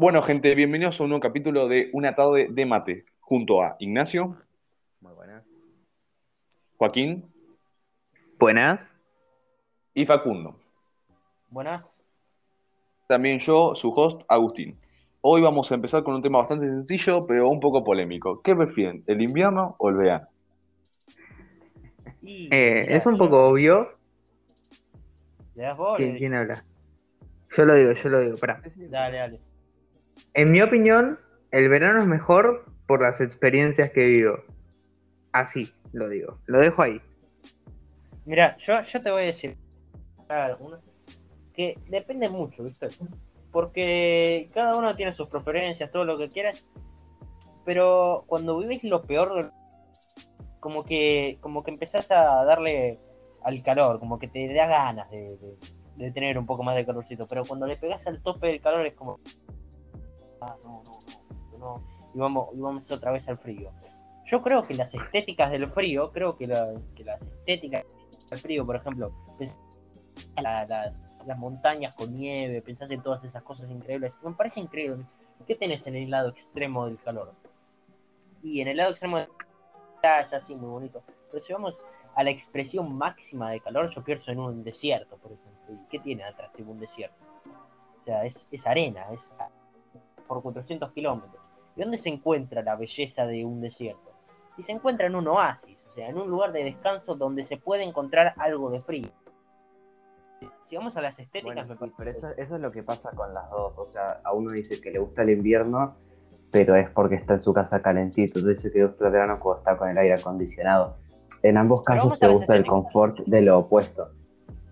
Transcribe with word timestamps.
Bueno, 0.00 0.22
gente, 0.22 0.54
bienvenidos 0.54 0.98
a 0.98 1.02
un 1.02 1.10
nuevo 1.10 1.20
capítulo 1.20 1.68
de 1.68 1.90
Una 1.92 2.14
tarde 2.14 2.46
de 2.50 2.64
mate, 2.64 3.04
junto 3.20 3.62
a 3.62 3.76
Ignacio, 3.80 4.34
Muy 5.02 5.12
buenas. 5.12 5.44
Joaquín 6.78 7.30
Buenas. 8.38 8.90
y 9.92 10.06
Facundo. 10.06 10.58
Buenas. 11.50 11.86
También 13.08 13.40
yo, 13.40 13.74
su 13.74 13.90
host, 13.90 14.22
Agustín. 14.26 14.74
Hoy 15.20 15.42
vamos 15.42 15.70
a 15.70 15.74
empezar 15.74 16.02
con 16.02 16.14
un 16.14 16.22
tema 16.22 16.38
bastante 16.38 16.64
sencillo, 16.64 17.26
pero 17.26 17.50
un 17.50 17.60
poco 17.60 17.84
polémico. 17.84 18.40
¿Qué 18.40 18.56
prefieren, 18.56 19.04
el 19.06 19.20
invierno 19.20 19.76
o 19.78 19.90
el 19.90 19.96
verano? 19.96 20.28
Eh, 22.22 22.86
es 22.88 23.04
un 23.04 23.18
poco 23.18 23.48
obvio. 23.48 23.90
¿Le 25.56 25.64
das 25.64 25.76
vos? 25.76 25.98
¿Quién, 25.98 26.12
Le- 26.14 26.18
quién 26.18 26.32
habla? 26.32 26.64
Yo 27.54 27.66
lo 27.66 27.74
digo, 27.74 27.92
yo 27.92 28.08
lo 28.08 28.20
digo. 28.20 28.36
Pará. 28.38 28.62
Dale, 28.88 29.18
dale. 29.18 29.49
En 30.34 30.50
mi 30.52 30.60
opinión, 30.62 31.18
el 31.50 31.68
verano 31.68 32.00
es 32.00 32.06
mejor 32.06 32.66
por 32.86 33.02
las 33.02 33.20
experiencias 33.20 33.90
que 33.90 34.04
vivo. 34.04 34.38
Así 35.32 35.72
lo 35.92 36.08
digo. 36.08 36.38
Lo 36.46 36.58
dejo 36.60 36.82
ahí. 36.82 37.00
Mira, 38.24 38.56
yo, 38.58 38.80
yo 38.82 39.02
te 39.02 39.10
voy 39.10 39.22
a 39.22 39.26
decir 39.26 39.56
que 41.54 41.76
depende 41.88 42.28
mucho, 42.28 42.62
¿viste? 42.64 42.88
Porque 43.50 44.48
cada 44.54 44.76
uno 44.76 44.94
tiene 44.94 45.12
sus 45.12 45.28
preferencias, 45.28 45.90
todo 45.90 46.04
lo 46.04 46.16
que 46.18 46.28
quieras. 46.28 46.64
Pero 47.64 48.24
cuando 48.26 48.58
vivís 48.58 48.84
lo 48.84 49.02
peor, 49.02 49.52
como 50.60 50.84
que 50.84 51.38
como 51.40 51.62
que 51.64 51.70
empezás 51.70 52.10
a 52.12 52.44
darle 52.44 52.98
al 53.42 53.62
calor, 53.62 53.98
como 53.98 54.18
que 54.18 54.28
te 54.28 54.52
da 54.54 54.66
ganas 54.66 55.10
de, 55.10 55.36
de- 55.38 55.56
de 55.96 56.10
tener 56.12 56.38
un 56.38 56.46
poco 56.46 56.62
más 56.62 56.76
de 56.76 56.86
calorcito. 56.86 57.26
Pero 57.26 57.44
cuando 57.44 57.66
le 57.66 57.76
pegás 57.76 58.06
al 58.06 58.22
tope 58.22 58.46
del 58.46 58.60
calor 58.60 58.86
es 58.86 58.94
como... 58.94 59.18
Ah, 60.40 60.56
no, 60.64 60.82
no, 60.84 61.00
no, 61.52 61.58
no. 61.58 61.82
Y 62.14 62.18
vamos, 62.18 62.48
vamos 62.54 62.90
otra 62.90 63.12
vez 63.12 63.28
al 63.28 63.38
frío. 63.38 63.70
Yo 64.26 64.42
creo 64.42 64.62
que 64.62 64.74
las 64.74 64.92
estéticas 64.94 65.50
del 65.50 65.68
frío, 65.70 66.10
creo 66.12 66.36
que, 66.36 66.46
la- 66.46 66.74
que 66.94 67.04
las 67.04 67.20
estéticas 67.22 67.84
del 68.30 68.38
frío, 68.38 68.64
por 68.66 68.76
ejemplo, 68.76 69.12
las, 70.40 70.68
las 71.26 71.38
montañas 71.38 71.94
con 71.94 72.14
nieve, 72.14 72.62
pensás 72.62 72.90
en 72.90 73.02
todas 73.02 73.22
esas 73.24 73.42
cosas 73.42 73.70
increíbles. 73.70 74.18
Me 74.22 74.32
parece 74.32 74.60
increíble. 74.60 75.04
¿Qué 75.46 75.54
tenés 75.54 75.86
en 75.86 75.96
el 75.96 76.10
lado 76.10 76.28
extremo 76.30 76.86
del 76.86 76.98
calor? 77.00 77.32
Y 78.42 78.60
en 78.60 78.68
el 78.68 78.76
lado 78.76 78.90
extremo 78.90 79.18
del 79.18 79.28
calor 80.00 80.26
es 80.26 80.32
así, 80.32 80.54
muy 80.54 80.68
bonito. 80.70 81.02
Pero 81.30 81.44
si 81.44 81.52
vamos 81.52 81.76
a 82.14 82.22
la 82.24 82.30
expresión 82.30 82.94
máxima 82.96 83.50
de 83.50 83.60
calor, 83.60 83.90
yo 83.90 84.02
pienso 84.02 84.30
en 84.32 84.40
un 84.40 84.64
desierto, 84.64 85.16
por 85.16 85.32
ejemplo. 85.32 85.74
¿Y 85.74 85.88
qué 85.88 85.98
tiene 85.98 86.24
atrás 86.24 86.50
de 86.56 86.62
un 86.62 86.78
desierto? 86.78 87.16
O 88.00 88.04
sea, 88.04 88.24
es, 88.24 88.46
es 88.50 88.66
arena, 88.66 89.06
es 89.12 89.32
por 90.30 90.42
400 90.42 90.92
kilómetros. 90.92 91.42
¿Y 91.74 91.80
dónde 91.80 91.98
se 91.98 92.08
encuentra 92.08 92.62
la 92.62 92.76
belleza 92.76 93.26
de 93.26 93.44
un 93.44 93.60
desierto? 93.60 94.12
Y 94.56 94.62
se 94.62 94.70
encuentra 94.70 95.08
en 95.08 95.16
un 95.16 95.26
oasis, 95.26 95.76
o 95.90 95.94
sea, 95.94 96.08
en 96.08 96.18
un 96.18 96.30
lugar 96.30 96.52
de 96.52 96.62
descanso 96.62 97.16
donde 97.16 97.42
se 97.44 97.56
puede 97.56 97.82
encontrar 97.82 98.34
algo 98.36 98.70
de 98.70 98.80
frío. 98.80 99.08
Si 100.68 100.76
vamos 100.76 100.96
a 100.96 101.00
las 101.00 101.18
estéticas, 101.18 101.66
Bueno, 101.66 101.84
sí, 101.84 101.92
pero 101.98 102.10
eso, 102.12 102.28
eso 102.36 102.54
es 102.54 102.60
lo 102.60 102.70
que 102.70 102.84
pasa 102.84 103.10
con 103.10 103.34
las 103.34 103.50
dos. 103.50 103.76
O 103.76 103.84
sea, 103.84 104.20
a 104.22 104.32
uno 104.32 104.52
dice 104.52 104.80
que 104.80 104.92
le 104.92 105.00
gusta 105.00 105.22
el 105.22 105.30
invierno, 105.30 105.96
pero 106.52 106.76
es 106.76 106.88
porque 106.90 107.16
está 107.16 107.34
en 107.34 107.42
su 107.42 107.52
casa 107.52 107.82
calentito. 107.82 108.38
Otro 108.38 108.50
dice 108.50 108.70
que 108.70 108.78
le 108.78 108.86
gusta 108.86 109.06
el 109.06 109.12
verano 109.12 109.40
cuando 109.40 109.58
está 109.58 109.76
con 109.76 109.88
el 109.88 109.98
aire 109.98 110.14
acondicionado. 110.14 110.96
En 111.42 111.56
ambos 111.56 111.82
casos 111.82 112.20
te 112.20 112.28
gusta 112.28 112.54
el 112.54 112.64
confort 112.64 113.18
de 113.26 113.42
lo 113.42 113.58
opuesto. 113.58 114.10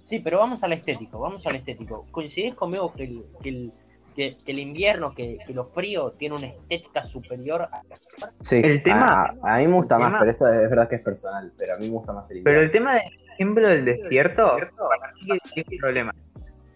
Sí, 0.05 0.20
pero 0.20 0.39
vamos 0.39 0.62
al 0.62 0.73
estético, 0.73 1.19
vamos 1.19 1.45
al 1.48 1.56
estético. 1.56 2.06
¿Coincidís 2.12 2.55
conmigo 2.55 2.92
que 2.92 3.05
el, 3.05 3.25
que 3.42 3.48
el, 3.48 3.73
que, 4.19 4.36
que 4.44 4.50
el 4.50 4.58
invierno, 4.58 5.14
que, 5.14 5.38
que 5.47 5.55
lo 5.55 5.66
frío 5.66 6.11
tiene 6.11 6.34
una 6.34 6.48
estética 6.48 7.06
superior 7.06 7.62
a... 7.62 7.83
Sí, 8.41 8.61
El 8.64 8.83
tema- 8.83 9.33
a, 9.44 9.55
a 9.55 9.58
mí 9.58 9.69
me 9.69 9.74
gusta 9.74 9.97
más, 9.97 10.08
tema- 10.08 10.19
pero 10.19 10.30
eso 10.33 10.48
es 10.52 10.69
verdad 10.69 10.88
que 10.88 10.97
es 10.97 11.02
personal. 11.02 11.52
Pero 11.56 11.74
a 11.74 11.78
mí 11.78 11.86
me 11.86 11.92
gusta 11.92 12.12
más 12.12 12.28
el 12.33 12.42
Pero 12.42 12.61
invierno. 12.62 12.62
el 12.64 12.70
tema 12.72 12.94
del 12.94 13.12
ejemplo 13.34 13.68
del 13.68 13.84
desierto, 13.84 14.56
para 14.56 15.12
mí 15.12 15.39
que 15.55 15.62
tiene 15.62 15.68
un 15.70 15.79
problema. 15.79 16.14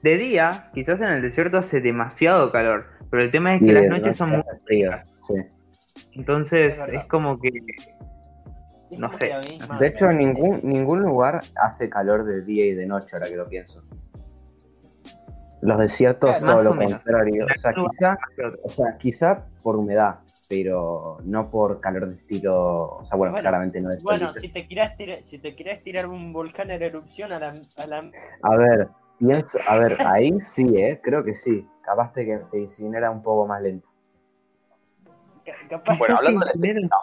De 0.02 0.18
día, 0.18 0.70
quizás 0.72 1.00
en 1.00 1.08
el 1.08 1.20
desierto 1.20 1.58
hace 1.58 1.80
demasiado 1.80 2.52
calor, 2.52 2.86
pero 3.10 3.24
el 3.24 3.32
tema 3.32 3.56
es 3.56 3.60
que 3.60 3.66
Y 3.66 3.72
las 3.72 3.88
noches 3.88 4.16
son 4.16 4.30
muy 4.30 4.42
frío. 4.64 4.92
Sí. 5.22 5.34
Entonces 6.12 6.78
Es 6.78 6.88
es 6.94 7.04
como 7.06 7.40
que 7.40 7.48
es 7.48 8.98
No 9.00 9.12
sé. 9.14 9.32
De 9.80 9.86
hecho, 9.88 10.12
ningún, 10.12 10.60
ningún 10.62 11.02
lugar 11.02 11.40
hace 11.56 11.90
calor 11.90 12.24
de 12.24 12.42
día 12.42 12.66
y 12.66 12.74
de 12.74 12.86
noche, 12.86 13.16
ahora 13.16 13.28
que 13.28 13.34
lo 13.36 13.48
pienso. 13.48 13.82
Los 15.62 15.78
desiertos, 15.78 16.38
Claro, 16.38 16.54
todo 16.54 16.64
lo 16.64 16.74
menos. 16.74 17.00
contrario. 17.02 17.46
O 17.46 17.56
sea, 17.56 17.72
quizá, 17.72 18.18
o 18.64 18.68
sea, 18.68 18.98
quizá 18.98 19.46
por 19.62 19.76
humedad, 19.76 20.18
pero 20.48 21.18
no 21.24 21.50
por 21.50 21.80
calor 21.80 22.08
de 22.08 22.16
estilo. 22.16 22.96
O 22.98 23.04
sea, 23.04 23.16
bueno, 23.16 23.32
Bueno, 23.32 23.42
claramente 23.42 23.80
no 23.80 23.92
es 23.92 24.02
Bueno, 24.02 24.34
si 24.34 24.48
te 24.48 24.66
querés 24.66 24.96
tirar, 24.96 25.22
si 25.22 25.38
te 25.38 25.54
querés 25.54 25.82
tirar 25.84 26.06
un 26.08 26.32
volcán 26.32 26.70
en 26.72 26.82
erupción 26.82 27.32
a 27.32 27.38
la, 27.38 27.54
a 27.76 27.86
la 27.86 28.10
A 28.42 28.56
ver, 28.56 28.88
pienso, 29.18 29.58
a 29.68 29.76
ver, 29.78 29.96
ahí 30.04 30.40
sí, 30.40 30.66
¿eh? 30.76 31.00
Creo 31.02 31.22
que 31.22 31.36
sí. 31.36 31.66
Capaz 31.82 32.12
de 32.14 32.24
que 32.26 32.36
te 32.50 32.58
incinera 32.58 33.10
un 33.12 33.22
poco 33.22 33.46
más 33.46 33.62
lento. 33.62 33.88
ca- 35.46 35.52
capaz 35.70 35.96
Bueno, 35.96 36.16
hablando 36.16 36.40
de 36.40 36.46
la 36.46 36.52
estética, 36.52 36.96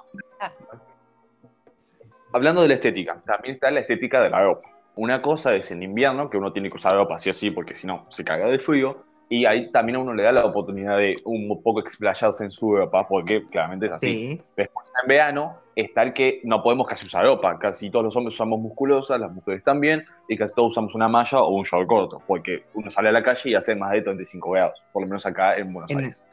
hablando 2.33 2.61
de 2.61 2.67
la 2.67 2.73
estética, 2.73 3.21
también 3.25 3.55
está 3.55 3.71
la 3.71 3.79
estética 3.79 4.21
de 4.21 4.29
la 4.29 4.43
ropa. 4.43 4.67
Una 4.99 5.21
cosa 5.21 5.55
es 5.55 5.71
en 5.71 5.81
invierno, 5.81 6.29
que 6.29 6.35
uno 6.35 6.51
tiene 6.51 6.69
que 6.69 6.75
usar 6.75 6.91
ropa 6.93 7.15
así 7.15 7.29
así, 7.29 7.47
porque 7.51 7.73
si 7.73 7.87
no, 7.87 8.03
se 8.09 8.25
caga 8.25 8.47
de 8.47 8.59
frío. 8.59 9.05
Y 9.29 9.45
ahí 9.45 9.71
también 9.71 9.95
a 9.95 9.99
uno 9.99 10.13
le 10.13 10.23
da 10.23 10.33
la 10.33 10.43
oportunidad 10.45 10.97
de 10.97 11.15
un 11.23 11.61
poco 11.63 11.79
explayarse 11.79 12.43
en 12.43 12.51
su 12.51 12.75
ropa, 12.75 13.07
porque 13.07 13.47
claramente 13.49 13.85
es 13.85 13.93
así. 13.93 14.11
Sí, 14.13 14.41
Después 14.57 14.91
en 15.01 15.07
verano 15.07 15.59
está 15.73 16.03
el 16.03 16.11
que 16.11 16.41
no 16.43 16.61
podemos 16.61 16.85
casi 16.85 17.05
usar 17.05 17.23
ropa. 17.23 17.57
Casi 17.57 17.89
todos 17.89 18.03
los 18.03 18.15
hombres 18.17 18.35
usamos 18.35 18.59
musculosas, 18.59 19.17
las 19.21 19.31
mujeres 19.31 19.63
también, 19.63 20.03
y 20.27 20.35
casi 20.35 20.53
todos 20.53 20.71
usamos 20.71 20.93
una 20.95 21.07
malla 21.07 21.43
o 21.43 21.55
un 21.55 21.63
short 21.63 21.87
corto, 21.87 22.21
porque 22.27 22.65
uno 22.73 22.91
sale 22.91 23.07
a 23.07 23.13
la 23.13 23.23
calle 23.23 23.51
y 23.51 23.55
hace 23.55 23.75
más 23.75 23.91
de 23.91 24.01
35 24.01 24.51
grados, 24.51 24.83
por 24.91 25.03
lo 25.03 25.07
menos 25.07 25.25
acá 25.25 25.55
en 25.55 25.71
Buenos 25.71 25.91
En- 25.91 25.99
Aires. 25.99 26.25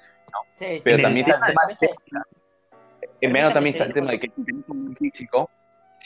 Sí, 0.56 0.66
sí, 0.66 0.80
Pero 0.82 0.96
sí, 0.96 1.02
también 1.04 1.26
está 1.28 1.36
el 1.46 1.54
tema 1.54 2.24
En 3.20 3.32
verano 3.32 3.52
también 3.52 3.74
está 3.76 3.84
el 3.84 3.92
tema 3.92 4.10
de 4.10 4.18
que 4.18 4.28
si 4.34 4.44
tenés 4.44 4.68
un 4.68 4.96
físico, 4.96 5.48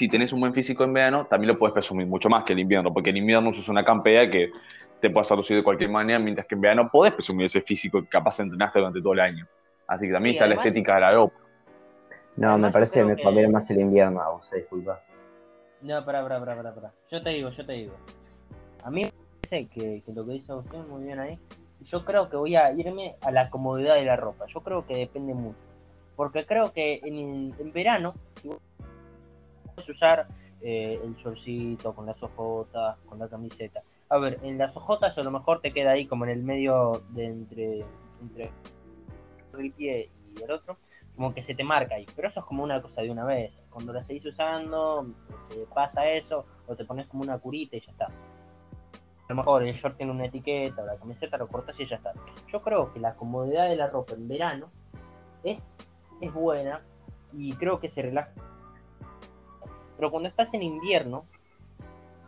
si 0.00 0.08
tenés 0.08 0.32
un 0.32 0.40
buen 0.40 0.54
físico 0.54 0.82
en 0.82 0.94
verano, 0.94 1.26
también 1.26 1.52
lo 1.52 1.58
puedes 1.58 1.74
presumir 1.74 2.06
mucho 2.06 2.30
más 2.30 2.42
que 2.44 2.54
el 2.54 2.58
invierno, 2.60 2.90
porque 2.90 3.10
en 3.10 3.18
invierno 3.18 3.50
usas 3.50 3.68
una 3.68 3.84
campera 3.84 4.30
que 4.30 4.50
te 4.98 5.10
puede 5.10 5.20
hacer 5.20 5.36
lucir 5.36 5.58
de 5.58 5.62
cualquier 5.62 5.90
manera, 5.90 6.18
mientras 6.18 6.46
que 6.46 6.54
en 6.54 6.62
verano 6.62 6.88
podés 6.90 7.12
presumir 7.12 7.44
ese 7.44 7.60
físico 7.60 8.00
que 8.00 8.08
capaz 8.08 8.40
entrenaste 8.40 8.78
durante 8.78 9.02
todo 9.02 9.12
el 9.12 9.20
año. 9.20 9.46
Así 9.86 10.06
que 10.06 10.12
también 10.14 10.32
Sí, 10.32 10.36
está 10.38 10.46
además- 10.46 10.64
la 10.64 10.68
estética 10.70 10.94
de 10.94 11.00
la 11.02 11.10
ropa. 11.10 11.34
No, 12.36 12.48
Además, 12.48 12.68
me 12.68 12.72
parece 12.72 13.00
que 13.00 13.04
me 13.04 13.22
conviene 13.22 13.48
más 13.50 13.68
el 13.70 13.80
invierno, 13.80 14.22
a 14.22 14.30
vos, 14.30 14.50
disculpa. 14.50 15.02
No, 15.82 16.02
pará, 16.02 16.22
pará, 16.22 16.38
pará, 16.38 16.56
pará, 16.56 16.74
pará. 16.74 16.92
Yo 17.10 17.22
te 17.22 17.30
digo, 17.30 17.50
yo 17.50 17.66
te 17.66 17.72
digo. 17.72 17.92
A 18.82 18.90
mí 18.90 19.02
me 19.02 19.12
parece 19.42 19.68
que, 19.68 20.00
que 20.00 20.12
lo 20.14 20.24
que 20.24 20.32
dice 20.32 20.54
usted 20.54 20.78
muy 20.88 21.04
bien 21.04 21.20
ahí. 21.20 21.38
Yo 21.82 22.06
creo 22.06 22.30
que 22.30 22.38
voy 22.38 22.56
a 22.56 22.72
irme 22.72 23.16
a 23.20 23.30
la 23.30 23.50
comodidad 23.50 23.96
de 23.96 24.06
la 24.06 24.16
ropa. 24.16 24.46
Yo 24.46 24.60
creo 24.62 24.86
que 24.86 24.94
depende 24.96 25.34
mucho. 25.34 25.58
Porque 26.16 26.46
creo 26.46 26.72
que 26.72 27.00
en, 27.04 27.54
en 27.58 27.72
verano 27.74 28.14
puedes 28.14 28.29
usar 29.88 30.28
eh, 30.60 31.00
el 31.02 31.14
shortcito 31.16 31.94
con 31.94 32.06
las 32.06 32.22
ojotas, 32.22 32.98
con 33.06 33.18
la 33.18 33.28
camiseta. 33.28 33.82
A 34.08 34.18
ver, 34.18 34.38
en 34.42 34.58
las 34.58 34.76
ojotas 34.76 35.16
a 35.16 35.22
lo 35.22 35.30
mejor 35.30 35.60
te 35.60 35.72
queda 35.72 35.92
ahí 35.92 36.06
como 36.06 36.24
en 36.24 36.30
el 36.30 36.42
medio 36.42 37.02
de 37.10 37.26
entre, 37.26 37.84
entre 38.20 38.50
el 39.58 39.72
pie 39.72 40.10
y 40.36 40.42
el 40.42 40.50
otro 40.50 40.76
como 41.20 41.34
que 41.34 41.42
se 41.42 41.54
te 41.54 41.64
marca 41.64 41.96
ahí, 41.96 42.06
pero 42.16 42.28
eso 42.28 42.40
es 42.40 42.46
como 42.46 42.62
una 42.62 42.80
cosa 42.80 43.02
de 43.02 43.10
una 43.10 43.26
vez. 43.26 43.52
Cuando 43.68 43.92
la 43.92 44.02
seguís 44.02 44.24
usando, 44.24 45.06
te 45.50 45.66
pasa 45.66 46.08
eso, 46.08 46.46
o 46.66 46.74
te 46.74 46.86
pones 46.86 47.06
como 47.08 47.22
una 47.22 47.38
curita 47.38 47.76
y 47.76 47.80
ya 47.80 47.92
está. 47.92 48.06
A 48.06 49.28
lo 49.28 49.34
mejor 49.34 49.62
el 49.62 49.74
short 49.74 49.98
tiene 49.98 50.12
una 50.12 50.24
etiqueta, 50.24 50.82
o 50.82 50.86
la 50.86 50.96
camiseta 50.96 51.36
lo 51.36 51.46
cortas 51.46 51.78
y 51.78 51.84
ya 51.84 51.96
está. 51.96 52.14
Yo 52.50 52.62
creo 52.62 52.92
que 52.94 53.00
la 53.00 53.16
comodidad 53.16 53.68
de 53.68 53.76
la 53.76 53.88
ropa 53.88 54.14
en 54.14 54.28
verano 54.28 54.70
es, 55.44 55.76
es 56.22 56.32
buena 56.32 56.80
y 57.34 57.52
creo 57.52 57.80
que 57.80 57.90
se 57.90 58.00
relaja. 58.00 58.32
Pero 60.00 60.10
cuando 60.10 60.30
estás 60.30 60.54
en 60.54 60.62
invierno, 60.62 61.26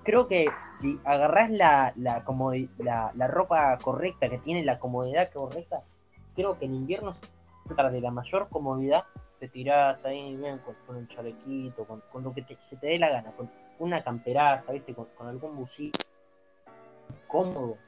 creo 0.02 0.28
que 0.28 0.46
si 0.78 1.00
agarrás 1.04 1.50
la, 1.50 1.94
la, 1.96 2.22
la, 3.14 3.26
ropa 3.28 3.78
correcta, 3.78 4.28
que 4.28 4.36
tiene 4.36 4.62
la 4.62 4.78
comodidad 4.78 5.32
correcta, 5.32 5.82
creo 6.36 6.58
que 6.58 6.66
en 6.66 6.74
invierno 6.74 7.12
de 7.64 8.00
la 8.02 8.10
mayor 8.10 8.50
comodidad, 8.50 9.04
te 9.40 9.48
tirás 9.48 10.04
ahí 10.04 10.38
con, 10.66 10.74
con 10.86 10.96
el 10.98 11.08
chalequito, 11.08 11.86
con, 11.86 12.02
con 12.12 12.22
lo 12.24 12.34
que 12.34 12.42
te- 12.42 12.58
se 12.68 12.76
te 12.76 12.88
dé 12.88 12.98
la 12.98 13.08
gana, 13.08 13.32
con 13.32 13.50
una 13.78 14.04
camperaza, 14.04 14.70
¿viste? 14.70 14.94
Con, 14.94 15.08
algún 15.26 15.56
busito 15.56 15.98
cómodo. 17.26 17.78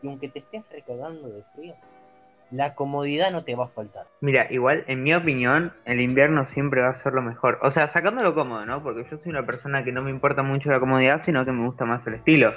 Y 0.00 0.08
aunque 0.08 0.30
te 0.30 0.38
estés 0.38 0.66
recagando 0.70 1.28
de 1.28 1.42
frío, 1.54 1.74
la 2.54 2.74
comodidad 2.74 3.30
no 3.32 3.42
te 3.44 3.54
va 3.56 3.64
a 3.64 3.68
faltar. 3.68 4.06
Mira, 4.20 4.46
igual, 4.50 4.84
en 4.86 5.02
mi 5.02 5.12
opinión, 5.14 5.72
el 5.84 6.00
invierno 6.00 6.46
siempre 6.46 6.80
va 6.82 6.90
a 6.90 6.94
ser 6.94 7.12
lo 7.12 7.22
mejor. 7.22 7.58
O 7.62 7.70
sea, 7.70 7.88
sacándolo 7.88 8.34
cómodo, 8.34 8.64
¿no? 8.64 8.82
Porque 8.82 9.04
yo 9.10 9.18
soy 9.18 9.30
una 9.30 9.44
persona 9.44 9.82
que 9.82 9.90
no 9.92 10.02
me 10.02 10.10
importa 10.10 10.42
mucho 10.42 10.70
la 10.70 10.78
comodidad, 10.80 11.20
sino 11.22 11.44
que 11.44 11.52
me 11.52 11.64
gusta 11.66 11.84
más 11.84 12.06
el 12.06 12.14
estilo. 12.14 12.52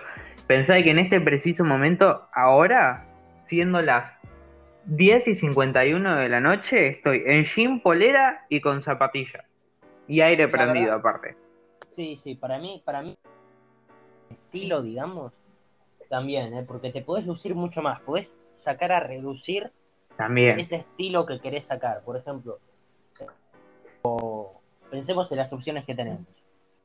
Pensá 0.45 0.81
que 0.83 0.91
en 0.91 0.99
este 0.99 1.19
preciso 1.19 1.65
momento, 1.65 2.27
ahora, 2.33 3.05
siendo 3.41 3.81
las 3.81 4.17
10 4.85 5.27
y 5.27 5.33
51 5.33 6.15
de 6.17 6.29
la 6.29 6.39
noche 6.41 6.87
estoy 6.87 7.23
en 7.25 7.43
jean, 7.43 7.81
polera 7.81 8.45
y 8.49 8.61
con 8.61 8.81
zapatillas. 8.81 9.43
Y 10.07 10.21
aire 10.21 10.45
La 10.45 10.51
prendido 10.51 10.85
verdad- 10.91 10.99
aparte. 10.99 11.35
Sí, 11.91 12.15
sí, 12.17 12.35
para 12.35 12.59
mí, 12.59 12.81
para 12.85 13.01
mí, 13.01 13.17
estilo, 14.29 14.81
digamos, 14.83 15.33
también, 16.07 16.53
¿eh? 16.53 16.63
porque 16.67 16.91
te 16.91 17.01
podés 17.01 17.25
lucir 17.25 17.55
mucho 17.55 17.81
más, 17.81 17.99
podés 18.01 18.33
sacar 18.59 18.91
a 18.91 18.99
reducir 18.99 19.71
También. 20.17 20.59
ese 20.59 20.77
estilo 20.77 21.25
que 21.25 21.39
querés 21.39 21.65
sacar. 21.67 22.01
Por 22.03 22.17
ejemplo, 22.17 22.59
o 24.01 24.59
pensemos 24.89 25.31
en 25.31 25.37
las 25.37 25.51
opciones 25.53 25.85
que 25.85 25.95
tenemos. 25.95 26.21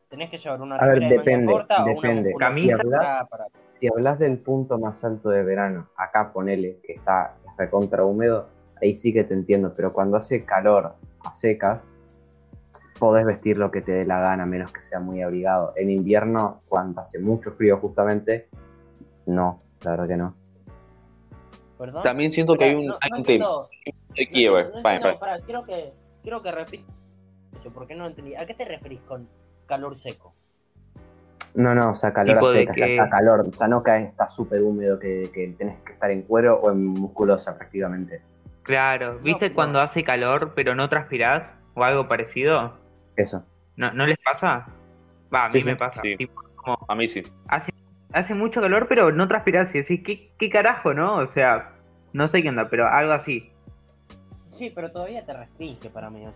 Tenés 0.08 0.30
que 0.30 0.38
llevar 0.38 0.60
una 0.60 0.76
A 0.76 0.86
ver, 0.86 1.00
de 1.00 1.08
depende, 1.08 1.52
corta 1.52 1.78
o 1.78 1.84
una 1.84 1.94
depende. 1.94 2.34
Camisa. 2.38 2.78
para- 2.82 3.24
para- 3.26 3.46
Si 3.78 3.88
hablas 3.88 4.18
del 4.18 4.38
punto 4.38 4.78
más 4.78 5.02
alto 5.04 5.30
de 5.30 5.42
verano, 5.42 5.88
acá 5.96 6.32
ponele 6.32 6.78
que 6.84 6.92
está 6.94 7.34
recontra 7.58 8.04
húmedo, 8.04 8.48
ahí 8.80 8.94
sí 8.94 9.12
que 9.12 9.24
te 9.24 9.34
entiendo, 9.34 9.72
pero 9.74 9.92
cuando 9.92 10.16
hace 10.16 10.44
calor 10.44 10.94
a 11.24 11.34
secas, 11.34 11.92
podés 12.98 13.24
vestir 13.24 13.56
lo 13.56 13.70
que 13.70 13.80
te 13.82 13.92
dé 13.92 14.04
la 14.04 14.20
gana, 14.20 14.46
menos 14.46 14.72
que 14.72 14.80
sea 14.82 15.00
muy 15.00 15.22
abrigado. 15.22 15.72
En 15.76 15.90
invierno, 15.90 16.60
cuando 16.68 17.00
hace 17.00 17.18
mucho 17.18 17.50
frío 17.50 17.78
justamente, 17.78 18.48
no, 19.26 19.62
la 19.82 19.90
verdad 19.92 20.08
que 20.08 20.16
no. 20.16 20.34
¿Perdón? 21.82 22.02
También 22.04 22.30
siento 22.30 22.56
que 22.56 22.62
hay 22.64 22.74
un, 22.76 22.86
No- 22.86 22.98
hay 23.00 23.10
no 23.10 23.16
un 23.16 23.22
tema 23.24 23.44
entiendo- 23.44 23.68
Kiev. 24.14 24.56
entiendo- 24.56 25.18
no 25.18 25.44
quiero 25.44 25.64
que, 25.64 25.92
quiero 26.22 26.40
que 26.42 26.52
repitas 26.52 26.94
eso, 27.58 27.72
porque 27.72 27.96
no 27.96 28.06
entendí. 28.06 28.36
¿A 28.36 28.46
qué 28.46 28.54
te 28.54 28.64
referís 28.64 29.00
con 29.00 29.28
calor 29.66 29.98
seco? 29.98 30.32
No, 31.54 31.74
no, 31.74 31.90
o 31.90 31.94
sea, 31.96 32.12
calor 32.12 32.38
a 32.38 32.50
de 32.52 32.58
secas, 32.60 32.76
que- 32.76 32.92
está 32.96 33.10
calor, 33.10 33.40
o 33.48 33.52
sea, 33.52 33.66
no 33.66 33.82
cae, 33.82 34.04
está 34.04 34.28
súper 34.28 34.62
húmedo 34.62 34.96
que, 35.00 35.28
que 35.34 35.48
tenés 35.58 35.80
que 35.80 35.94
estar 35.94 36.08
en 36.12 36.22
cuero 36.22 36.54
o 36.60 36.70
en 36.70 36.86
musculosa 36.86 37.58
prácticamente. 37.58 38.22
Claro, 38.62 39.18
¿viste 39.18 39.48
No, 39.48 39.54
cuando 39.56 39.78
no. 39.80 39.84
hace 39.84 40.04
calor 40.04 40.52
pero 40.54 40.76
no 40.76 40.88
transpirás? 40.88 41.50
¿O 41.74 41.82
algo 41.82 42.06
parecido? 42.06 42.74
Eso. 43.16 43.44
¿No, 43.74 43.90
¿no 43.92 44.06
les 44.06 44.18
pasa? 44.20 44.68
Va, 45.34 45.46
a 45.46 45.50
Sí, 45.50 45.56
mí 45.58 45.62
sí, 45.62 45.68
me 45.70 45.76
pasa. 45.76 46.00
sí. 46.00 46.16
Tipo, 46.16 46.42
como 46.54 46.78
A 46.88 46.94
mí 46.94 47.08
sí. 47.08 47.24
hace, 47.48 47.72
hace 48.12 48.34
mucho 48.34 48.60
calor 48.60 48.86
pero 48.88 49.12
no 49.12 49.28
transpirás 49.28 49.74
y 49.74 49.78
decís, 49.78 50.00
¿qué, 50.04 50.32
¿qué 50.38 50.50
carajo, 50.50 50.94
no? 50.94 51.16
O 51.16 51.26
sea, 51.26 51.72
no 52.12 52.28
sé 52.28 52.42
qué 52.42 52.48
onda, 52.48 52.68
pero 52.68 52.86
algo 52.86 53.12
así. 53.12 53.50
Sí, 54.50 54.70
pero 54.74 54.90
todavía 54.92 55.24
te 55.24 55.32
restringe 55.32 55.90
para 55.90 56.10
mí. 56.10 56.26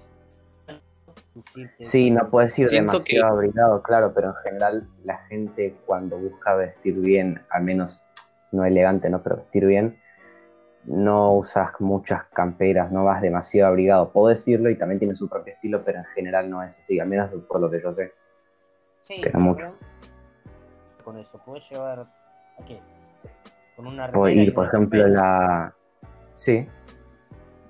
Sí, 1.78 2.10
no 2.10 2.28
puedes 2.30 2.58
ir 2.58 2.68
Siento 2.68 2.92
demasiado 2.92 3.34
abrigado, 3.34 3.82
claro, 3.82 4.12
pero 4.14 4.28
en 4.28 4.34
general 4.36 4.88
la 5.04 5.18
gente 5.28 5.74
cuando 5.86 6.18
busca 6.18 6.56
vestir 6.56 6.94
bien, 6.96 7.42
al 7.50 7.62
menos 7.62 8.06
no 8.52 8.64
elegante, 8.64 9.08
¿no? 9.10 9.22
Pero 9.22 9.36
vestir 9.36 9.66
bien, 9.66 9.98
no 10.84 11.34
usas 11.34 11.72
muchas 11.80 12.24
camperas, 12.32 12.90
no 12.90 13.04
vas 13.04 13.20
demasiado 13.20 13.68
abrigado. 13.68 14.10
Puedo 14.12 14.28
decirlo 14.28 14.70
y 14.70 14.76
también 14.76 14.98
tiene 14.98 15.14
su 15.14 15.28
propio 15.28 15.54
estilo, 15.54 15.82
pero 15.84 15.98
en 15.98 16.04
general 16.06 16.48
no 16.48 16.62
es 16.62 16.78
así, 16.78 16.98
al 16.98 17.08
menos 17.08 17.30
por 17.48 17.60
lo 17.60 17.70
que 17.70 17.82
yo 17.82 17.92
sé. 17.92 18.12
Sí, 19.02 19.16
Pero 19.20 19.32
pero 19.32 19.40
mucho. 19.40 19.74
Con 21.06 21.18
eso, 21.18 21.40
puedes 21.46 21.70
llevar. 21.70 22.00
¿A 22.00 22.64
qué? 22.66 22.80
Con 23.76 23.86
una 23.86 24.10
Puedo 24.10 24.28
ir, 24.28 24.52
por 24.52 24.66
ejemplo, 24.66 25.06
la... 25.06 25.72
Sí. 26.34 26.66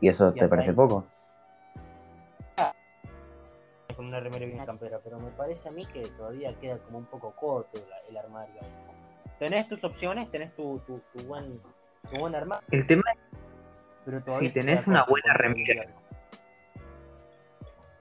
¿Y 0.00 0.08
eso 0.08 0.32
Y 0.34 0.40
te 0.40 0.48
parece 0.48 0.70
ahí. 0.70 0.74
poco? 0.74 1.04
Con 3.94 4.06
una 4.06 4.20
remera 4.20 4.46
y 4.46 4.52
una 4.52 4.64
campera, 4.64 5.00
pero 5.04 5.18
me 5.20 5.30
parece 5.32 5.68
a 5.68 5.72
mí 5.72 5.84
que 5.84 6.06
todavía 6.16 6.58
queda 6.60 6.78
como 6.78 6.96
un 6.96 7.04
poco 7.04 7.32
corto 7.32 7.76
el, 7.76 7.84
el 8.08 8.16
armario. 8.16 8.54
Tenés 9.38 9.68
tus 9.68 9.84
opciones, 9.84 10.30
tenés 10.30 10.54
tu, 10.56 10.78
tu, 10.86 11.02
tu 11.12 11.24
buen, 11.26 11.60
tu 12.10 12.18
buen 12.18 12.34
armario, 12.34 12.66
El 12.70 12.86
tema 12.86 13.02
pero 14.06 14.22
todavía 14.22 14.48
Si 14.48 14.54
tenés 14.54 14.86
una 14.86 15.04
buena 15.04 15.34
remera. 15.34 15.86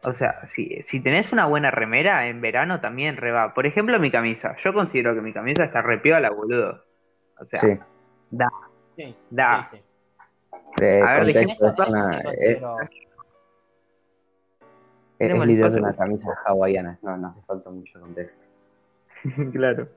O 0.07 0.13
sea, 0.13 0.45
si, 0.45 0.81
si 0.81 0.99
tenés 0.99 1.31
una 1.33 1.45
buena 1.45 1.71
remera, 1.71 2.27
en 2.27 2.41
verano 2.41 2.79
también 2.81 3.17
reba. 3.17 3.53
Por 3.53 3.65
ejemplo, 3.65 3.99
mi 3.99 4.11
camisa. 4.11 4.55
Yo 4.57 4.73
considero 4.73 5.13
que 5.15 5.21
mi 5.21 5.33
camisa 5.33 5.63
está 5.65 5.81
re 5.81 5.99
piola, 5.99 6.29
boludo. 6.29 6.83
O 7.39 7.45
sea, 7.45 7.59
sí. 7.59 7.77
Sí, 8.95 9.15
Da. 9.29 9.67
sí, 9.71 9.77
sí. 9.77 9.83
Eh, 10.81 11.01
A 11.05 11.19
ver, 11.19 11.29
es, 11.37 11.61
una, 11.61 12.17
es, 12.17 12.23
considero- 12.23 12.81
es 12.81 12.89
Tenemos 15.17 15.45
la 15.47 15.51
idea 15.53 15.67
el 15.67 15.73
de 15.73 15.79
una 15.79 15.95
camisa 15.95 16.29
hawaiana, 16.45 16.99
no, 17.01 17.17
no 17.17 17.27
hace 17.27 17.41
falta 17.43 17.69
mucho 17.69 17.99
contexto. 17.99 18.45
claro. 19.53 19.87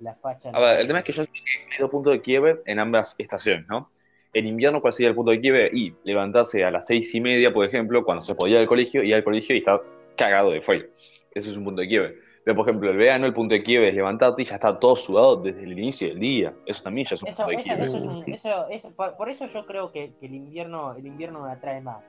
la 0.00 0.14
facha. 0.16 0.50
A 0.52 0.58
ver, 0.60 0.80
el 0.80 0.86
tema 0.86 0.98
es 1.00 1.04
que 1.04 1.12
yo 1.12 1.22
hay 1.22 1.78
dos 1.78 1.90
puntos 1.90 2.12
de 2.12 2.20
quiebre 2.20 2.60
en 2.66 2.78
ambas 2.80 3.14
estaciones, 3.18 3.66
¿no? 3.68 3.90
En 4.34 4.46
invierno, 4.46 4.80
¿cuál 4.80 4.92
sería 4.92 5.08
el 5.08 5.14
punto 5.14 5.30
de 5.30 5.40
quiebre? 5.40 5.70
Y 5.72 5.94
levantarse 6.04 6.64
a 6.64 6.70
las 6.70 6.86
seis 6.86 7.14
y 7.14 7.20
media, 7.20 7.52
por 7.52 7.64
ejemplo, 7.64 8.04
cuando 8.04 8.22
se 8.22 8.34
podía 8.34 8.56
ir 8.56 8.60
al 8.62 8.66
colegio, 8.68 9.02
ir 9.02 9.14
al 9.14 9.24
colegio 9.24 9.54
y 9.54 9.60
estar 9.60 9.80
cagado 10.16 10.50
de 10.50 10.60
frío. 10.60 10.84
Eso 11.32 11.50
es 11.50 11.56
un 11.56 11.64
punto 11.64 11.80
de 11.80 11.88
quiebre. 11.88 12.14
Pero, 12.44 12.56
por 12.56 12.68
ejemplo, 12.68 12.90
el 12.90 12.96
verano, 12.96 13.26
el 13.26 13.34
punto 13.34 13.54
de 13.54 13.62
quiebre 13.62 13.88
es 13.88 13.94
levantarte 13.94 14.42
y 14.42 14.44
ya 14.44 14.54
está 14.56 14.78
todo 14.78 14.96
sudado 14.96 15.36
desde 15.36 15.62
el 15.64 15.72
inicio 15.72 16.08
del 16.08 16.18
día. 16.18 16.52
Eso 16.66 16.82
también 16.82 17.06
ya 17.06 17.14
es 17.14 17.22
un 17.22 17.28
Eso, 17.30 17.36
punto 17.44 17.50
de 17.50 17.56
eso, 17.56 17.64
quiebre. 17.64 17.84
eso 17.86 17.96
es 17.98 18.04
un- 18.04 18.32
eso- 18.34 18.68
eso- 18.68 18.90
por, 18.92 19.16
por 19.16 19.30
eso 19.30 19.46
yo 19.46 19.66
creo 19.66 19.92
que, 19.92 20.12
que 20.20 20.26
el 20.26 20.34
invierno 20.34 20.94
el 20.94 21.06
invierno 21.06 21.44
me 21.44 21.52
atrae 21.52 21.80
más. 21.80 22.02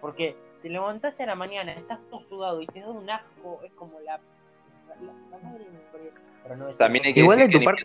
Porque 0.00 0.36
te 0.62 0.68
levantás 0.68 1.18
a 1.20 1.26
la 1.26 1.34
mañana, 1.34 1.72
estás 1.72 1.98
todo 2.10 2.20
sudado 2.28 2.60
y 2.62 2.66
te 2.66 2.80
da 2.80 2.90
un 2.90 3.08
asco, 3.08 3.60
es 3.64 3.72
como 3.72 3.98
la, 4.00 4.18
la, 5.00 5.12
la 5.30 5.38
madre. 5.42 5.64
Pero 6.42 6.56
no 6.56 6.68
es 6.68 6.76
También 6.76 7.04
hay 7.06 7.14
que 7.14 7.20
Igual 7.20 7.38
de 7.38 7.48
tu 7.48 7.58
que 7.58 7.64
parte, 7.64 7.82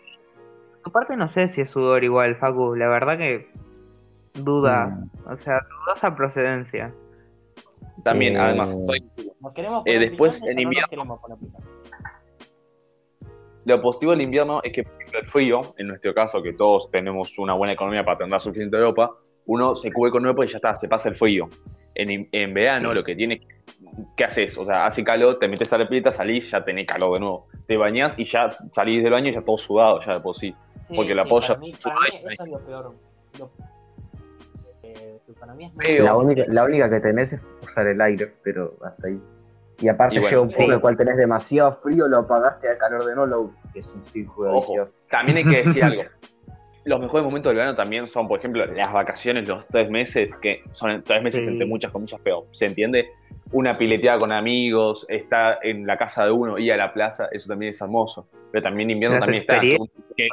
tu 0.84 0.90
parte 0.90 1.16
no 1.16 1.28
sé 1.28 1.48
si 1.48 1.60
es 1.60 1.70
sudor 1.70 2.04
igual, 2.04 2.36
Facu. 2.36 2.74
La 2.74 2.88
verdad 2.88 3.18
que 3.18 3.50
duda. 4.44 4.86
Mm. 4.86 5.32
O 5.32 5.36
sea, 5.36 5.60
dudosa 5.86 6.14
procedencia. 6.14 6.92
También, 8.04 8.36
Eh, 8.36 8.40
además, 8.40 8.74
estoy- 8.74 9.04
Nos 9.40 9.52
queremos 9.52 9.82
Eh, 9.86 9.98
después, 9.98 10.42
en 10.42 10.56
no 10.56 10.62
invierno- 10.62 11.20
poner? 11.20 11.38
Lo 13.64 13.82
positivo 13.82 14.12
del 14.12 14.22
invierno 14.22 14.60
es 14.62 14.72
que, 14.72 14.82
por 14.82 14.92
ejemplo, 14.94 15.20
el 15.20 15.26
frío, 15.28 15.74
en 15.76 15.88
nuestro 15.88 16.14
caso, 16.14 16.42
que 16.42 16.52
todos 16.54 16.90
tenemos 16.90 17.36
una 17.38 17.54
buena 17.54 17.74
economía 17.74 18.04
para 18.04 18.18
tener 18.18 18.40
suficiente 18.40 18.78
ropa, 18.80 19.10
uno 19.46 19.76
se 19.76 19.92
cubre 19.92 20.10
con 20.10 20.22
ropa 20.24 20.44
y 20.44 20.48
ya 20.48 20.56
está, 20.56 20.74
se 20.74 20.88
pasa 20.88 21.08
el 21.10 21.16
frío. 21.16 21.48
En, 21.94 22.28
en 22.32 22.54
verano, 22.54 22.90
Sí. 22.90 22.94
lo 22.94 23.04
que 23.04 23.14
tienes, 23.16 23.40
¿qué 24.16 24.24
haces? 24.24 24.56
O 24.56 24.64
sea, 24.64 24.86
hace 24.86 25.02
calor, 25.04 25.38
te 25.38 25.48
metes 25.48 25.72
a 25.72 25.78
la 25.78 25.88
pileta, 25.88 26.10
salís, 26.10 26.50
ya 26.50 26.64
tenés 26.64 26.86
calor 26.86 27.14
de 27.14 27.20
nuevo. 27.20 27.46
Te 27.66 27.76
bañás 27.76 28.18
y 28.18 28.24
ya 28.24 28.56
salís 28.70 29.02
del 29.02 29.12
baño 29.12 29.28
y 29.30 29.34
ya 29.34 29.42
todo 29.42 29.58
sudado, 29.58 30.00
ya 30.00 30.14
de 30.14 30.20
por 30.20 30.34
sí. 30.36 30.54
Sí, 30.88 30.94
Porque 30.96 31.14
la 31.14 31.24
sí, 31.24 31.30
polla- 31.30 31.48
Para 31.48 31.60
mí, 31.60 31.72
para 31.82 31.96
mí 31.96 32.32
eso 32.32 32.44
es 32.44 32.50
lo 32.50 32.58
peor. 32.60 32.94
Lo- 33.38 33.50
que 35.28 35.38
para 35.38 35.54
mí 35.54 35.66
es 35.66 35.74
muy 35.74 35.84
Feo. 35.84 36.04
La 36.04 36.16
única, 36.16 36.44
la 36.48 36.64
única 36.64 36.88
que 36.90 37.00
tenés 37.00 37.34
es 37.34 37.42
usar 37.62 37.86
el 37.86 38.00
aire, 38.00 38.32
pero 38.42 38.74
hasta 38.82 39.08
ahí. 39.08 39.20
Y 39.80 39.88
aparte 39.88 40.16
Y 40.16 40.18
bueno, 40.18 40.30
llega 40.30 40.40
un 40.42 40.48
punto 40.48 40.58
sí. 40.58 40.64
en 40.64 40.72
el 40.72 40.80
cual 40.80 40.96
tenés 40.96 41.16
demasiado 41.16 41.72
frío, 41.72 42.08
lo 42.08 42.18
apagaste 42.18 42.68
al 42.68 42.78
calor 42.78 43.04
de 43.04 43.14
no, 43.14 43.26
lo 43.26 43.52
que 43.72 43.80
es 43.80 43.94
un 43.94 44.04
círculo 44.04 44.56
Ojo. 44.56 44.74
También 45.10 45.38
hay 45.38 45.44
que 45.44 45.58
decir 45.64 45.84
algo. 45.84 46.02
Los 46.84 47.00
mejores 47.00 47.24
momentos 47.26 47.50
del 47.50 47.56
verano 47.58 47.76
también 47.76 48.08
son, 48.08 48.26
por 48.26 48.38
ejemplo, 48.38 48.64
las 48.64 48.90
vacaciones, 48.90 49.46
los 49.46 49.66
tres 49.66 49.90
meses, 49.90 50.38
que 50.38 50.62
son 50.70 51.02
tres 51.02 51.22
meses 51.22 51.44
Sí. 51.44 51.50
entre 51.50 51.66
muchas 51.66 51.92
comillas, 51.92 52.18
pero 52.24 52.46
¿se 52.52 52.64
entiende? 52.64 53.10
Una 53.52 53.76
pileteada 53.76 54.16
con 54.16 54.32
amigos, 54.32 55.04
estar 55.10 55.58
en 55.62 55.86
la 55.86 55.98
casa 55.98 56.24
de 56.24 56.30
uno, 56.30 56.56
ir 56.56 56.72
a 56.72 56.78
la 56.78 56.94
plaza, 56.94 57.28
eso 57.30 57.46
también 57.48 57.70
es 57.70 57.80
hermoso. 57.82 58.26
Pero 58.50 58.62
también 58.62 58.88
invierno 58.88 59.16
Las 59.16 59.26
también 59.26 59.42
está. 59.42 59.60
que, 60.16 60.28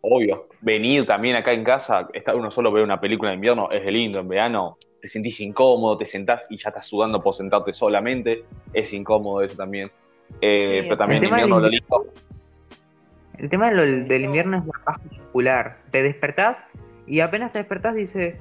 obvio, 0.00 0.48
venir 0.60 1.04
también 1.04 1.36
acá 1.36 1.52
en 1.52 1.64
casa, 1.64 2.06
estar 2.12 2.34
uno 2.36 2.50
solo 2.50 2.70
ver 2.70 2.84
una 2.84 3.00
película 3.00 3.30
de 3.30 3.36
invierno 3.36 3.70
es 3.70 3.84
de 3.84 3.92
lindo. 3.92 4.20
En 4.20 4.28
verano 4.28 4.76
te 5.00 5.08
sentís 5.08 5.40
incómodo, 5.40 5.96
te 5.96 6.06
sentás 6.06 6.46
y 6.50 6.56
ya 6.56 6.70
estás 6.70 6.86
sudando 6.86 7.22
por 7.22 7.34
sentarte 7.34 7.72
solamente, 7.72 8.44
es 8.72 8.92
incómodo 8.92 9.42
eso 9.42 9.56
también. 9.56 9.90
Eh, 10.40 10.80
Sí, 10.82 10.86
pero 10.88 10.96
también 10.96 11.22
el 11.22 11.30
del 11.30 11.30
invierno 11.30 11.60
lo 11.60 11.68
lindo. 11.68 12.06
El 13.38 13.48
tema 13.48 13.70
de 13.70 13.76
lo- 13.76 14.06
del 14.06 14.24
invierno 14.24 14.58
es 14.58 14.64
la 14.66 14.84
paja 14.84 15.00
muscular. 15.04 15.78
Te 15.92 16.02
despertás 16.02 16.56
y 17.06 17.20
apenas 17.20 17.52
te 17.52 17.58
despertás 17.58 17.94
dices, 17.94 18.36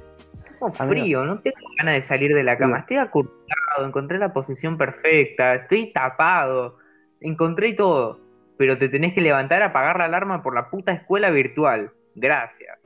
tengo 0.59 0.73
A 0.79 0.85
ver. 0.85 0.97
frío, 0.99 1.23
no 1.23 1.39
tengo 1.39 1.57
ganas 1.77 1.95
de 1.95 2.01
salir 2.01 2.33
de 2.33 2.43
la 2.43 2.57
cama, 2.57 2.79
estoy 2.79 2.97
acurrucado, 2.97 3.85
encontré 3.85 4.17
la 4.17 4.33
posición 4.33 4.77
perfecta, 4.77 5.53
estoy 5.55 5.93
tapado, 5.93 6.77
encontré 7.21 7.73
todo, 7.73 8.19
pero 8.57 8.77
te 8.77 8.89
tenés 8.89 9.13
que 9.13 9.21
levantar 9.21 9.61
a 9.61 9.67
apagar 9.67 9.97
la 9.97 10.05
alarma 10.05 10.41
por 10.43 10.55
la 10.55 10.69
puta 10.69 10.91
escuela 10.91 11.29
virtual. 11.29 11.91
Gracias. 12.15 12.79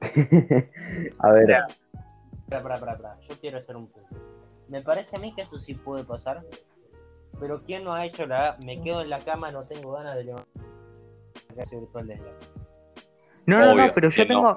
a 1.18 1.32
ver. 1.32 1.58
Pará, 2.48 2.62
pará, 2.62 2.78
pará, 2.78 2.96
pará. 2.96 3.16
Yo 3.28 3.34
quiero 3.40 3.58
hacer 3.58 3.76
un 3.76 3.88
punto. 3.88 4.16
Me 4.68 4.82
parece 4.82 5.14
a 5.18 5.20
mí 5.20 5.34
que 5.34 5.42
eso 5.42 5.58
sí 5.58 5.74
puede 5.74 6.04
pasar. 6.04 6.42
Pero 7.40 7.62
¿quién 7.64 7.84
no 7.84 7.94
ha 7.94 8.06
hecho 8.06 8.26
la 8.26 8.56
me 8.64 8.80
quedo 8.82 9.02
en 9.02 9.10
la 9.10 9.18
cama, 9.18 9.50
no 9.50 9.64
tengo 9.64 9.92
ganas 9.92 10.14
de 10.14 10.24
levantar 10.24 10.62
la 11.48 11.54
clase 11.54 11.76
virtual 11.76 12.06
desde 12.06 12.24
la 12.24 12.32
No, 13.46 13.58
no, 13.58 13.72
Obvio, 13.72 13.86
no, 13.86 13.92
pero 13.92 14.08
yo 14.10 14.24
no. 14.24 14.28
tengo 14.28 14.56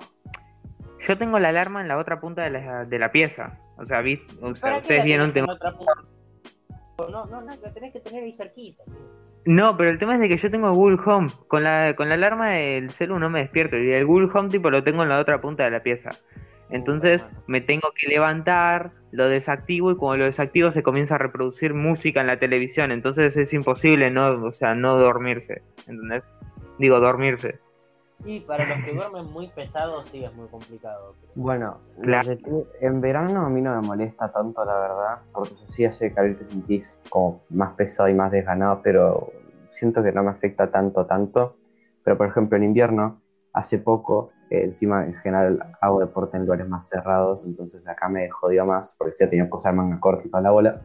yo 1.00 1.18
tengo 1.18 1.40
la 1.40 1.50
alarma 1.50 1.82
en 1.82 1.88
la 1.88 1.98
otra 1.98 2.20
punta 2.20 2.44
de 2.44 2.52
la, 2.52 2.86
de 2.86 3.00
la 3.00 3.12
pieza. 3.12 3.60
O 3.78 3.86
sea, 3.86 4.02
vi, 4.02 4.22
o 4.42 4.56
sea, 4.56 4.62
¿Para 4.62 4.76
qué 4.76 4.82
ustedes 4.82 5.04
vieron 5.06 5.32
tengo 5.32 5.52
en 5.52 5.56
otra 5.56 5.72
punta? 5.74 5.94
No, 6.98 7.26
no, 7.26 7.42
no, 7.42 7.56
la 7.56 7.74
tenés 7.74 7.92
que 7.92 8.00
tener 8.00 8.24
ahí 8.24 8.32
cerquita. 8.32 8.84
tío. 8.86 9.25
No, 9.46 9.78
pero 9.78 9.92
el 9.92 10.00
tema 10.00 10.16
es 10.16 10.20
de 10.20 10.28
que 10.28 10.38
yo 10.38 10.50
tengo 10.50 10.74
Google 10.74 11.00
Home. 11.06 11.30
Con 11.48 11.64
la, 11.64 11.94
con 11.96 12.10
la 12.10 12.16
alarma 12.16 12.50
del 12.50 12.92
celu 12.92 13.20
no 13.20 13.30
me 13.30 13.40
despierto. 13.40 13.78
Y 13.78 13.92
el 13.92 14.06
Google 14.06 14.30
Home 14.34 14.50
tipo 14.50 14.72
lo 14.72 14.84
tengo 14.84 15.04
en 15.04 15.10
la 15.10 15.20
otra 15.20 15.40
punta 15.40 15.64
de 15.64 15.72
la 15.72 15.84
pieza. 15.84 16.12
Entonces 16.70 17.30
me 17.46 17.62
tengo 17.62 17.90
que 17.96 18.08
levantar, 18.08 18.92
lo 19.12 19.30
desactivo 19.30 19.92
y 19.92 19.96
cuando 19.96 20.18
lo 20.18 20.26
desactivo 20.26 20.72
se 20.72 20.84
comienza 20.84 21.16
a 21.16 21.20
reproducir 21.20 21.76
música 21.76 22.22
en 22.22 22.28
la 22.28 22.40
televisión. 22.40 22.92
Entonces 22.92 23.38
es 23.38 23.54
imposible 23.54 24.10
no, 24.10 24.44
o 24.44 24.52
sea, 24.52 24.74
no 24.74 24.98
dormirse, 24.98 25.62
¿entendés? 25.88 26.28
Digo, 26.80 27.00
dormirse. 27.00 27.60
Y 28.24 28.40
para 28.42 28.66
los 28.68 28.84
que 28.86 28.94
duermen 28.96 29.26
muy 29.32 29.48
pesados, 29.50 30.08
sí 30.12 30.24
es 30.24 30.34
muy 30.34 30.48
complicado. 30.48 31.16
pero- 31.20 31.34
Bueno, 31.36 31.78
Claro. 32.02 32.38
que 32.38 32.66
en 32.86 33.02
verano 33.02 33.46
a 33.46 33.50
mí 33.50 33.62
no 33.62 33.80
me 33.82 33.88
molesta 33.88 34.32
tanto, 34.32 34.64
la 34.66 34.80
verdad, 34.80 35.18
porque 35.34 35.54
eso 35.54 35.68
sí 35.68 35.86
hace 35.86 36.14
calor 36.14 36.32
y 36.32 36.36
te 36.36 36.46
sentís 36.46 36.96
como 37.10 37.42
más 37.50 37.74
pesado 37.74 38.10
y 38.10 38.14
más 38.14 38.32
desganado, 38.32 38.82
pero 38.84 39.32
siento 39.68 40.02
que 40.02 40.12
no 40.12 40.24
me 40.24 40.32
afecta 40.32 40.72
tanto, 40.72 41.06
tanto. 41.06 41.58
Pero 42.04 42.18
por 42.18 42.28
ejemplo, 42.28 42.58
en 42.58 42.64
invierno, 42.64 43.22
hace 43.54 43.80
poco, 43.80 44.32
eh, 44.50 44.64
encima 44.64 45.06
en 45.06 45.16
general 45.16 45.76
hago 45.82 46.00
deporte 46.00 46.38
en 46.38 46.44
lugares 46.46 46.68
más 46.70 46.88
cerrados, 46.88 47.46
entonces 47.46 47.88
acá 47.88 48.08
me 48.10 48.30
jodió 48.30 48.66
más, 48.66 48.96
porque 48.98 49.14
sí 49.14 49.28
tenía 49.30 49.46
que 49.50 49.56
usar 49.56 49.74
manga 49.74 50.00
corta 50.00 50.24
y 50.26 50.30
toda 50.30 50.42
la 50.44 50.52
bola. 50.52 50.82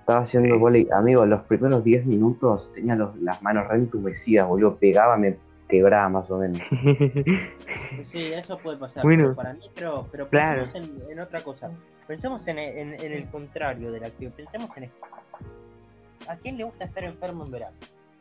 Estaba 0.00 0.20
haciendo 0.20 0.54
Sí. 0.54 0.60
vóley, 0.60 0.88
amigo, 0.92 1.24
los 1.26 1.42
primeros 1.42 1.82
10 1.84 2.04
minutos 2.06 2.72
tenía 2.72 2.94
los- 2.96 3.16
las 3.20 3.42
manos 3.42 3.68
re 3.68 3.76
entumecidas, 3.76 4.46
boludo, 4.48 4.76
pegaba, 4.76 5.16
me 5.16 5.38
quebraba 5.70 6.08
más 6.08 6.30
o 6.30 6.38
menos. 6.38 6.60
Sí, 8.04 8.32
eso 8.32 8.58
puede 8.58 8.78
pasar. 8.78 9.02
Bueno. 9.02 9.24
pero 9.24 9.36
para 9.36 9.52
mí, 9.54 9.70
pero, 9.74 10.06
pero 10.10 10.28
Claro. 10.28 10.62
pensemos 10.64 10.88
en, 11.02 11.10
en 11.12 11.20
otra 11.20 11.40
cosa. 11.42 11.70
Pensemos 12.06 12.46
en, 12.48 12.58
en- 12.58 12.94
en 13.00 13.12
el 13.12 13.28
contrario 13.30 13.92
del 13.92 14.04
activo. 14.04 14.32
Pensemos 14.36 14.74
en 14.76 14.84
esto. 14.84 15.06
¿A 16.28 16.36
quién 16.36 16.56
le 16.58 16.64
gusta 16.64 16.84
estar 16.84 17.04
enfermo 17.04 17.44
en 17.44 17.50
verano? 17.52 17.76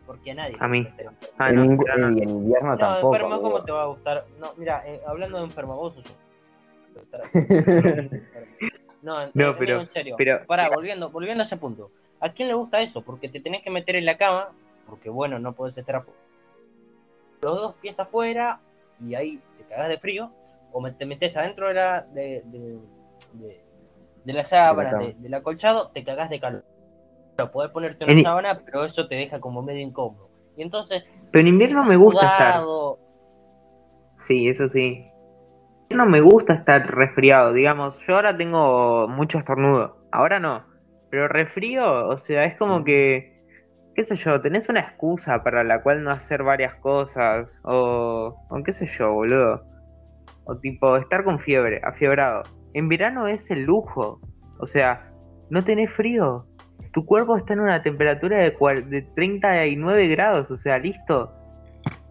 Porque 0.06 0.32
a 0.32 0.36
nadie. 0.36 0.56
A 0.60 0.68
mí. 0.68 0.84
gusta 0.84 0.91
estar 1.01 1.13
enfermo. 1.13 1.36
Ah, 1.38 1.50
en, 1.50 1.75
no, 1.75 1.84
claro, 1.84 2.10
no. 2.10 2.18
en 2.22 2.29
invierno 2.29 2.72
No, 2.72 2.77
tampoco. 2.77 3.15
enfermo, 3.15 3.41
¿cómo 3.41 3.63
te 3.63 3.72
va 3.72 3.84
a 3.84 3.88
gustar? 3.88 4.25
No, 4.39 4.53
mira, 4.58 4.84
eh, 4.88 5.01
hablando 5.08 5.38
de 5.39 5.44
enfermo, 5.46 5.75
vos 5.75 5.94
sos 5.96 6.03
No, 9.01 9.22
en- 9.22 9.32
No, 9.34 9.50
en- 9.51 9.58
pero- 9.58 9.79
en 9.82 9.88
serio. 9.88 10.15
pero- 10.18 10.46
Pará, 10.46 10.70
volviendo, 10.70 11.10
volviendo 11.10 11.44
a 11.44 11.46
ese 11.46 11.58
punto. 11.58 11.91
¿A 12.20 12.29
quién 12.29 12.48
le 12.50 12.53
gusta 12.53 12.82
eso? 12.82 13.01
Porque 13.01 13.29
te 13.29 13.39
tenés 13.39 13.63
que 13.63 13.70
meter 13.70 13.96
en 13.96 14.06
la 14.06 14.18
cama, 14.18 14.50
porque 14.88 15.10
bueno, 15.10 15.39
no 15.39 15.53
podés 15.53 15.77
estar 15.77 15.98
afuera. 15.98 16.20
Los 17.41 17.55
dos 17.62 17.75
pies 17.75 18.00
afuera 18.00 18.60
y 19.03 19.15
ahí 19.15 19.39
te 19.58 19.63
cagás 19.65 19.89
de 19.89 19.98
frío, 19.98 20.31
o 20.72 20.91
te 20.91 21.05
metes 21.05 21.36
adentro 21.38 21.67
de 21.69 21.74
la, 21.74 22.01
de, 22.01 22.43
de, 22.46 22.79
de- 23.34 23.63
de 24.25 24.34
la 24.34 24.43
sábana, 24.43 25.00
del 25.17 25.34
acolchado, 25.34 25.89
te 25.91 26.03
cagás 26.03 26.29
de 26.29 26.39
calor. 26.39 26.65
Pero 27.38 27.51
podés 27.51 27.72
ponerte 27.72 28.03
una 28.03 28.13
En- 28.13 28.24
sábana, 28.24 28.60
pero 28.65 28.84
eso 28.84 29.08
te 29.08 29.15
deja 29.15 29.39
como 29.39 29.62
medio 29.62 29.81
incómodo. 29.81 30.29
Y 30.58 30.62
entonces, 30.62 31.10
Pero 31.31 31.41
en 31.41 31.48
invierno 31.48 31.86
me 31.86 31.96
gusta 31.96 32.25
estar. 32.25 32.63
Sí, 34.27 34.50
eso 34.50 34.67
sí. 34.67 35.05
No 35.89 36.05
me 36.05 36.22
gusta 36.22 36.53
estar 36.53 36.86
resfriado, 36.93 37.53
digamos. 37.53 37.98
Yo 38.05 38.15
ahora 38.15 38.36
tengo 38.38 39.08
mucho 39.08 39.39
estornudo. 39.39 39.98
Ahora 40.12 40.39
no. 40.39 40.65
Pero 41.10 41.27
resfrío, 41.27 42.10
o 42.10 42.17
sea, 42.17 42.43
es 42.46 42.58
como 42.58 42.84
que, 42.84 43.38
qué 44.00 44.06
sé 44.06 44.15
yo, 44.15 44.39
tenés 44.39 44.70
una 44.70 44.79
excusa 44.79 45.44
para 45.44 45.62
la 45.62 45.82
cual 45.82 46.06
no 46.06 46.12
hacer 46.12 46.41
varias 46.41 46.74
cosas. 46.75 47.60
O, 47.63 48.34
o 48.50 48.63
qué 48.63 48.72
sé 48.72 48.86
yo, 48.86 49.12
boludo. 49.12 49.62
O 50.46 50.56
tipo, 50.56 50.96
estar 50.96 51.25
con 51.25 51.38
fiebre, 51.38 51.82
afiebrado. 51.84 52.44
En 52.74 52.88
verano 52.88 53.27
es 53.27 53.51
el 53.51 53.63
lujo. 53.63 54.22
O 54.58 54.65
sea, 54.65 55.01
no 55.50 55.65
tenés 55.65 55.91
frío. 55.91 56.46
Tu 56.94 57.06
cuerpo 57.06 57.36
está 57.36 57.51
en 57.51 57.60
una 57.60 57.84
temperatura 57.84 58.38
de, 58.38 58.51
de 58.88 59.01
39 59.01 60.08
grados. 60.08 60.50
O 60.50 60.56
sea, 60.56 60.79
listo. 60.79 61.34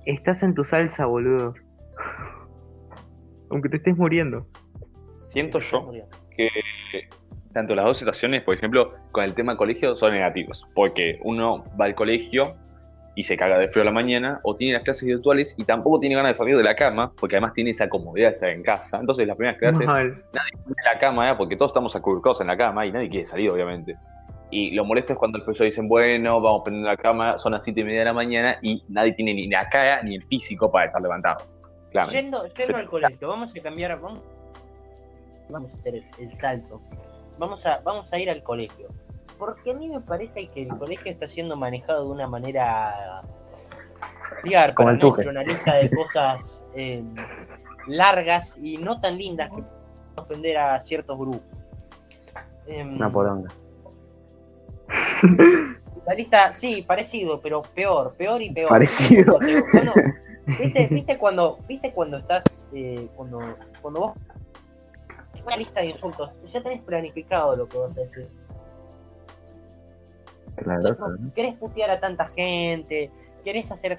Estás 0.05 0.43
en 0.43 0.53
tu 0.53 0.65
salsa, 0.65 1.07
boludo. 1.07 1.55
Aunque 3.51 3.71
te 3.71 3.79
estés 3.79 3.97
muriendo. 3.97 4.47
Siento 5.17 5.59
yo 5.59 5.91
que 6.37 6.51
tanto 7.53 7.75
las 7.75 7.85
dos 7.85 7.99
situaciones, 7.99 8.43
por 8.43 8.55
ejemplo, 8.55 8.85
con 9.13 9.25
el 9.25 9.35
tema 9.35 9.57
colegio, 9.57 9.97
son 9.97 10.13
negativos. 10.13 10.67
Porque 10.75 11.19
uno 11.23 11.65
va 11.81 11.87
al 11.87 11.95
colegio 11.95 12.57
y 13.15 13.25
se 13.25 13.37
caga 13.37 13.59
de 13.59 13.69
frío 13.69 13.83
a 13.83 13.87
la 13.87 13.91
mañana, 13.91 14.39
o 14.45 14.55
tiene 14.55 14.75
las 14.75 14.85
clases 14.85 15.05
virtuales 15.05 15.55
y 15.59 15.65
tampoco 15.65 15.99
tiene 15.99 16.15
ganas 16.15 16.31
de 16.31 16.35
salir 16.35 16.57
de 16.57 16.63
la 16.63 16.77
cama, 16.77 17.13
porque 17.19 17.35
además 17.35 17.53
tiene 17.53 17.71
esa 17.71 17.89
comodidad 17.89 18.29
de 18.29 18.35
estar 18.35 18.49
en 18.51 18.63
casa. 18.63 18.99
Entonces, 19.01 19.27
las 19.27 19.37
primeras 19.37 19.59
clases 19.59 19.85
Mal. 19.85 20.23
en 20.33 20.75
la 20.85 21.01
cama, 21.01 21.29
¿eh? 21.29 21.35
porque 21.37 21.57
todos 21.57 21.71
estamos 21.71 21.97
acurrucados 21.97 22.41
en 22.43 22.47
la 22.47 22.57
cama 22.57 22.87
y 22.87 22.93
nadie 22.93 23.09
quiere 23.09 23.27
salir, 23.27 23.51
obviamente. 23.51 23.93
Y 24.53 24.71
lo 24.71 24.85
molesto 24.85 25.15
es 25.15 25.19
cuando 25.19 25.39
el 25.39 25.43
profesor 25.43 25.67
dicen, 25.67 25.89
bueno, 25.89 26.41
vamos 26.41 26.61
a 26.61 26.65
prender 26.65 26.85
la 26.85 26.97
cama, 26.97 27.39
son 27.39 27.53
las 27.53 27.65
7 27.65 27.81
y 27.81 27.83
media 27.83 27.99
de 27.99 28.05
la 28.05 28.13
mañana 28.13 28.57
y 28.63 28.85
nadie 28.89 29.13
tiene 29.15 29.35
ni 29.35 29.49
la 29.49 29.69
cara 29.69 30.01
ni 30.05 30.15
el 30.15 30.23
físico 30.25 30.71
para 30.71 30.87
estar 30.87 31.03
levantado. 31.03 31.45
Claro. 31.91 32.13
Yendo, 32.13 32.47
yendo 32.47 32.77
al 32.77 32.87
colegio, 32.87 33.29
vamos 33.29 33.53
a 33.53 33.61
cambiar, 33.61 34.01
vamos, 34.01 34.23
vamos 35.49 35.73
a 35.73 35.75
hacer 35.75 35.97
el, 35.97 36.05
el 36.21 36.39
salto. 36.39 36.81
Vamos 37.39 37.65
a, 37.67 37.81
vamos 37.85 38.13
a 38.13 38.19
ir 38.19 38.31
al 38.31 38.43
colegio. 38.43 38.89
Porque 39.39 39.71
a 39.71 39.75
mí 39.75 39.89
me 39.89 40.01
parece 40.01 40.49
que 40.49 40.63
el 40.63 40.69
colegio 40.77 41.13
está 41.13 41.29
siendo 41.29 41.57
manejado 41.57 42.05
de 42.07 42.11
una 42.11 42.27
manera 42.27 43.23
Como 44.75 44.91
el 44.91 44.99
Tuje. 44.99 45.29
una 45.29 45.45
lista 45.45 45.75
de 45.77 45.91
cosas 45.91 46.65
eh, 46.75 47.03
largas 47.87 48.59
y 48.61 48.77
no 48.79 49.01
tan 49.01 49.17
lindas 49.17 49.49
que 49.51 49.63
pueden 49.63 49.69
ofender 50.17 50.59
a 50.59 50.81
ciertos 50.81 51.19
grupos. 51.19 51.49
Em, 52.67 52.97
Una 52.97 53.11
poronga. 53.11 53.49
La 56.07 56.15
lista, 56.15 56.53
sí, 56.53 56.83
parecido, 56.83 57.41
pero 57.41 57.63
peor, 57.63 58.15
peor 58.17 58.43
y 58.43 58.51
peor. 58.51 58.69
Parecido. 58.69 59.39
Bueno, 59.73 59.93
¿viste, 60.47 60.87
viste 60.91 61.19
cuando, 61.19 61.59
viste 61.69 61.93
cuando 61.93 62.19
estás, 62.19 62.67
eh, 62.73 63.09
cuando, 63.15 63.39
cuando 63.83 64.01
vos 64.01 64.13
una 65.49 65.57
lista 65.57 65.81
de 65.81 65.87
insultos, 65.87 66.31
ya 66.53 66.63
tenés 66.63 66.83
planificado 66.83 67.57
lo 67.57 67.67
que 67.69 67.79
vas 67.79 67.97
a 67.97 68.01
decir. 68.03 68.29
Claro, 70.57 70.97
No, 70.99 71.33
querés 71.35 71.57
putear 71.57 71.91
a 71.91 72.01
tanta 72.01 72.29
gente, 72.29 73.11
querés 73.45 73.71
hacer 73.71 73.99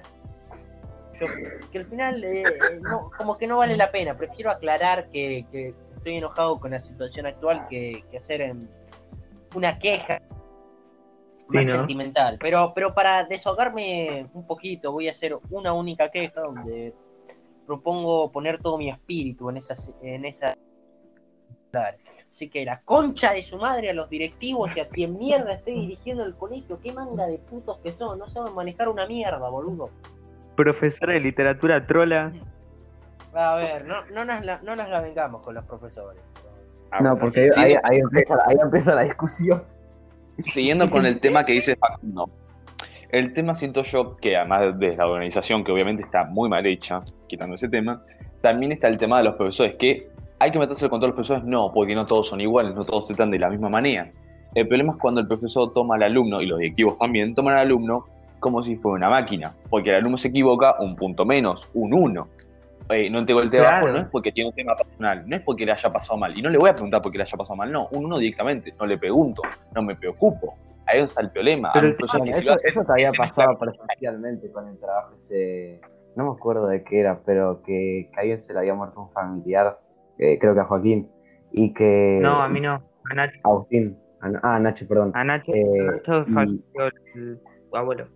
yo- 1.18 1.26
que 1.72 1.78
al 1.78 1.86
final 1.86 2.22
eh, 2.24 2.80
no, 2.82 3.10
como 3.16 3.36
que 3.36 3.46
no 3.46 3.58
vale 3.58 3.76
la 3.76 3.90
pena. 3.90 4.16
Prefiero 4.16 4.50
aclarar 4.50 5.08
que, 5.08 5.46
que 5.50 5.74
estoy 5.96 6.16
enojado 6.16 6.58
con 6.60 6.70
la 6.72 6.80
situación 6.80 7.26
actual 7.26 7.66
que, 7.68 8.04
que 8.10 8.18
hacer 8.18 8.54
una 9.54 9.78
queja 9.78 10.20
más 11.48 11.66
¿no? 11.66 11.72
sentimental. 11.72 12.36
Pero, 12.40 12.72
pero 12.74 12.94
para 12.94 13.24
desahogarme 13.24 14.28
un 14.34 14.46
poquito, 14.46 14.92
voy 14.92 15.08
a 15.08 15.12
hacer 15.12 15.36
una 15.50 15.72
única 15.72 16.10
queja 16.10 16.42
donde 16.42 16.94
propongo 17.66 18.30
poner 18.30 18.60
todo 18.60 18.76
mi 18.78 18.90
espíritu 18.90 19.48
en 19.48 19.56
esa 19.58 19.74
en 20.02 20.24
esa 20.24 20.56
Así 21.72 22.48
que 22.48 22.64
la 22.64 22.80
concha 22.80 23.32
de 23.32 23.42
su 23.42 23.58
madre 23.58 23.90
a 23.90 23.92
los 23.92 24.08
directivos 24.08 24.70
y 24.76 24.80
a 24.80 24.88
quien 24.88 25.18
mierda 25.18 25.52
esté 25.52 25.72
dirigiendo 25.72 26.24
el 26.24 26.34
colegio, 26.34 26.78
qué 26.82 26.92
manga 26.92 27.26
de 27.26 27.38
putos 27.38 27.78
que 27.78 27.92
son, 27.92 28.18
no 28.18 28.28
saben 28.28 28.54
manejar 28.54 28.88
una 28.88 29.06
mierda, 29.06 29.48
boludo. 29.48 29.90
Profesora 30.56 31.14
de 31.14 31.20
literatura 31.20 31.86
trola. 31.86 32.32
A 33.34 33.54
ver, 33.56 33.86
no, 33.86 34.04
no, 34.06 34.24
nos, 34.24 34.44
la, 34.44 34.60
no 34.62 34.76
nos 34.76 34.88
la 34.88 35.00
vengamos 35.00 35.42
con 35.42 35.54
los 35.54 35.64
profesores. 35.64 36.22
Ah, 36.90 37.00
No, 37.00 37.18
porque 37.18 37.50
sí, 37.52 37.60
ahí, 37.60 37.76
ahí 37.84 37.98
empieza, 37.98 38.36
ahí 38.46 38.56
empieza 38.60 38.94
la 38.94 39.02
discusión. 39.02 39.62
Siguiendo 40.38 40.90
con 40.90 41.06
el 41.06 41.20
tema 41.20 41.44
que 41.44 41.52
dice 41.52 41.76
Facundo. 41.76 42.30
El 43.10 43.32
tema 43.32 43.54
siento 43.54 43.82
yo 43.82 44.16
que 44.16 44.36
además 44.36 44.78
de 44.78 44.96
la 44.96 45.06
organización, 45.06 45.64
que 45.64 45.72
obviamente 45.72 46.02
está 46.02 46.24
muy 46.24 46.48
mal 46.48 46.64
hecha, 46.66 47.02
quitando 47.26 47.56
ese 47.56 47.68
tema, 47.68 48.04
también 48.40 48.72
está 48.72 48.88
el 48.88 48.98
tema 48.98 49.18
de 49.18 49.24
los 49.24 49.34
profesores, 49.34 49.74
que 49.76 50.10
hay 50.40 50.50
que 50.50 50.58
meterse 50.58 50.88
con 50.88 50.98
todos 51.00 51.10
los 51.10 51.14
profesores, 51.14 51.44
no, 51.44 51.70
porque 51.72 51.94
no 51.94 52.06
todos 52.06 52.28
son 52.28 52.40
iguales, 52.40 52.74
no 52.74 52.82
todos 52.82 53.06
se 53.06 53.14
tratan 53.14 53.30
de 53.30 53.38
la 53.38 53.50
misma 53.50 53.68
manera. 53.68 54.10
El 54.54 54.66
problema 54.66 54.94
es 54.94 54.98
cuando 54.98 55.20
el 55.20 55.28
profesor 55.28 55.72
toma 55.74 55.96
al 55.96 56.02
alumno, 56.02 56.40
y 56.40 56.46
los 56.46 56.58
directivos 56.58 56.98
también, 56.98 57.34
toman 57.34 57.54
al 57.54 57.60
alumno 57.60 58.06
como 58.40 58.62
si 58.62 58.74
fuera 58.76 59.06
una 59.06 59.10
máquina, 59.10 59.52
porque 59.68 59.90
el 59.90 59.96
alumno 59.96 60.16
se 60.16 60.28
equivoca 60.28 60.72
un 60.80 60.92
punto 60.92 61.26
menos, 61.26 61.68
un 61.74 61.92
uno. 61.94 62.28
Eh, 62.88 63.08
no 63.10 63.20
el 63.20 63.26
tema 63.26 63.44
Claro. 63.50 63.68
abajo, 63.68 63.88
no 63.88 63.98
es 63.98 64.08
porque 64.08 64.32
tiene 64.32 64.48
un 64.48 64.56
tema 64.56 64.74
personal, 64.74 65.22
no 65.28 65.36
es 65.36 65.42
porque 65.42 65.64
le 65.66 65.72
haya 65.72 65.92
pasado 65.92 66.18
mal, 66.18 66.36
y 66.36 66.42
no 66.42 66.48
le 66.48 66.58
voy 66.58 66.70
a 66.70 66.72
preguntar 66.72 67.02
por 67.02 67.12
qué 67.12 67.18
le 67.18 67.24
haya 67.24 67.36
pasado 67.36 67.56
mal, 67.56 67.70
no, 67.70 67.86
un 67.92 68.06
uno 68.06 68.18
directamente, 68.18 68.74
no 68.80 68.86
le 68.86 68.96
pregunto, 68.98 69.42
no 69.74 69.82
me 69.82 69.94
preocupo. 69.94 70.56
Ahí 70.86 71.00
está 71.00 71.20
el 71.20 71.30
problema. 71.30 71.70
Pero 71.74 71.86
el 71.88 71.94
Bueno, 71.94 72.24
que 72.24 72.32
si 72.32 72.38
eso, 72.40 72.48
lo 72.48 72.54
hacen, 72.54 72.70
eso 72.70 72.84
te 72.84 72.92
había 72.92 73.12
tema 73.12 73.26
pasado 73.28 73.58
presencialmente 73.58 74.50
con 74.50 74.66
el 74.66 74.78
trabajo 74.78 75.14
ese. 75.14 75.80
No 76.16 76.24
me 76.24 76.30
acuerdo 76.36 76.66
de 76.66 76.82
qué 76.82 76.98
era, 77.00 77.20
pero 77.24 77.62
que, 77.62 78.08
que 78.10 78.16
a 78.16 78.20
alguien 78.22 78.40
se 78.40 78.52
le 78.54 78.58
había 78.58 78.74
muerto 78.74 79.02
un 79.02 79.10
familiar, 79.12 79.78
eh, 80.20 80.38
creo 80.38 80.54
que 80.54 80.60
a 80.60 80.64
Joaquín, 80.64 81.08
y 81.52 81.72
que. 81.74 82.18
No, 82.22 82.42
a 82.42 82.48
mí 82.48 82.60
no. 82.60 82.74
A 83.10 83.14
Nacho. 83.14 83.38
Agustín. 83.44 83.96
A- 84.20 84.54
Ah, 84.54 84.58
Nacho, 84.60 84.86
perdón. 84.86 85.12
A 85.14 85.24
Nacho, 85.24 85.52
Eh, 85.54 85.64
a 85.88 85.92
Nacho 85.92 86.26
y- 86.52 86.62
el 87.18 87.38
abuelo. 87.72 88.06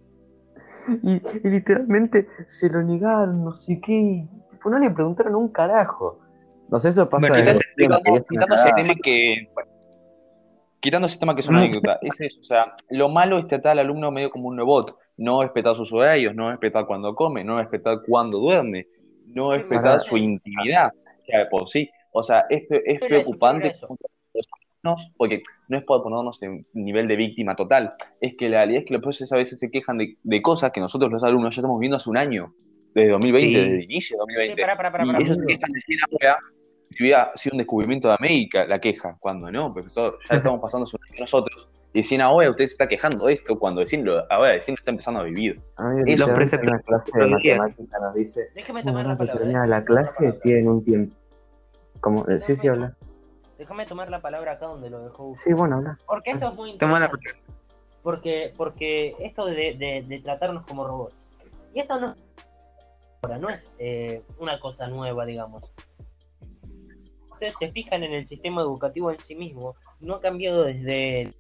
Y, 1.02 1.14
y 1.14 1.49
literalmente 1.49 2.26
se 2.46 2.68
lo 2.68 2.82
negaron, 2.82 3.42
no 3.44 3.52
sé 3.52 3.80
qué. 3.80 3.92
y, 3.92 4.28
tipo, 4.50 4.68
no 4.70 4.78
le 4.78 4.90
preguntaron 4.90 5.34
un 5.34 5.49
carajo. 5.49 6.20
No 6.68 6.78
sé, 6.78 6.90
eso 6.90 7.08
pasa 7.08 7.26
Bueno, 7.28 7.37
Quitando, 7.37 7.61
ese 7.61 8.73
tema 8.75 8.94
que. 9.02 9.49
bueno, 9.54 9.70
quitando 10.80 11.06
ese 11.06 11.18
tema 11.18 11.34
que 11.34 11.40
es 11.40 11.49
una 11.49 11.61
anécdota, 11.61 11.99
es 12.02 12.20
eso. 12.20 12.40
O 12.40 12.44
sea, 12.44 12.75
lo 12.90 13.08
malo 13.08 13.38
es 13.38 13.46
tratar 13.49 13.73
al 13.73 13.78
alumno 13.80 14.11
medio 14.11 14.30
como 14.30 14.49
un 14.49 14.58
robot. 14.58 14.96
No 15.16 15.42
respetar 15.42 15.75
sus 15.75 15.92
horarios, 15.92 16.34
no 16.34 16.50
respetar 16.50 16.87
cuando 16.87 17.14
come, 17.14 17.44
no 17.44 17.56
respetar 17.56 17.99
cuando 18.06 18.38
duerme, 18.40 18.87
no 19.28 19.52
respetar 19.52 20.02
su 20.02 20.16
intimidad. 20.16 20.92
Ya 21.32 21.38
de 21.38 21.46
por 21.46 21.66
sí, 21.68 21.88
o 22.14 22.23
sea, 22.23 22.47
es, 22.49 22.62
es 22.71 23.00
preocupante 23.00 23.73
pero 23.73 23.75
eso. 23.75 23.97
los 24.35 24.47
alumnos, 24.85 25.12
porque 25.16 25.42
no 25.68 25.78
es 25.78 25.85
por 25.85 26.02
ponernos 26.02 26.42
en 26.42 26.64
nivel 26.75 27.09
de 27.09 27.16
víctima 27.16 27.54
total, 27.56 27.94
es 28.21 28.35
que 28.37 28.49
la 28.49 28.59
realidad 28.59 28.80
es 28.83 28.87
que 28.87 28.94
los 28.94 29.02
profesores 29.02 29.33
a 29.33 29.37
veces 29.37 29.59
se 29.59 29.71
quejan 29.71 29.99
de, 29.99 30.16
de 30.23 30.42
cosas 30.42 30.71
que 30.73 30.80
nosotros 30.80 31.11
los 31.11 31.25
alumnos 31.25 31.54
ya 31.56 31.61
estamos 31.61 31.80
viendo 31.80 31.97
hace 31.97 32.09
un 32.11 32.16
año, 32.16 32.54
desde 32.94 33.11
2020, 33.11 33.49
Sí. 33.49 33.54
desde 33.54 33.75
el 33.76 33.83
inicio 33.85 34.16
de 34.16 34.21
Sí, 34.21 34.35
2020. 34.54 34.62
pará, 34.62 34.76
pará, 34.76 34.92
pará, 34.92 35.04
y 35.04 35.06
pará. 35.09 35.18
ellos 35.18 35.37
se 35.37 35.47
quejan 35.47 35.73
de 35.73 35.80
si 35.80 35.97
ahora 36.11 36.38
si 36.90 37.02
hubiera 37.02 37.33
sido 37.35 37.54
un 37.54 37.59
descubrimiento 37.59 38.06
de 38.09 38.14
América 38.14 38.66
la 38.66 38.78
queja, 38.78 39.16
cuando 39.18 39.50
no, 39.50 39.73
profesor, 39.75 40.16
ya 40.30 40.37
estamos 40.37 40.61
pasando 40.61 40.85
hace 40.85 40.97
un 40.97 41.04
año 41.12 41.21
nosotros. 41.23 41.68
Y 41.97 42.02
si 42.02 42.16
ahora 42.21 42.50
usted 42.50 42.66
se 42.66 42.73
está 42.73 42.88
quejando 42.88 43.26
de 43.26 43.33
esto, 43.35 43.56
cuando 43.59 43.80
decirlo, 43.80 44.25
ahora 44.28 44.50
decirlo 44.52 44.76
está 44.78 44.90
empezando 44.90 45.21
a 45.21 45.23
vivir. 45.25 45.61
A 45.76 45.90
mí 45.90 46.16
Los 46.16 46.28
preceptos 46.30 46.68
una 46.68 46.80
clase 46.80 47.11
de 47.16 47.26
matemática 47.26 47.99
nos 48.00 48.14
dice, 48.14 48.42
Déjame 48.54 48.83
una 48.83 48.90
tomar 48.92 49.04
que 49.06 49.16
palabra. 49.18 49.38
termina 49.38 49.59
la 49.61 49.64
tomar 49.64 49.68
la 49.80 49.85
clase 49.85 50.16
palabra. 50.18 50.40
tienen 50.42 50.68
un 50.68 50.85
tiempo. 50.85 51.16
Como, 52.04 52.28
eh, 52.28 52.38
sí, 52.38 52.54
sí, 52.54 52.68
habla. 52.68 52.94
Déjame 53.56 53.87
tomar 53.87 54.11
la 54.11 54.20
palabra 54.20 54.52
acá 54.52 54.66
donde 54.66 54.90
lo 54.90 55.00
dejó. 55.04 55.34
Sí, 55.34 55.54
bueno, 55.54 55.76
habla. 55.76 55.96
Porque 56.06 56.32
esto 56.32 56.50
es 56.50 56.54
muy 56.54 56.76
Toma 56.76 56.99
la 57.00 57.06
interesante. 57.06 57.50
Porque, 58.02 58.52
porque 58.58 59.16
esto 59.20 59.46
de, 59.46 59.54
de- 59.78 60.04
de 60.06 60.20
tratarnos 60.20 60.66
como 60.66 60.87
robots. 60.87 61.16
Y 61.73 61.80
esto 61.80 61.99
no, 61.99 62.14
ahora, 63.23 63.38
no 63.38 63.49
es 63.49 63.75
eh, 63.78 64.23
una 64.38 64.61
cosa 64.61 64.87
nueva, 64.87 65.25
digamos. 65.25 65.62
Ustedes 67.32 67.54
se 67.58 67.73
fijan 67.73 68.02
en 68.02 68.12
el 68.12 68.28
sistema 68.28 68.61
educativo 68.61 69.11
en 69.11 69.18
sí 69.20 69.34
mismo, 69.34 69.75
no 70.00 70.16
ha 70.16 70.20
cambiado 70.20 70.64
desde. 70.64 71.30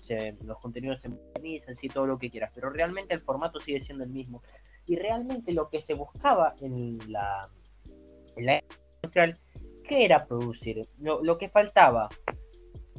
se- 0.00 0.36
los 0.42 0.58
contenidos 0.58 1.00
se 1.00 1.10
modernizan, 1.10 1.76
sí, 1.76 1.88
todo 1.88 2.06
lo 2.06 2.18
que 2.18 2.28
quieras, 2.28 2.50
pero 2.52 2.70
realmente 2.70 3.14
el 3.14 3.20
formato 3.20 3.60
sigue 3.60 3.80
siendo 3.82 4.02
el 4.02 4.10
mismo. 4.10 4.42
Y 4.84 4.96
realmente 4.96 5.52
lo 5.52 5.68
que 5.70 5.80
se 5.80 5.94
buscaba 5.94 6.56
en 6.60 6.98
la, 7.10 7.48
en 8.36 8.46
la 8.46 8.62
industrial, 9.02 9.38
¿qué 9.88 10.04
era 10.04 10.26
producir? 10.26 10.88
Lo, 10.98 11.22
lo 11.22 11.38
que 11.38 11.48
faltaba 11.48 12.08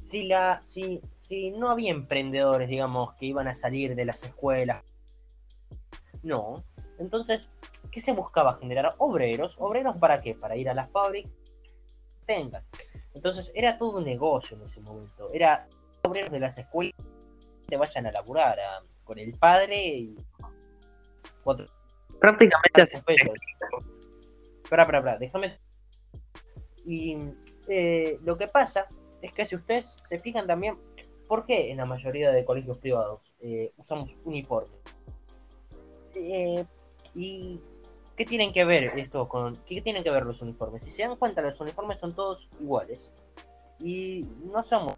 si 0.10 0.24
la 0.24 0.62
si, 0.72 1.02
si 1.24 1.52
no 1.52 1.70
había 1.72 1.92
emprendedores, 1.92 2.70
digamos, 2.70 3.14
que 3.16 3.26
iban 3.26 3.48
a 3.48 3.54
salir 3.54 3.96
de 3.96 4.06
las 4.06 4.24
escuelas, 4.24 4.84
no. 6.24 6.64
Entonces, 7.00 7.50
¿qué 7.92 8.00
se 8.00 8.14
buscaba 8.14 8.58
generar? 8.58 8.94
Obreros. 9.00 9.56
¿Obreros 9.60 9.98
para 9.98 10.22
qué? 10.22 10.34
Para 10.36 10.56
ir 10.56 10.70
a 10.70 10.74
las 10.74 10.90
fábricas. 10.92 11.32
Tengan. 12.26 12.64
Entonces, 13.14 13.52
era 13.54 13.78
todo 13.78 13.98
un 13.98 14.06
negocio 14.06 14.56
en 14.58 14.64
ese 14.64 14.80
momento. 14.82 15.30
Era 15.34 15.68
obreros 16.08 16.32
de 16.32 16.40
las 16.40 16.58
escuelas 16.58 16.94
que 17.68 17.78
vayan 17.78 18.06
a 18.08 18.12
laburar 18.12 18.60
a- 18.60 18.84
con 19.04 19.20
el 19.20 19.34
padre 19.38 19.88
y 19.88 20.16
cuatro 21.44 21.66
Prácticamente 22.20 22.82
hace 22.82 23.02
pesos. 23.04 23.30
Espera, 24.66 24.82
espera, 24.82 24.98
espera, 24.98 25.18
déjame. 25.20 25.60
Y 26.86 27.18
eh, 27.68 28.20
lo 28.24 28.36
que 28.36 28.48
pasa 28.48 28.88
es 29.22 29.32
que 29.32 29.46
si 29.46 29.56
ustedes 29.56 29.86
se 30.10 30.20
fijan 30.20 30.48
también, 30.48 30.76
¿por 31.28 31.46
qué 31.46 31.70
en 31.70 31.78
la 31.78 31.86
mayoría 31.86 32.32
de 32.32 32.44
colegios 32.44 32.80
privados 32.80 33.22
eh, 33.42 33.72
usamos 33.78 34.10
uniforme? 34.24 34.76
Eh, 36.16 36.66
¿Y 37.14 37.62
qué 38.16 38.26
tienen 38.26 38.52
que 38.52 38.66
ver 38.66 38.98
esto 38.98 39.30
con 39.30 39.56
qué 39.68 39.82
tienen 39.82 40.04
que 40.04 40.10
ver 40.10 40.26
los 40.26 40.42
uniformes? 40.42 40.84
Si 40.84 40.90
se 40.90 41.04
dan 41.04 41.16
cuenta, 41.16 41.44
los 41.44 41.60
uniformes 41.62 42.00
son 42.00 42.16
todos 42.16 42.50
iguales 42.60 43.12
y 43.80 44.28
no 44.52 44.64
somos 44.64 44.96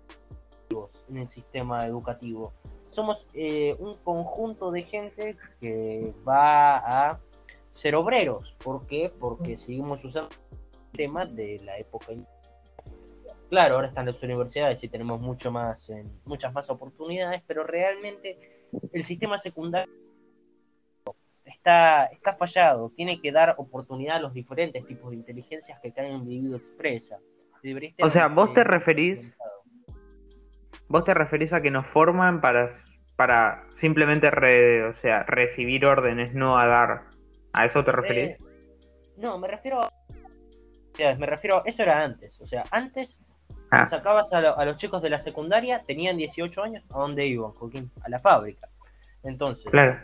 en 1.09 1.17
el 1.17 1.27
sistema 1.27 1.85
educativo. 1.85 2.53
Somos 2.91 3.27
eh, 3.33 3.75
un 3.79 3.95
conjunto 3.95 4.71
de 4.71 4.83
gente 4.83 5.35
que 5.59 6.13
va 6.25 6.77
a 6.77 7.19
ser 7.77 7.95
obreros. 7.95 8.55
¿Por 8.63 8.87
qué? 8.87 9.11
Porque 9.19 9.57
seguimos 9.57 10.03
usando 10.03 10.29
temas 10.93 11.33
de 11.35 11.59
la 11.63 11.77
época. 11.77 12.07
Claro, 13.49 13.75
ahora 13.75 13.87
están 13.87 14.07
las 14.07 14.21
universidades 14.23 14.83
y 14.83 14.89
tenemos 14.89 15.21
mucho 15.21 15.51
más, 15.51 15.89
eh, 15.89 16.03
muchas 16.25 16.51
más 16.53 16.69
oportunidades, 16.69 17.43
pero 17.45 17.63
realmente 17.63 18.65
el 18.91 19.03
sistema 19.03 19.37
secundario 19.37 19.93
está, 21.45 22.05
está 22.07 22.33
fallado. 22.33 22.89
Tiene 22.95 23.21
que 23.21 23.31
dar 23.31 23.55
oportunidad 23.57 24.17
a 24.17 24.21
los 24.21 24.33
diferentes 24.33 24.85
tipos 24.85 25.11
de 25.11 25.17
inteligencias 25.17 25.79
que 25.79 25.93
cada 25.93 26.09
individuo 26.09 26.57
expresa. 26.57 27.19
O 28.01 28.09
sea, 28.09 28.27
vos 28.27 28.53
te 28.53 28.63
referís-. 28.63 29.35
¿Vos 30.89 31.03
te 31.03 31.13
referís 31.13 31.53
a 31.53 31.61
que 31.61 31.69
nos 31.69 31.85
forman 31.85 32.41
para, 32.41 32.67
para 33.15 33.65
simplemente 33.69 34.31
re- 34.31 34.85
o 34.85 34.93
sea, 34.93 35.23
recibir 35.23 35.85
órdenes, 35.85 36.33
no 36.33 36.57
a 36.57 36.65
dar? 36.65 37.03
¿A 37.57 37.65
eso 37.65 37.83
te 37.83 37.91
referís? 37.91 38.29
Eh, 38.31 38.37
no, 39.17 39.37
me 39.39 39.47
refiero 39.47 39.81
a... 39.81 39.89
Me 41.17 41.25
refiero, 41.25 41.61
eso 41.65 41.83
era 41.83 42.03
antes. 42.03 42.39
O 42.41 42.47
sea, 42.47 42.63
antes 42.71 43.19
Ah. 43.69 43.85
sacabas 43.87 44.31
a, 44.31 44.39
lo- 44.41 44.57
a 44.57 44.63
los 44.63 44.77
chicos 44.77 45.01
de 45.01 45.09
la 45.09 45.19
secundaria, 45.19 45.83
tenían 45.85 46.15
18 46.15 46.63
años, 46.63 46.83
¿a 46.89 46.99
dónde 46.99 47.25
iban, 47.27 47.51
Joaquín? 47.51 47.91
A 48.01 48.07
la 48.09 48.17
fábrica. 48.19 48.69
Entonces, 49.23 49.65
Claro. 49.69 49.97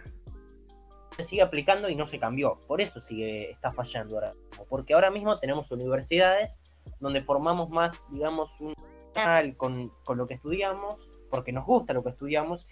se 1.16 1.24
sigue 1.24 1.42
aplicando 1.44 1.88
y 1.88 1.96
no 1.96 2.06
se 2.06 2.20
cambió. 2.20 2.60
Por 2.68 2.82
eso 2.82 3.00
sigue, 3.02 3.52
está 3.52 3.72
fallando 3.72 4.16
ahora 4.16 4.34
mismo. 4.34 4.66
Porque 4.68 4.94
ahora 4.94 5.12
mismo 5.12 5.38
tenemos 5.40 5.72
universidades 5.72 6.58
donde 7.00 7.22
formamos 7.22 7.70
más, 7.70 8.06
digamos, 8.12 8.50
un 8.60 8.74
canal 9.14 9.56
con, 9.56 9.90
con 10.04 10.18
lo 10.18 10.28
que 10.28 10.34
estudiamos, 10.34 10.98
porque 11.30 11.54
nos 11.54 11.66
gusta 11.66 11.94
lo 11.94 12.04
que 12.04 12.10
estudiamos, 12.10 12.68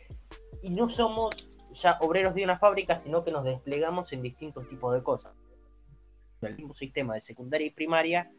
y 0.62 0.72
no 0.72 0.90
somos 0.90 1.30
ya 1.74 1.98
obreros 2.02 2.36
de 2.36 2.44
una 2.44 2.58
fábrica, 2.58 2.98
sino 2.98 3.24
que 3.24 3.32
nos 3.32 3.44
desplegamos 3.44 4.12
en 4.14 4.22
distintos 4.22 4.68
tipos 4.68 4.94
de 4.94 5.04
cosas. 5.04 5.34
El 6.42 6.56
mismo 6.56 6.74
sistema 6.74 7.14
de 7.14 7.22
secundaria 7.22 7.68
y 7.68 7.72
primaria 7.72 8.32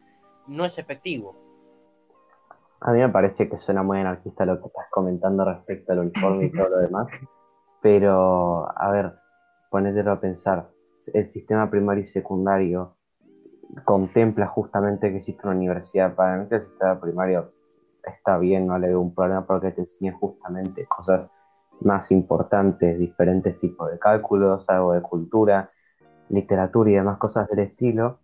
no 0.47 0.65
es 0.65 0.77
efectivo. 0.77 1.35
A 2.81 2.91
mí 2.91 2.99
me 2.99 3.09
parece 3.09 3.49
que 3.49 3.57
suena 3.57 3.81
muy 3.81 3.99
anarquista 3.99 4.45
lo 4.45 4.59
que 4.59 4.67
estás 4.67 4.87
comentando 4.91 5.45
respecto 5.45 5.93
al 5.93 5.99
uniforme 5.99 6.45
y 6.45 6.51
todo 6.51 6.67
lo 6.67 6.77
demás. 6.79 7.07
Pero, 7.81 8.67
a 8.77 8.91
ver, 8.91 9.13
ponételo 9.69 10.11
a 10.11 10.19
pensar. 10.19 10.69
El 11.13 11.25
sistema 11.25 11.69
primario 11.69 12.03
y 12.03 12.07
secundario 12.07 12.97
contempla 13.85 14.47
justamente 14.47 15.09
que 15.09 15.17
existe 15.17 15.47
una 15.47 15.55
universidad. 15.55 16.13
Para 16.13 16.37
mí 16.37 16.49
que 16.49 16.55
el 16.55 16.61
sistema 16.61 16.99
primario 16.99 17.53
está 18.03 18.37
bien, 18.37 18.67
no 18.67 18.77
le 18.77 18.87
veo 18.89 18.99
un 18.99 19.15
problema 19.15 19.45
porque 19.45 19.71
te 19.71 19.81
enseña 19.81 20.13
justamente 20.13 20.85
cosas 20.85 21.29
más 21.85 22.11
importantes, 22.11 22.97
diferentes 22.97 23.59
tipos 23.59 23.91
de 23.91 23.99
cálculos, 23.99 24.69
algo 24.69 24.93
de 24.93 25.01
cultura, 25.01 25.69
literatura 26.29 26.89
y 26.89 26.93
demás 26.95 27.17
cosas 27.17 27.47
del 27.49 27.59
estilo. 27.59 28.19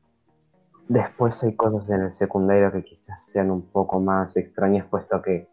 Después 0.88 1.44
hay 1.44 1.56
cosas 1.56 1.90
en 1.90 2.02
el 2.02 2.12
secundario 2.12 2.72
que 2.72 2.84
quizás 2.84 3.24
sean 3.26 3.52
un 3.52 3.62
poco 3.62 4.00
más 4.00 4.36
extrañas, 4.38 4.88
puesto 4.90 5.22
que, 5.22 5.48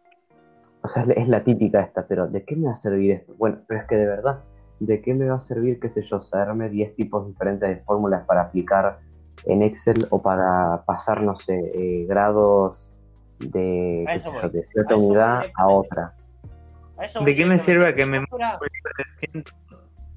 o 0.83 0.89
sea, 0.89 1.05
es 1.15 1.29
la 1.29 1.45
típica 1.45 1.83
esta, 1.83 2.07
pero 2.07 2.27
¿de 2.27 2.45
qué 2.45 2.57
me 2.57 2.67
va 2.67 2.73
a 2.73 2.77
servir 2.77 3.13
esto? 3.13 3.35
Bueno, 3.37 3.59
pero 3.67 3.81
es 3.81 3.87
que 3.87 3.97
de 3.97 4.07
verdad, 4.07 4.41
¿de 4.81 5.03
qué 5.03 5.13
me 5.13 5.29
va 5.29 5.37
a 5.37 5.41
servir, 5.41 5.79
qué 5.79 5.89
sé 5.89 6.03
yo, 6.03 6.23
saberme 6.23 6.71
10 6.71 6.97
tipos 6.97 7.27
diferentes 7.27 7.69
de 7.69 7.77
fórmulas 7.85 8.25
para 8.25 8.43
aplicar 8.43 8.99
en 9.45 9.63
Excel 9.63 10.07
o 10.11 10.23
para 10.23 10.83
pasar, 10.87 11.23
no 11.23 11.35
sé, 11.35 11.55
eh, 11.55 12.07
grados 12.07 12.95
de, 13.39 14.07
qué 14.07 14.21
sé 14.21 14.31
yo, 14.41 14.49
de 14.49 14.63
cierta 14.63 14.97
unidad 14.97 15.43
a 15.55 15.69
otra? 15.69 16.16
Eso 17.01 17.21
¿De 17.21 17.35
qué 17.35 17.45
me 17.47 17.59
sirve 17.59 17.95
que 17.95 18.07
me 18.07 18.21
Postura- 18.21 18.59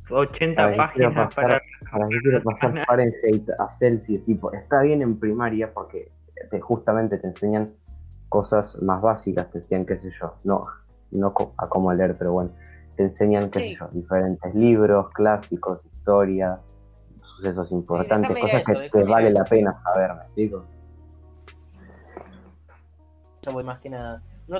180 0.08 0.56
¿Para 0.56 0.72
qué 0.72 0.94
quiero 0.94 1.10
páginas 1.10 1.36
pasar, 1.36 1.46
para... 1.50 1.62
para 1.92 2.10
qué 2.10 2.22
quiero 2.22 2.42
pasar 2.42 2.86
Fahrenheit 2.86 3.50
a 3.60 3.70
Celsius? 3.70 4.26
Tipo, 4.26 4.52
está 4.54 4.82
bien 4.82 5.02
en 5.02 5.20
primaria 5.20 5.74
porque 5.74 6.12
te- 6.50 6.60
justamente 6.62 7.18
te 7.18 7.28
enseñan 7.28 7.74
cosas 8.30 8.82
más 8.82 9.02
básicas, 9.02 9.52
te 9.52 9.58
enseñan, 9.58 9.86
qué 9.86 9.98
sé 9.98 10.12
yo, 10.20 10.36
no, 10.44 10.68
no 11.12 11.34
a 11.58 11.68
cómo 11.68 11.94
leer, 11.94 12.16
pero 12.18 12.34
bueno, 12.34 12.52
te 12.96 13.04
enseñan, 13.04 13.50
qué 13.50 13.60
Sí. 13.60 13.70
sé 13.74 13.80
yo, 13.80 13.88
diferentes 13.92 14.54
libros, 14.56 15.12
clásicos, 15.12 15.86
historia, 15.86 16.60
sucesos 17.22 17.72
importantes, 17.72 18.38
cosas 18.40 18.64
que 18.64 18.90
te 18.90 19.04
vale 19.04 19.32
la 19.32 19.44
pena 19.44 19.76
saber, 19.84 20.14
¿me 20.14 20.22
explico? 20.22 20.66
Yo 23.42 23.52
voy 23.52 23.64
más 23.64 23.80
que 23.80 23.90
nada. 23.90 24.22
No 24.48 24.60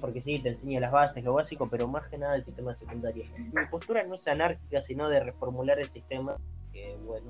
porque 0.00 0.20
sí, 0.20 0.38
te 0.40 0.50
enseña 0.50 0.80
las 0.80 0.92
bases, 0.92 1.24
lo 1.24 1.34
básico, 1.34 1.68
pero 1.70 1.86
más 1.88 2.08
que 2.08 2.18
nada 2.18 2.36
el 2.36 2.44
sistema 2.44 2.74
secundario. 2.74 3.24
Mi 3.36 3.66
postura 3.70 4.04
no 4.04 4.14
es 4.16 4.26
anárquica, 4.26 4.82
sino 4.82 5.08
de 5.08 5.20
reformular 5.20 5.78
el 5.78 5.88
sistema, 5.88 6.36
que 6.72 6.96
bueno. 7.04 7.26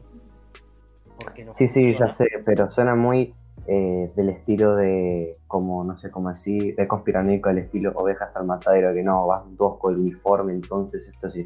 Porque 1.18 1.44
no 1.44 1.52
Sí, 1.52 1.68
sí, 1.68 1.94
ya 1.98 2.11
sé, 2.11 2.26
pero 2.44 2.70
suena 2.70 2.94
muy 2.94 3.35
eh, 3.66 4.12
del 4.14 4.28
estilo 4.28 4.76
de, 4.76 5.38
como, 5.48 5.82
no 5.82 5.96
sé 5.96 6.11
cómo 6.11 6.30
decir, 6.30 6.76
de 6.76 6.87
conspiranoico, 6.87 7.48
del 7.48 7.59
estilo 7.59 7.92
ovejas 7.94 8.37
al 8.37 8.46
matadero, 8.46 8.94
que 8.94 9.02
no, 9.02 9.26
vas 9.26 9.42
dos 9.56 9.78
con 9.78 9.94
el 9.94 10.00
uniforme, 10.00 10.52
entonces 10.52 11.09
esto 11.09 11.28
sí. 11.28 11.44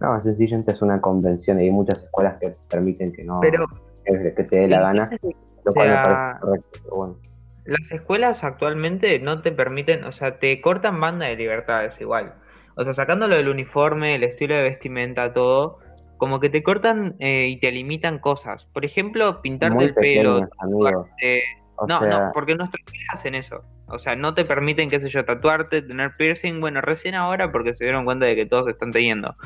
No, 0.00 0.20
sencillamente 0.20 0.72
es 0.72 0.82
una 0.82 1.00
convención 1.00 1.60
y 1.60 1.64
hay 1.64 1.70
muchas 1.70 2.04
escuelas 2.04 2.36
que 2.36 2.56
permiten 2.68 3.12
que 3.12 3.24
no, 3.24 3.40
Pero 3.40 3.66
que 4.04 4.44
te 4.44 4.56
dé 4.56 4.68
la 4.68 4.80
gana, 4.80 5.10
lo 5.64 5.74
cual 5.74 5.88
me 5.88 5.94
parece 5.94 6.40
correcto, 6.40 6.68
pero 6.82 6.96
bueno. 6.96 7.16
Las 7.70 7.92
escuelas 7.92 8.42
actualmente 8.42 9.20
no 9.20 9.42
te 9.42 9.52
permiten, 9.52 10.02
o 10.02 10.10
sea, 10.10 10.38
te 10.38 10.60
cortan 10.60 11.00
banda 11.00 11.26
de 11.26 11.36
libertades 11.36 11.94
igual. 12.00 12.34
O 12.74 12.82
sea, 12.82 12.94
sacándolo 12.94 13.36
del 13.36 13.48
uniforme, 13.48 14.16
el 14.16 14.24
estilo 14.24 14.56
de 14.56 14.62
vestimenta, 14.62 15.32
todo, 15.32 15.78
como 16.16 16.40
que 16.40 16.50
te 16.50 16.64
cortan 16.64 17.14
eh, 17.20 17.46
y 17.48 17.60
te 17.60 17.70
limitan 17.70 18.18
cosas. 18.18 18.64
Por 18.72 18.84
ejemplo, 18.84 19.40
pintarte 19.40 19.76
Muy 19.76 19.84
el 19.84 19.94
pelo. 19.94 20.40
tatuarte- 20.40 21.42
no, 21.86 22.00
sea, 22.00 22.08
no, 22.08 22.30
porque 22.34 22.56
nuestros 22.56 22.84
pibes 22.84 23.06
hacen 23.12 23.36
eso. 23.36 23.62
O 23.86 23.98
sea, 23.98 24.16
no 24.16 24.34
te 24.34 24.44
permiten, 24.44 24.90
qué 24.90 24.98
sé 24.98 25.08
yo, 25.08 25.24
tatuarte, 25.24 25.80
tener 25.80 26.16
piercing. 26.18 26.60
Bueno, 26.60 26.80
recién 26.80 27.14
ahora 27.14 27.52
porque 27.52 27.72
se 27.72 27.84
dieron 27.84 28.04
cuenta 28.04 28.26
de 28.26 28.34
que 28.34 28.46
todos 28.46 28.66
están 28.66 28.90
teniendo. 28.90 29.36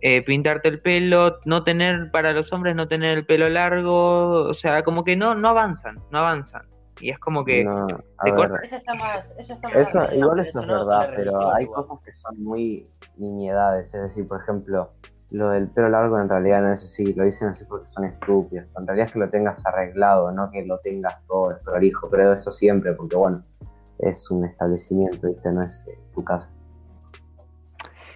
Eh, 0.00 0.22
pintarte 0.22 0.68
el 0.68 0.80
pelo, 0.80 1.38
no 1.44 1.64
tener, 1.64 2.10
para 2.10 2.32
los 2.32 2.50
hombres, 2.52 2.74
no 2.74 2.88
tener 2.88 3.18
el 3.18 3.26
pelo 3.26 3.48
largo. 3.50 4.14
O 4.14 4.54
sea, 4.54 4.82
como 4.82 5.04
que 5.04 5.16
no, 5.16 5.34
no 5.34 5.50
avanzan, 5.50 5.98
no 6.10 6.18
avanzan. 6.18 6.62
Y 7.00 7.10
es 7.10 7.18
como 7.18 7.44
que. 7.44 7.64
no, 7.64 7.86
a 7.86 8.24
te 8.24 8.30
ver, 8.32 8.34
corta- 8.34 8.60
Eso 8.64 8.76
está 8.76 8.94
más. 8.94 9.34
Eso, 9.38 9.54
está 9.54 9.68
más 9.68 9.76
Eso, 9.88 10.14
igual 10.14 10.40
eso 10.40 10.60
es 10.60 10.66
¿no? 10.66 10.86
verdad, 10.86 11.10
pero 11.14 11.54
hay 11.54 11.64
igual. 11.64 11.82
cosas 11.86 12.04
que 12.04 12.12
son 12.12 12.42
muy 12.42 12.88
niñedades, 13.16 13.94
es 13.94 14.02
decir, 14.02 14.26
por 14.28 14.40
ejemplo, 14.40 14.90
lo 15.30 15.50
del 15.50 15.68
pelo 15.68 15.88
largo 15.88 16.18
en 16.18 16.28
realidad 16.28 16.62
no 16.62 16.72
es 16.72 16.82
así, 16.84 17.12
lo 17.14 17.24
dicen 17.24 17.48
así 17.48 17.64
porque 17.66 17.88
son 17.88 18.04
estúpidos, 18.04 18.66
en 18.78 18.86
realidad 18.86 19.08
es 19.08 19.12
que 19.12 19.18
lo 19.18 19.28
tengas 19.28 19.66
arreglado, 19.66 20.32
no 20.32 20.50
que 20.50 20.64
lo 20.64 20.78
tengas 20.78 21.22
todo 21.26 21.50
desprolijo, 21.50 22.08
pero 22.10 22.32
eso 22.32 22.50
siempre, 22.50 22.92
porque 22.94 23.16
bueno, 23.16 23.44
es 23.98 24.30
un 24.30 24.44
establecimiento, 24.44 25.26
¿viste? 25.26 25.50
No 25.52 25.62
es 25.62 25.86
eh, 25.88 25.98
tu 26.14 26.24
casa. 26.24 26.48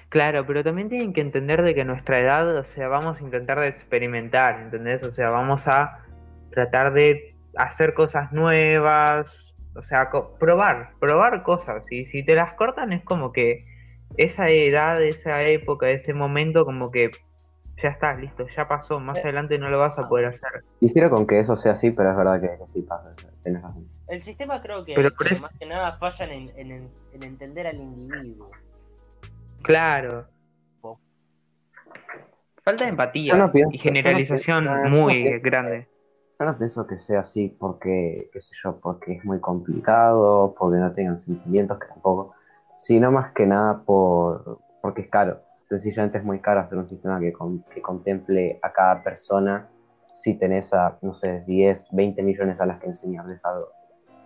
Claro, 0.08 0.46
pero 0.46 0.62
también 0.62 0.88
tienen 0.88 1.12
que 1.14 1.22
entender 1.22 1.62
de 1.62 1.74
que 1.74 1.80
a 1.82 1.84
nuestra 1.84 2.20
edad, 2.20 2.56
o 2.56 2.64
sea, 2.64 2.88
vamos 2.88 3.18
a 3.18 3.24
intentar 3.24 3.58
de 3.58 3.68
experimentar, 3.68 4.60
¿entendés? 4.60 5.02
O 5.02 5.10
sea, 5.10 5.30
vamos 5.30 5.66
a 5.68 5.98
tratar 6.50 6.92
de 6.92 7.31
hacer 7.56 7.94
cosas 7.94 8.32
nuevas, 8.32 9.54
o 9.74 9.82
sea, 9.82 10.10
co- 10.10 10.36
probar, 10.38 10.92
probar 11.00 11.42
cosas. 11.42 11.86
Y 11.90 12.04
si 12.06 12.24
te 12.24 12.34
las 12.34 12.54
cortan 12.54 12.92
es 12.92 13.04
como 13.04 13.32
que 13.32 13.64
esa 14.16 14.48
edad, 14.50 15.02
esa 15.02 15.42
época, 15.42 15.88
ese 15.90 16.12
momento, 16.14 16.64
como 16.64 16.90
que 16.90 17.10
ya 17.78 17.88
está, 17.88 18.14
listo, 18.14 18.46
ya 18.54 18.68
pasó, 18.68 19.00
más 19.00 19.18
adelante 19.18 19.58
no 19.58 19.70
lo 19.70 19.78
vas 19.78 19.98
a 19.98 20.08
poder 20.08 20.26
hacer. 20.26 20.64
Difiero 20.80 21.08
con 21.10 21.26
que 21.26 21.40
eso 21.40 21.56
sea 21.56 21.72
así, 21.72 21.90
pero 21.90 22.10
es 22.10 22.16
verdad 22.16 22.40
que, 22.40 22.48
que 22.58 22.66
sí 22.66 22.82
pasa, 22.82 23.14
tenés 23.42 23.62
razón. 23.62 23.88
El 24.08 24.20
sistema 24.20 24.60
creo 24.60 24.84
que, 24.84 24.94
Pero 24.94 25.10
más 25.40 25.52
que 25.58 25.64
nada 25.66 25.96
fallan 25.96 26.30
en, 26.30 26.50
en- 26.56 26.90
en 27.14 27.22
entender 27.22 27.66
al 27.66 27.76
individuo. 27.76 28.50
Claro. 29.62 30.26
Falta 32.64 32.84
de 32.84 32.90
empatía 32.90 33.32
Yo 33.32 33.38
no 33.38 33.50
pienso- 33.50 33.70
y 33.72 33.78
no 33.78 33.82
generalización 33.82 34.64
pienso- 34.64 34.82
yo 34.82 34.88
no 34.88 34.96
muy 34.96 35.38
grande. 35.40 35.88
No 36.44 36.56
pienso 36.58 36.86
que 36.86 36.98
sea 37.00 37.20
así 37.20 37.48
porque, 37.48 38.28
qué 38.32 38.40
sé 38.40 38.54
yo, 38.62 38.80
porque 38.80 39.12
es 39.14 39.24
muy 39.24 39.40
complicado, 39.40 40.54
porque 40.58 40.78
no 40.78 40.92
tengan 40.92 41.18
sentimientos, 41.18 41.78
que 41.78 41.86
tampoco, 41.88 42.34
sino 42.74 43.10
más 43.12 43.32
que 43.32 43.46
nada 43.46 43.82
por 43.84 44.60
porque 44.80 45.02
es 45.02 45.08
caro. 45.10 45.40
Sencillamente 45.60 46.18
es 46.18 46.24
muy 46.24 46.40
caro 46.40 46.60
hacer 46.60 46.76
un 46.78 46.86
sistema 46.88 47.20
que, 47.20 47.32
con- 47.32 47.62
que 47.64 47.80
contemple 47.80 48.58
a 48.62 48.72
cada 48.72 49.02
persona 49.02 49.68
si 50.12 50.38
tenés 50.38 50.74
a, 50.74 50.98
no 51.02 51.14
sé, 51.14 51.42
10, 51.46 51.88
20 51.92 52.22
millones 52.22 52.60
a 52.60 52.66
las 52.66 52.80
que 52.80 52.86
enseñarles 52.88 53.44
algo. 53.44 53.68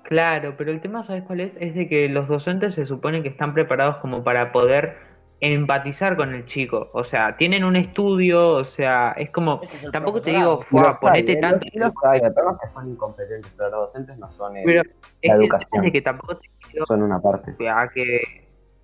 Claro, 0.05 0.55
pero 0.57 0.71
el 0.71 0.81
tema, 0.81 1.03
¿sabes 1.05 1.25
cuál 1.25 1.41
es? 1.41 1.53
Es 1.61 1.75
de 1.75 1.89
que 1.89 2.09
los 2.09 2.29
docentes 2.29 2.75
se 2.75 2.87
supone 2.87 3.23
que 3.23 3.29
están 3.29 3.55
preparados 3.55 3.97
como 3.97 4.23
para 4.23 4.53
poder 4.53 4.97
empatizar 5.41 6.17
con 6.17 6.35
el 6.35 6.47
chico. 6.47 6.91
O 6.95 7.05
sea, 7.05 7.37
tienen 7.37 7.65
un 7.65 7.77
estudio, 7.77 8.51
o 8.53 8.65
sea, 8.65 9.13
es 9.13 9.31
como, 9.31 9.61
es 9.63 9.87
tampoco 9.93 10.21
te 10.21 10.31
digo, 10.31 10.59
"Fua, 10.59 10.83
Los 10.89 10.97
hay, 10.97 11.01
ponete 11.01 11.33
eh, 11.33 11.37
tanto. 11.41 11.67
los- 11.75 11.93
los 11.95 12.05
hay, 12.05 12.21
es 12.21 12.33
que 12.63 12.69
son 12.69 12.89
incompetentes, 12.91 13.53
pero 13.57 13.71
los 13.71 13.81
docentes 13.81 14.17
no 14.19 14.31
son, 14.31 14.57
el- 14.57 14.65
Pero 14.65 14.83
es 14.83 14.89
que 15.21 15.29
el 15.29 15.41
educación. 15.43 15.71
tema 15.71 15.83
es 15.87 15.93
de 15.93 15.93
que 15.93 16.03
tampoco 16.03 16.37
te 16.39 16.49
digo 16.73 16.87
son 16.87 17.03
una 17.03 17.19
parte. 17.21 17.55
a 17.69 17.89
que 17.89 18.21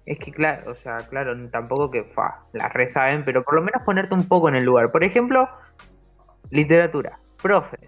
es 0.04 0.18
que 0.18 0.32
claro, 0.32 0.70
o 0.72 0.74
sea, 0.74 0.98
claro, 0.98 1.34
tampoco 1.50 1.90
que 1.90 2.04
fa, 2.04 2.40
la 2.52 2.68
resaben, 2.68 3.24
pero 3.24 3.44
por 3.44 3.54
lo 3.54 3.62
menos 3.62 3.82
ponerte 3.82 4.14
un 4.14 4.26
poco 4.28 4.48
en 4.48 4.56
el 4.56 4.64
lugar. 4.64 4.90
Por 4.90 5.04
ejemplo, 5.04 5.48
literatura, 6.50 7.18
profe. 7.40 7.78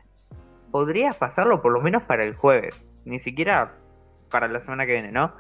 Podrías 0.71 1.17
pasarlo 1.17 1.61
por 1.63 1.73
lo 1.73 1.81
menos 1.81 2.03
para 2.05 2.25
el 2.25 2.35
jueves, 2.35 2.83
ni 3.05 3.19
siquiera 3.21 3.73
para 4.31 4.49
la 4.49 4.61
semana 4.61 4.87
que 4.87 4.93
viene, 4.93 5.13
¿no? 5.13 5.33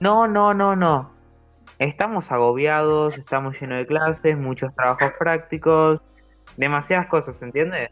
No, 0.00 0.26
no, 0.26 0.54
no, 0.54 0.74
no. 0.74 1.10
Estamos 1.78 2.30
agobiados, 2.30 3.16
estamos 3.16 3.58
llenos 3.60 3.78
de 3.78 3.86
clases, 3.86 4.36
muchos 4.36 4.74
trabajos 4.74 5.12
prácticos, 5.18 6.00
demasiadas 6.56 7.06
cosas, 7.06 7.40
¿entiendes? 7.42 7.90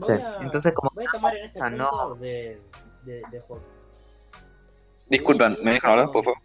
Voy 0.00 0.16
Sí. 0.18 0.22
a, 0.22 0.38
Entonces, 0.42 0.72
como 0.74 0.90
voy 0.94 1.04
a 1.06 1.10
tomar 1.10 1.36
en 1.36 1.44
ese 1.44 1.58
Ah, 1.60 1.68
punto 1.68 1.90
no. 2.08 2.14
de, 2.16 2.60
de, 3.04 3.22
de 3.30 3.40
juego. 3.40 3.62
Disculpen, 5.08 5.56
¿me 5.62 5.72
dejan 5.72 5.90
hablar, 5.92 6.10
por 6.10 6.24
favor? 6.24 6.38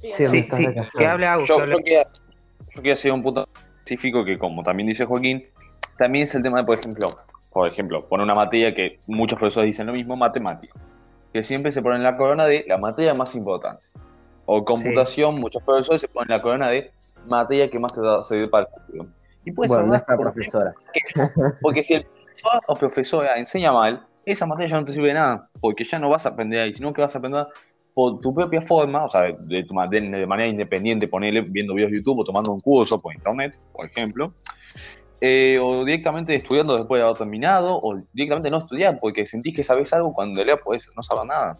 Sí, 0.00 0.12
Sí, 0.12 0.28
Sí, 0.28 0.68
que 0.98 1.06
hable 1.06 1.26
Yo, 1.44 1.64
yo 1.64 1.76
quería, 1.78 2.04
yo 2.04 2.76
quería 2.76 2.92
hacer 2.92 3.12
un 3.12 3.22
punto 3.22 3.48
específico 3.82 4.24
que, 4.24 4.38
como 4.38 4.62
también 4.62 4.86
dice 4.88 5.04
Joaquín, 5.04 5.44
también 5.96 6.22
es 6.22 6.34
el 6.34 6.42
tema 6.42 6.58
de, 6.60 6.64
por 6.64 6.78
ejemplo, 6.78 7.08
por 7.50 7.66
ejemplo, 7.68 8.06
poner 8.08 8.24
una 8.24 8.34
materia 8.34 8.74
que 8.74 9.00
muchos 9.06 9.38
profesores 9.38 9.66
dicen 9.68 9.86
lo 9.86 9.92
mismo, 9.92 10.16
matemática, 10.16 10.72
que 11.32 11.42
siempre 11.42 11.72
se 11.72 11.82
pone 11.82 11.96
en 11.96 12.02
la 12.04 12.16
corona 12.16 12.44
de 12.44 12.64
la 12.68 12.78
materia 12.78 13.14
más 13.14 13.34
importante. 13.34 13.82
O 14.50 14.64
computación, 14.64 15.38
muchos 15.38 15.62
profesores 15.62 16.00
se 16.00 16.08
ponen 16.08 16.30
en 16.30 16.36
la 16.38 16.42
corona 16.42 16.68
de 16.70 16.90
materia 17.26 17.68
que 17.68 17.78
más 17.78 17.92
te 17.92 18.00
va 18.00 18.20
a 18.20 18.24
servir 18.24 18.48
para 18.48 18.64
el 18.66 18.80
futuro. 18.82 19.06
Y 19.44 19.52
puede 19.52 19.68
ser 19.68 19.84
bueno, 19.84 20.02
porque- 20.06 20.22
profesora. 20.22 20.74
porque 21.60 21.82
si 21.82 21.94
el 21.94 22.04
profesor 22.04 22.60
o 22.66 22.74
profesora 22.74 23.36
enseña 23.38 23.72
mal, 23.72 24.06
esa 24.24 24.46
materia 24.46 24.70
ya 24.70 24.78
no 24.80 24.86
te 24.86 24.92
sirve 24.92 25.08
de 25.08 25.14
nada, 25.14 25.48
porque 25.60 25.84
ya 25.84 25.98
no 25.98 26.08
vas 26.08 26.24
a 26.24 26.30
aprender 26.30 26.60
ahí, 26.60 26.70
sino 26.70 26.94
que 26.94 27.02
vas 27.02 27.14
a 27.14 27.18
aprender 27.18 27.46
por 27.92 28.20
tu 28.20 28.32
propia 28.34 28.62
forma, 28.62 29.04
o 29.04 29.08
sea, 29.10 29.22
de, 29.24 29.64
tu, 29.64 29.74
ma- 29.74 29.86
de, 29.86 30.00
de 30.00 30.26
manera 30.26 30.48
independiente, 30.48 31.08
ponerle 31.08 31.42
viendo 31.42 31.74
videos 31.74 31.90
de 31.90 31.98
YouTube 31.98 32.20
o 32.20 32.24
tomando 32.24 32.50
un 32.52 32.60
curso 32.60 32.96
por 32.96 33.12
internet, 33.14 33.58
por 33.72 33.84
ejemplo, 33.84 34.32
eh, 35.20 35.58
o 35.60 35.84
directamente 35.84 36.34
estudiando 36.34 36.74
después 36.76 37.00
de 37.00 37.04
haber 37.04 37.18
terminado, 37.18 37.78
o 37.82 38.00
directamente 38.14 38.50
no 38.50 38.58
estudiar 38.58 38.98
porque 38.98 39.26
sentís 39.26 39.54
que 39.54 39.62
sabes 39.64 39.92
algo 39.92 40.14
cuando 40.14 40.40
en 40.40 40.46
realidad 40.46 40.62
podés 40.64 40.88
no 40.96 41.02
saber 41.02 41.26
nada. 41.26 41.58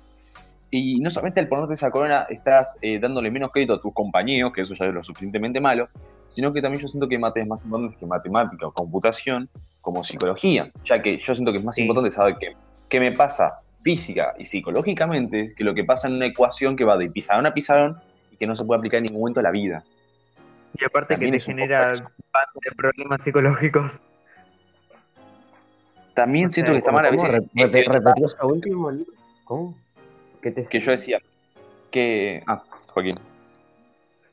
Y 0.71 1.01
no 1.01 1.09
solamente 1.09 1.41
al 1.41 1.49
ponerte 1.49 1.75
esa 1.75 1.91
corona 1.91 2.27
estás 2.29 2.79
eh, 2.83 2.99
dándole 2.99 3.31
menos 3.31 3.51
crédito 3.53 3.75
a 3.75 3.81
tus 3.81 3.93
compañeros, 3.95 4.53
que 4.53 4.63
eso 4.63 4.75
ya 4.75 4.87
es 4.87 4.93
lo 4.95 5.03
suficientemente 5.03 5.61
malo, 5.61 5.89
sino 6.27 6.53
que 6.53 6.61
también 6.61 6.83
yo 6.83 6.89
siento 6.89 7.09
que 7.09 7.15
hay 7.15 7.21
materias 7.21 7.49
más 7.49 7.65
importantes 7.65 7.99
que 7.99 8.07
matemática 8.07 8.67
o 8.67 8.73
computación, 8.73 9.49
como 9.81 10.05
psicología, 10.05 10.71
ya 10.85 11.01
que 11.01 11.17
yo 11.19 11.35
siento 11.35 11.53
que 11.53 11.59
es 11.59 11.65
más 11.65 11.75
Sí. 11.75 11.83
importante 11.83 12.11
saber 12.11 12.37
qué, 12.39 12.55
qué 12.91 13.01
me 13.01 13.13
pasa 13.13 13.61
física 13.83 14.35
y 14.39 14.45
psicológicamente 14.45 15.55
que 15.57 15.65
lo 15.65 15.73
que 15.75 15.85
pasa 15.85 16.09
en 16.09 16.15
una 16.17 16.27
ecuación 16.27 16.77
que 16.77 16.85
va 16.85 16.99
de 16.99 17.09
pizarrón 17.11 17.47
a 17.47 17.55
pizarrón 17.55 17.97
y 18.31 18.37
que 18.37 18.47
no 18.47 18.55
se 18.55 18.67
puede 18.67 18.79
aplicar 18.81 18.99
en 18.99 19.05
ningún 19.05 19.21
momento 19.21 19.41
de 19.41 19.45
la 19.45 19.51
vida. 19.53 19.83
Y 20.79 20.85
aparte 20.85 21.17
que 21.17 21.31
te 21.31 21.37
es 21.39 21.47
genera 21.47 21.93
de 21.93 22.71
problemas 22.77 23.23
psicológicos. 23.23 24.01
También 26.15 26.51
siento 26.51 26.73
que 26.73 26.79
está 26.79 26.93
mal 26.93 27.07
a 27.07 27.11
veces 27.11 27.39
Re- 27.55 27.67
re- 27.69 27.85
repetí 27.89 28.25
eso 28.25 28.47
último, 28.47 28.91
Nico. 28.91 29.13
¿Cómo? 29.45 29.75
¿Qué 30.43 30.51
te 30.51 30.65
que 30.67 30.81
yo 30.81 30.93
decía 30.93 31.21
que... 31.91 32.43
Ah, 32.47 32.63
Joaquín. 32.93 33.15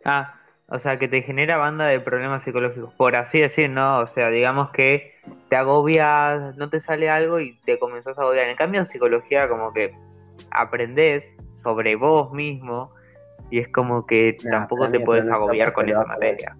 Ah, 0.03 0.35
o 0.67 0.79
sea, 0.79 0.97
que 0.97 1.07
te 1.07 1.21
genera 1.21 1.57
banda 1.57 1.85
de 1.85 1.99
problemas 1.99 2.43
psicológicos, 2.43 2.93
por 2.95 3.15
así 3.15 3.39
decir, 3.39 3.69
¿no? 3.69 3.99
O 3.99 4.07
sea, 4.07 4.29
digamos 4.29 4.71
que 4.71 5.13
te 5.49 5.55
agobias, 5.55 6.55
no 6.57 6.69
te 6.69 6.79
sale 6.79 7.09
algo 7.09 7.39
y 7.39 7.57
te 7.65 7.77
comenzás 7.77 8.17
a 8.17 8.21
agobiar. 8.21 8.47
En 8.49 8.55
cambio, 8.55 8.83
psicología 8.83 9.47
como 9.47 9.73
que 9.73 9.93
aprendés 10.51 11.35
sobre 11.53 11.95
vos 11.95 12.31
mismo 12.31 12.91
y 13.51 13.59
es 13.59 13.67
como 13.67 14.05
que 14.05 14.37
Nah, 14.43 14.51
tampoco 14.51 14.89
te 14.89 14.99
puedes 14.99 15.29
agobiar 15.29 15.73
con 15.73 15.87
esa 15.87 16.03
materia. 16.03 16.55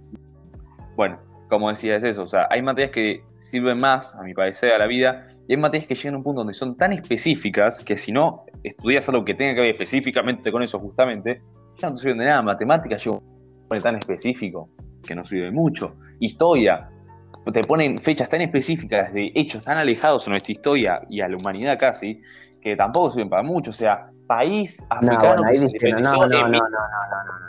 Bueno, 0.95 1.19
como 1.49 1.69
decía, 1.69 1.95
es 1.95 2.03
eso. 2.03 2.23
O 2.23 2.27
sea, 2.27 2.47
hay 2.51 2.61
materias 2.61 2.91
que 2.91 3.23
sirven 3.37 3.79
más, 3.79 4.13
a 4.15 4.21
mi 4.21 4.33
parecer, 4.33 4.71
a 4.71 4.77
la 4.77 4.87
vida, 4.87 5.27
y 5.47 5.53
hay 5.53 5.57
materias 5.57 5.87
que 5.87 5.95
llegan 5.95 6.15
a 6.15 6.17
un 6.17 6.23
punto 6.23 6.39
donde 6.39 6.53
son 6.53 6.75
tan 6.75 6.93
específicas 6.93 7.79
que 7.79 7.97
si 7.97 8.11
no 8.11 8.45
estudias 8.63 9.07
algo 9.09 9.23
que 9.23 9.35
tenga 9.35 9.53
que 9.55 9.61
ver 9.61 9.69
específicamente 9.71 10.51
con 10.51 10.63
eso, 10.63 10.79
justamente, 10.79 11.41
ya 11.77 11.89
no 11.89 11.95
te 11.95 12.01
sirven 12.01 12.19
de 12.19 12.25
nada. 12.25 12.41
Matemáticas 12.41 13.03
punto 13.03 13.21
tan 13.81 13.95
específico 13.95 14.69
que 15.05 15.13
no 15.13 15.23
sirve 15.23 15.51
mucho. 15.51 15.95
Historia, 16.19 16.89
te 17.51 17.61
ponen 17.61 17.97
fechas 17.97 18.27
tan 18.27 18.41
específicas 18.41 19.13
de 19.13 19.31
hechos 19.35 19.63
tan 19.63 19.77
alejados 19.77 20.27
a 20.27 20.31
nuestra 20.31 20.51
historia 20.51 20.95
y 21.09 21.21
a 21.21 21.27
la 21.27 21.37
humanidad 21.37 21.77
casi, 21.79 22.21
que 22.59 22.75
tampoco 22.75 23.11
sirven 23.11 23.29
para 23.29 23.43
mucho. 23.43 23.69
O 23.69 23.73
sea, 23.73 24.09
país 24.25 24.83
No, 24.89 24.95
africano 24.95 25.35
bueno, 25.35 25.43
ahí 25.45 25.53
que 25.53 25.57
se 25.59 25.65
difiero. 25.67 25.99
No, 25.99 26.15
independizó 26.15 26.27
no, 26.27 26.27
no, 26.27 26.45
en 26.47 26.51
no, 26.51 26.59
no, 26.59 26.69
no, 26.69 27.23
no, 27.25 27.39
no. 27.39 27.45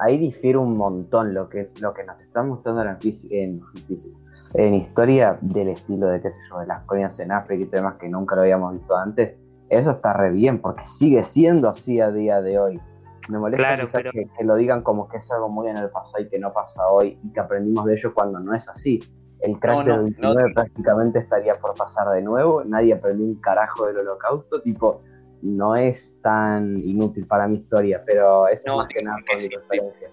Ahí 0.00 0.18
difiere 0.18 0.58
un 0.58 0.76
montón 0.76 1.34
lo 1.34 1.48
que, 1.48 1.70
lo 1.80 1.92
que 1.92 2.04
nos 2.04 2.20
están 2.20 2.48
mostrando 2.48 2.82
en, 2.82 2.98
en, 3.30 3.62
física, 3.86 4.16
en 4.54 4.74
historia 4.74 5.38
del 5.40 5.68
estilo 5.68 6.06
de, 6.08 6.20
qué 6.20 6.30
sé 6.30 6.38
yo, 6.50 6.60
de 6.60 6.66
las 6.66 6.82
colonias 6.84 7.18
en 7.20 7.32
África 7.32 7.62
y 7.64 7.66
demás 7.66 7.94
que 7.98 8.08
nunca 8.08 8.34
lo 8.36 8.42
habíamos 8.42 8.74
visto 8.74 8.96
antes. 8.96 9.36
Eso 9.68 9.90
está 9.92 10.12
re 10.12 10.30
bien 10.30 10.60
porque 10.60 10.84
sigue 10.86 11.24
siendo 11.24 11.68
así 11.68 12.00
a 12.00 12.10
día 12.10 12.42
de 12.42 12.58
hoy. 12.58 12.80
Me 13.28 13.38
molesta 13.38 13.74
Claro, 13.74 13.88
pero- 13.92 14.10
que, 14.12 14.26
que 14.36 14.44
lo 14.44 14.56
digan 14.56 14.82
como 14.82 15.08
que 15.08 15.16
es 15.18 15.30
algo 15.32 15.48
muy 15.48 15.68
en 15.68 15.76
el 15.76 15.88
pasado 15.90 16.22
y 16.22 16.28
que 16.28 16.38
no 16.38 16.52
pasa 16.52 16.86
hoy 16.88 17.18
y 17.22 17.32
que 17.32 17.40
aprendimos 17.40 17.84
de 17.86 17.94
ello 17.94 18.12
cuando 18.12 18.40
no 18.40 18.54
es 18.54 18.68
así. 18.68 19.00
El 19.40 19.58
crash 19.58 19.78
No, 19.78 19.84
no, 19.84 19.90
del 19.92 20.02
29 20.04 20.48
no. 20.48 20.54
prácticamente 20.54 21.18
estaría 21.20 21.58
por 21.58 21.74
pasar 21.74 22.08
de 22.10 22.22
nuevo. 22.22 22.62
Nadie 22.64 22.94
aprendió 22.94 23.24
un 23.26 23.36
carajo 23.36 23.86
del 23.86 23.98
holocausto. 23.98 24.60
Tipo, 24.60 25.02
no 25.42 25.74
es 25.74 26.16
tan 26.22 26.76
inútil 26.78 27.26
para 27.26 27.48
mi 27.48 27.56
historia, 27.56 28.02
pero 28.06 28.46
eso 28.48 28.64
No, 28.68 28.74
es 28.74 28.78
más 28.78 28.88
que 28.88 29.02
nada 29.02 29.16
por 29.26 29.36
mi 29.40 29.48
referencia. 29.48 30.08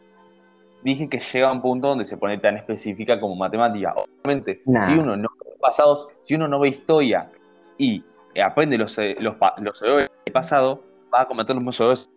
Dije 0.84 1.10
que 1.10 1.20
llega 1.20 1.50
a 1.50 1.52
un 1.52 1.62
punto 1.62 1.90
donde 1.90 2.06
se 2.06 2.18
pone 2.18 2.38
tan 2.38 2.56
específica 2.58 3.20
como 3.20 3.36
matemática. 3.36 3.94
Obviamente, 3.96 4.62
Nah. 4.66 4.80
si 4.82 4.94
uno 4.94 5.16
no 5.18 5.28
ve 5.44 5.52
pasados, 5.60 6.08
si 6.22 6.36
uno 6.36 6.48
no 6.48 6.60
ve 6.60 6.70
historia 6.70 7.30
y 7.78 8.04
eh, 8.34 8.42
aprende 8.42 8.78
los, 8.78 8.98
eh, 8.98 9.16
los, 9.20 9.36
pa- 9.36 9.56
los 9.60 9.82
errores 9.82 10.10
del 10.26 10.34
pasado, 10.34 10.84
va 11.14 11.22
a 11.22 11.28
cometer 11.28 11.56
los 11.56 11.64
mismos 11.64 11.80
errores. 11.82 12.10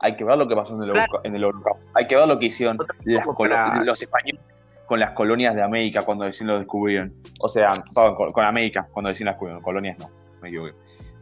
Hay 0.00 0.14
que 0.16 0.24
ver 0.24 0.36
lo 0.36 0.46
que 0.46 0.54
pasó 0.56 0.74
en 0.74 0.82
el, 0.82 0.90
Claro. 0.90 1.12
Holocau- 1.12 1.20
en 1.24 1.34
el 1.36 1.44
Holocausto. 1.44 1.86
Hay 1.94 2.06
que 2.06 2.16
ver 2.16 2.28
lo 2.28 2.38
que 2.38 2.46
hicieron 2.46 2.76
las 3.04 3.26
para- 3.36 3.82
los 3.84 4.02
españoles 4.02 4.40
con 4.86 5.00
las 5.00 5.12
colonias 5.12 5.54
de 5.54 5.62
América 5.62 6.02
cuando 6.02 6.24
recién 6.24 6.48
lo 6.48 6.58
descubrieron. 6.58 7.12
O 7.40 7.48
sea, 7.48 7.82
perdón, 7.94 8.14
con, 8.16 8.30
con 8.30 8.44
América 8.44 8.86
cuando 8.92 9.08
recién 9.10 9.26
las 9.26 9.34
descubrieron. 9.34 9.62
Colonias 9.62 9.98
no, 9.98 10.10
me 10.42 10.48
equivoqué. 10.48 10.74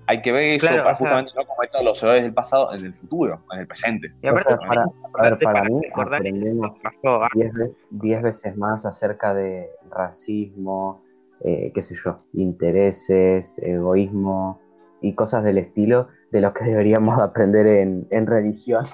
Hay 0.06 0.20
que 0.20 0.32
ver 0.32 0.44
eso 0.54 0.66
Claro, 0.66 0.82
para 0.82 0.92
o 0.92 0.96
sea- 0.96 1.04
justamente 1.06 1.32
no 1.36 1.46
cometer 1.46 1.82
los 1.82 2.02
errores 2.02 2.22
del 2.24 2.34
pasado 2.34 2.72
en 2.74 2.84
el 2.84 2.94
futuro, 2.94 3.40
en 3.52 3.60
el 3.60 3.66
presente. 3.66 4.12
Y 4.22 4.26
aparte, 4.28 4.54
O 4.54 4.58
sea, 4.58 4.68
para- 4.68 4.82
a 4.82 5.22
ver, 5.22 5.38
para 5.38 5.52
para 5.62 5.64
mí 5.64 5.80
aprendemos 5.94 6.78
pasó 6.82 7.24
ah, 7.24 7.28
10 7.34 7.52
veces, 7.54 7.78
10 7.90 8.22
veces 8.22 8.56
más 8.56 8.84
acerca 8.84 9.32
de 9.34 9.70
racismo, 9.90 11.02
eh, 11.40 11.72
qué 11.74 11.80
sé 11.82 11.94
yo, 12.04 12.18
intereses, 12.34 13.58
egoísmo 13.62 14.60
y 15.00 15.14
cosas 15.14 15.42
del 15.44 15.58
estilo 15.58 16.08
de 16.30 16.40
lo 16.40 16.52
que 16.52 16.64
deberíamos 16.64 17.18
aprender 17.20 17.66
en, 17.66 18.06
en 18.10 18.26
religión. 18.26 18.84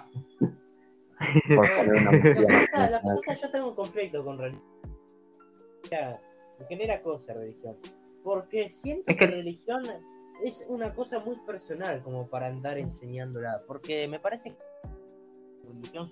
Por 1.54 1.68
una 1.86 2.10
La 2.72 2.90
la 2.90 3.00
cosa, 3.02 3.34
yo 3.34 3.50
tengo 3.50 3.68
un 3.68 3.74
conflicto 3.74 4.24
con 4.24 4.38
religión. 4.38 4.62
Me 6.58 6.66
genera 6.66 7.02
cosa 7.02 7.34
religión. 7.34 7.76
Porque 8.22 8.68
siento 8.68 9.04
Es 9.06 9.16
que, 9.16 9.26
que- 9.26 9.30
religión 9.30 9.82
es 10.44 10.64
una 10.68 10.92
cosa 10.94 11.18
muy 11.20 11.36
personal 11.46 12.02
como 12.02 12.26
para 12.28 12.46
andar 12.48 12.78
enseñándola. 12.78 13.60
Porque 13.66 14.06
me 14.08 14.18
parece 14.18 14.50
que 14.50 14.56
religión. 15.68 16.08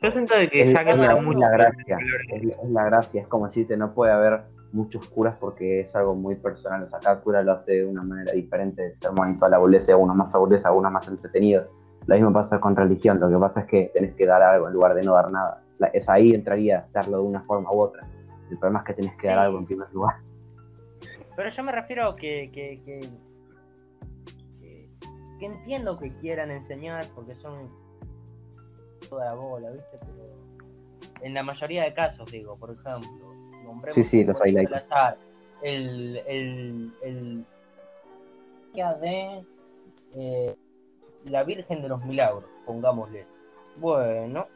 Yo 0.00 0.10
siento 0.12 0.34
de 0.36 0.48
que 0.48 0.62
Es, 0.62 0.72
ya 0.72 0.80
es 0.80 0.84
la, 0.84 0.90
cambiaron 0.92 1.18
es 1.18 1.24
mucho. 1.24 1.38
la 1.40 1.50
gracia, 1.50 1.98
es, 2.32 2.44
la- 2.44 2.54
es 2.62 2.70
la 2.70 2.84
gracia, 2.84 3.22
es 3.22 3.28
como 3.28 3.46
decirte, 3.46 3.76
no 3.76 3.92
puede 3.94 4.12
haber 4.12 4.42
muchos 4.72 5.08
curas 5.08 5.36
porque 5.40 5.80
es 5.80 5.96
algo 5.96 6.14
muy 6.14 6.36
personal, 6.36 6.82
o 6.82 6.86
sea, 6.86 6.98
cada 7.00 7.20
cura 7.20 7.42
lo 7.42 7.52
hace 7.52 7.72
de 7.72 7.86
una 7.86 8.02
manera 8.02 8.32
diferente, 8.32 8.86
el 8.86 8.96
sermón 8.96 9.32
y 9.32 9.36
toda 9.36 9.48
la 9.48 9.58
boludez, 9.58 9.88
algunos 9.88 10.14
más 10.14 10.34
aburridos, 10.34 10.66
algunos 10.66 10.92
más 10.92 11.08
entretenidos. 11.08 11.66
Lo 12.06 12.14
mismo 12.14 12.32
pasa 12.32 12.60
con 12.60 12.76
religión, 12.76 13.18
lo 13.18 13.28
que 13.28 13.36
pasa 13.38 13.60
es 13.62 13.66
que 13.66 13.90
tenés 13.92 14.14
que 14.14 14.24
dar 14.26 14.42
algo 14.42 14.68
en 14.68 14.74
lugar 14.74 14.94
de 14.94 15.02
no 15.02 15.14
dar 15.14 15.30
nada. 15.32 15.62
La- 15.78 15.88
es 15.88 16.08
ahí 16.08 16.32
entraría 16.32 16.86
darlo 16.92 17.18
de 17.18 17.24
una 17.24 17.40
forma 17.42 17.72
u 17.72 17.80
otra. 17.80 18.06
El 18.50 18.58
problema 18.58 18.78
es 18.80 18.84
que 18.86 18.94
tenés 18.94 19.16
que 19.16 19.26
dar 19.28 19.38
algo 19.40 19.58
en 19.58 19.66
primer 19.66 19.92
lugar. 19.92 20.14
Pero 21.36 21.50
yo 21.50 21.62
me 21.64 21.72
refiero 21.72 22.14
que, 22.14 22.50
que, 22.52 22.80
que, 22.84 23.00
que, 23.00 23.08
que 25.38 25.46
entiendo 25.46 25.98
que 25.98 26.12
quieran 26.16 26.50
enseñar 26.50 27.04
porque 27.14 27.34
son 27.36 27.68
toda 29.08 29.26
la 29.26 29.34
bola, 29.34 29.70
¿viste? 29.70 29.98
Pero 30.00 30.28
en 31.22 31.34
la 31.34 31.42
mayoría 31.42 31.84
de 31.84 31.94
casos, 31.94 32.30
digo, 32.30 32.56
por 32.56 32.70
ejemplo, 32.70 33.34
nombremos 33.64 33.94
Sí, 33.94 34.04
sí, 34.04 34.24
los 34.24 34.38
highlights. 34.44 34.88
el, 35.62 36.16
el, 36.26 36.92
el 37.02 37.44
de 39.00 39.44
eh, 40.14 40.56
la 41.24 41.42
Virgen 41.42 41.82
de 41.82 41.88
los 41.88 42.04
Milagros, 42.04 42.44
pongámosle. 42.64 43.26
Bueno, 43.80 44.46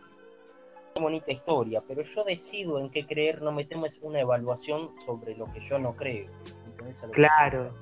qué 0.95 1.01
bonita 1.01 1.33
historia, 1.33 1.83
pero 1.87 2.03
yo 2.03 2.25
decido 2.25 2.79
en 2.79 2.91
qué 2.91 3.07
creer, 3.07 3.43
no 3.43 3.53
metemos 3.53 3.99
una 4.03 4.21
evaluación 4.21 4.91
sobre 5.05 5.37
lo 5.37 5.45
que 5.47 5.61
yo 5.61 5.79
no 5.79 5.95
creo. 5.97 6.29
¿entendés 6.67 7.03
a 7.03 7.07
lo 7.07 7.13
que 7.13 7.17
Claro. 7.17 7.73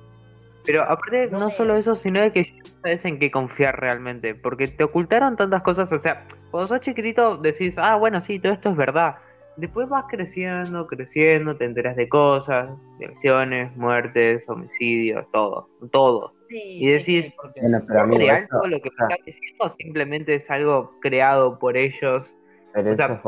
Pero 0.65 0.83
aparte, 0.83 1.27
No 1.31 1.39
no, 1.39 1.45
me- 1.47 1.51
solo 1.51 1.75
eso, 1.75 1.95
sino 1.95 2.21
de 2.21 2.31
que 2.31 2.43
ya 2.43 2.51
no 2.57 2.69
sabes 2.83 3.05
en 3.05 3.19
qué 3.19 3.31
confiar 3.31 3.79
realmente. 3.79 4.35
Porque 4.35 4.67
te 4.67 4.83
ocultaron 4.83 5.35
tantas 5.35 5.61
cosas. 5.63 5.91
O 5.91 5.97
sea, 5.99 6.25
cuando 6.51 6.67
sos 6.67 6.81
chiquitito 6.81 7.37
decís, 7.37 7.75
ah, 7.77 7.95
bueno, 7.95 8.21
sí, 8.21 8.39
todo 8.39 8.53
esto 8.53 8.69
es 8.69 8.75
verdad. 8.75 9.15
Después 9.57 9.89
vas 9.89 10.05
creciendo, 10.09 10.87
creciendo, 10.87 11.57
te 11.57 11.65
enteras 11.65 11.95
de 11.95 12.07
cosas, 12.07 12.69
violaciones, 12.99 13.75
muertes, 13.75 14.47
homicidios, 14.47 15.25
todo, 15.31 15.67
todo. 15.91 16.33
Sí, 16.47 16.57
Y 16.57 16.79
sí, 16.79 17.15
decís, 17.15 17.25
sí, 17.31 17.37
porque- 17.41 17.61
Bueno, 17.61 17.81
pero 17.85 17.99
¿Es 17.99 18.03
amigo, 18.05 18.21
real 18.21 18.47
todo 18.49 18.67
lo 18.67 18.81
que 18.81 18.89
o 18.89 18.91
sea, 18.93 19.07
me 19.07 19.13
estás 19.15 19.25
diciendo 19.25 19.65
o 19.65 19.69
simplemente 19.69 20.35
es 20.35 20.49
algo 20.49 20.91
creado 21.01 21.59
por 21.59 21.75
ellos? 21.75 22.33
Pero 22.73 22.91
O 22.91 22.95
sea- 22.95 23.05
eso, 23.07 23.13
es 23.15 23.25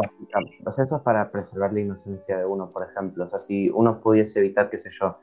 o 0.65 0.71
sea, 0.71 0.85
eso 0.85 0.95
es 0.95 1.01
para 1.03 1.29
preservar 1.29 1.73
la 1.73 1.81
inocencia 1.81 2.37
de 2.37 2.45
uno, 2.45 2.69
por 2.69 2.87
ejemplo. 2.89 3.25
O 3.25 3.27
sea, 3.27 3.39
si 3.39 3.69
uno 3.69 3.99
pudiese 3.99 4.39
evitar, 4.39 4.69
qué 4.69 4.77
sé 4.79 4.89
yo, 4.91 5.17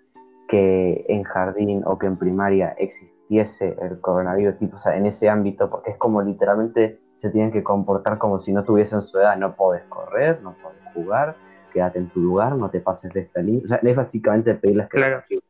que 0.50 1.04
en 1.08 1.22
jardín 1.22 1.82
o 1.86 1.96
que 1.96 2.06
en 2.06 2.16
primaria 2.16 2.70
existiese 2.76 3.76
el 3.80 4.00
coronavirus, 4.00 4.58
tipo, 4.58 4.76
o 4.76 4.78
sea, 4.80 4.96
en 4.96 5.06
ese 5.06 5.28
ámbito, 5.28 5.70
porque 5.70 5.92
es 5.92 5.96
como 5.96 6.20
literalmente 6.22 6.98
se 7.14 7.30
tienen 7.30 7.52
que 7.52 7.62
comportar 7.62 8.18
como 8.18 8.38
si 8.40 8.52
no 8.52 8.64
tuviesen 8.64 9.00
su 9.00 9.18
edad. 9.20 9.36
No 9.36 9.54
podés 9.54 9.84
correr, 9.84 10.42
no 10.42 10.54
podés 10.60 10.78
jugar, 10.92 11.36
quédate 11.72 11.98
en 12.00 12.10
tu 12.10 12.20
lugar, 12.20 12.56
no 12.56 12.68
te 12.68 12.80
pases 12.80 13.12
de 13.12 13.20
esta 13.20 13.40
línea. 13.42 13.60
O 13.62 13.66
sea, 13.68 13.78
es 13.80 13.96
básicamente 13.96 14.54
pedirles 14.54 14.88
que 14.88 14.96
Claro. 14.96 15.16
archiven. 15.18 15.44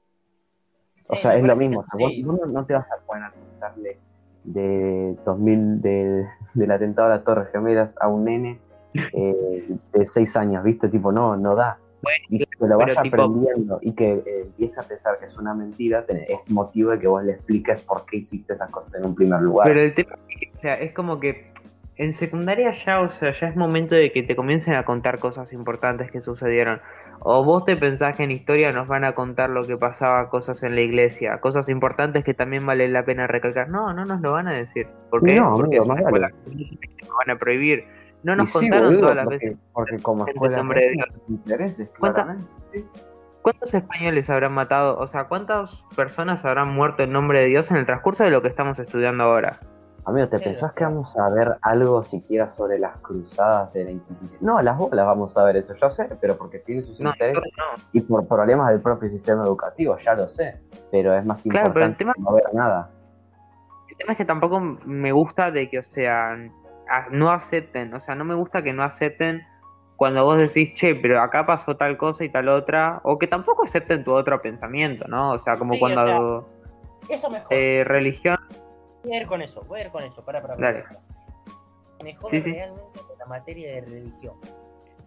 O 1.08 1.14
Sí, 1.14 1.22
sea, 1.22 1.34
es 1.36 1.44
lo 1.44 1.56
mismo. 1.56 1.80
O 1.80 1.84
sea, 1.84 1.98
vos, 1.98 2.10
sí. 2.12 2.22
vos 2.22 2.38
no, 2.40 2.46
no 2.46 2.66
te 2.66 2.74
vas 2.74 2.86
a 2.90 3.06
poner 3.06 3.24
a 3.24 3.32
contarle 3.32 3.98
de 4.44 5.16
2000 5.24 5.80
de- 5.80 6.26
del 6.54 6.70
atentado 6.70 7.08
a 7.08 7.16
las 7.16 7.24
Torres 7.24 7.50
Gemelas 7.50 7.96
a 8.00 8.08
un 8.08 8.24
nene 8.24 8.60
eh, 9.14 9.76
de 9.92 10.04
6 10.04 10.36
años, 10.36 10.62
¿viste? 10.62 10.88
Tipo, 10.88 11.10
no, 11.10 11.36
no 11.36 11.54
da. 11.54 11.78
Y 12.28 12.38
que 12.38 12.46
lo 12.60 12.78
vaya 12.78 13.00
tipo- 13.02 13.22
aprendiendo 13.22 13.78
y 13.82 13.92
que 13.92 14.12
eh, 14.12 14.22
empiece 14.42 14.80
a 14.80 14.82
pensar 14.84 15.18
que 15.18 15.26
es 15.26 15.36
una 15.36 15.54
mentira, 15.54 16.04
es 16.08 16.38
motivo 16.48 16.90
de 16.92 16.98
que 16.98 17.06
vos 17.06 17.24
le 17.24 17.32
expliques 17.32 17.82
por 17.82 18.04
qué 18.06 18.18
hiciste 18.18 18.52
esas 18.52 18.70
cosas 18.70 18.94
en 18.94 19.06
un 19.06 19.14
primer 19.14 19.40
lugar. 19.40 19.68
Pero 19.68 19.80
el 19.80 19.94
tema 19.94 20.14
es 20.28 20.36
que, 20.40 20.50
o 20.56 20.60
sea, 20.60 20.74
es 20.74 20.92
como 20.92 21.20
que 21.20 21.50
en 21.96 22.14
secundaria 22.14 22.72
ya, 22.72 23.00
o 23.02 23.10
sea, 23.10 23.32
ya 23.32 23.48
es 23.48 23.56
momento 23.56 23.94
de 23.94 24.10
que 24.10 24.22
te 24.22 24.34
comiencen 24.34 24.72
a 24.74 24.84
contar 24.84 25.18
cosas 25.18 25.52
importantes 25.52 26.10
que 26.10 26.22
sucedieron. 26.22 26.80
O 27.22 27.44
vos 27.44 27.66
te 27.66 27.76
pensás 27.76 28.16
que 28.16 28.22
en 28.22 28.30
historia 28.30 28.72
nos 28.72 28.88
van 28.88 29.04
a 29.04 29.14
contar 29.14 29.50
lo 29.50 29.66
que 29.66 29.76
pasaba, 29.76 30.30
cosas 30.30 30.62
en 30.62 30.74
la 30.74 30.80
iglesia, 30.80 31.36
cosas 31.40 31.68
importantes 31.68 32.24
que 32.24 32.32
también 32.32 32.64
vale 32.64 32.88
la 32.88 33.04
pena 33.04 33.26
recalcar. 33.26 33.68
No, 33.68 33.92
no 33.92 34.06
nos 34.06 34.22
lo 34.22 34.32
van 34.32 34.48
a 34.48 34.54
decir. 34.54 34.86
¿Por 35.10 35.22
qué? 35.22 35.34
No, 35.34 35.56
Porque 35.56 35.76
amigo, 35.76 35.84
más 35.94 36.02
vale. 36.02 36.28
nos 36.46 37.10
van 37.18 37.36
a 37.36 37.38
prohibir. 37.38 37.84
No 38.22 38.34
Y 38.34 38.36
nos 38.36 38.50
sí, 38.52 38.58
contaron 38.58 38.84
boludo, 38.88 39.00
todas 39.00 39.16
las 39.16 39.24
porque, 39.24 39.46
veces. 39.46 39.58
porque 39.72 39.98
como 40.02 40.26
escuela 40.26 40.56
nombre 40.58 40.80
de 40.82 40.90
Dios. 40.90 41.06
intereses, 41.28 41.90
¿Cuánta- 41.98 42.24
claramente. 42.24 42.52
sí. 42.72 42.86
¿Cuántos 43.42 43.72
españoles 43.72 44.28
habrán 44.28 44.52
matado? 44.52 44.98
O 44.98 45.06
sea, 45.06 45.24
¿cuántas 45.24 45.82
personas 45.96 46.44
habrán 46.44 46.68
muerto 46.68 47.02
en 47.02 47.12
nombre 47.12 47.40
de 47.40 47.46
Dios 47.46 47.70
en 47.70 47.78
el 47.78 47.86
transcurso 47.86 48.22
de 48.22 48.30
lo 48.30 48.42
que 48.42 48.48
estamos 48.48 48.78
estudiando 48.78 49.24
ahora? 49.24 49.58
Amigo, 50.04 50.28
¿te 50.28 50.38
Sí, 50.38 50.44
pensás 50.44 50.72
que 50.74 50.84
vamos 50.84 51.16
a 51.18 51.28
ver 51.30 51.56
algo 51.62 52.02
siquiera 52.02 52.48
sobre 52.48 52.78
las 52.78 52.98
cruzadas 52.98 53.72
de 53.72 53.84
la 53.84 53.90
Inquisición? 53.92 54.44
No, 54.44 54.60
las 54.60 54.76
bolas 54.76 55.06
vamos 55.06 55.36
a 55.38 55.44
ver 55.44 55.56
eso, 55.56 55.74
yo 55.74 55.90
sé, 55.90 56.10
pero 56.20 56.36
porque 56.36 56.58
tiene 56.58 56.82
sus 56.84 57.00
No, 57.00 57.10
intereses 57.10 57.42
no. 57.56 57.82
y 57.92 58.00
por 58.02 58.26
problemas 58.28 58.68
del 58.70 58.80
propio 58.82 59.08
sistema 59.08 59.42
educativo, 59.44 59.96
ya 59.96 60.14
lo 60.14 60.26
sé, 60.26 60.60
pero 60.90 61.14
es 61.14 61.24
más 61.24 61.42
Claro, 61.44 61.72
pero 61.72 61.86
el 61.86 61.92
importante 61.92 61.98
tema- 61.98 62.14
no 62.18 62.34
ver 62.34 62.44
nada. 62.52 62.90
El 63.88 63.96
tema 63.96 64.12
es 64.12 64.18
que 64.18 64.24
tampoco 64.26 64.60
me 64.60 65.12
gusta 65.12 65.50
de 65.50 65.68
que, 65.70 65.78
o 65.78 65.82
sea, 65.82 66.36
no 67.10 67.30
acepten, 67.30 67.92
o 67.94 68.00
sea, 68.00 68.14
no 68.14 68.24
me 68.24 68.34
gusta 68.34 68.62
que 68.62 68.72
no 68.72 68.82
acepten 68.82 69.42
cuando 69.96 70.24
vos 70.24 70.38
decís, 70.38 70.72
che, 70.74 70.94
pero 70.94 71.20
acá 71.20 71.44
pasó 71.46 71.76
tal 71.76 71.96
cosa 71.98 72.24
y 72.24 72.30
tal 72.30 72.48
otra, 72.48 73.00
o 73.04 73.18
que 73.18 73.26
tampoco 73.26 73.64
acepten 73.64 74.02
tu 74.02 74.14
otro 74.14 74.40
pensamiento, 74.40 75.06
¿no? 75.08 75.32
O 75.32 75.38
sea, 75.38 75.56
como 75.56 75.74
Sí, 75.74 75.78
o 75.78 75.80
cuando 75.80 76.48
Eso 77.08 77.28
mejor. 77.30 77.52
eh, 77.52 77.84
religión, 77.84 78.36
Voy 79.04 79.14
a 79.14 79.20
ir 79.22 79.26
con 79.26 79.40
eso, 79.42 79.62
voy 79.62 79.80
a 79.80 79.84
ir 79.84 79.90
con 79.90 80.02
eso. 80.02 80.22
Para, 80.24 80.42
para, 80.42 80.56
para. 80.56 80.84
Me 82.04 82.14
jode 82.16 82.30
Sí, 82.38 82.42
sí. 82.42 82.52
realmente 82.52 83.00
la 83.18 83.26
materia 83.26 83.74
de 83.74 83.80
religión. 83.82 84.34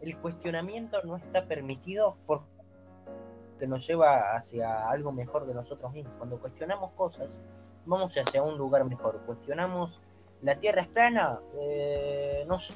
El 0.01 0.17
cuestionamiento 0.17 1.01
no 1.03 1.15
está 1.17 1.45
permitido 1.45 2.15
porque 2.25 2.45
nos 3.67 3.85
lleva 3.87 4.35
hacia 4.35 4.89
algo 4.89 5.11
mejor 5.11 5.45
de 5.45 5.53
nosotros 5.53 5.91
mismos. 5.93 6.13
Cuando 6.17 6.37
cuestionamos 6.39 6.91
cosas, 6.93 7.37
vamos 7.85 8.15
hacia 8.17 8.41
un 8.43 8.57
lugar 8.57 8.83
mejor. 8.85 9.19
Cuestionamos 9.25 10.01
la 10.43 10.55
Tierra 10.59 10.81
es 10.81 10.87
plana, 10.87 11.39
eh, 11.61 12.43
no 12.47 12.59
sé. 12.59 12.73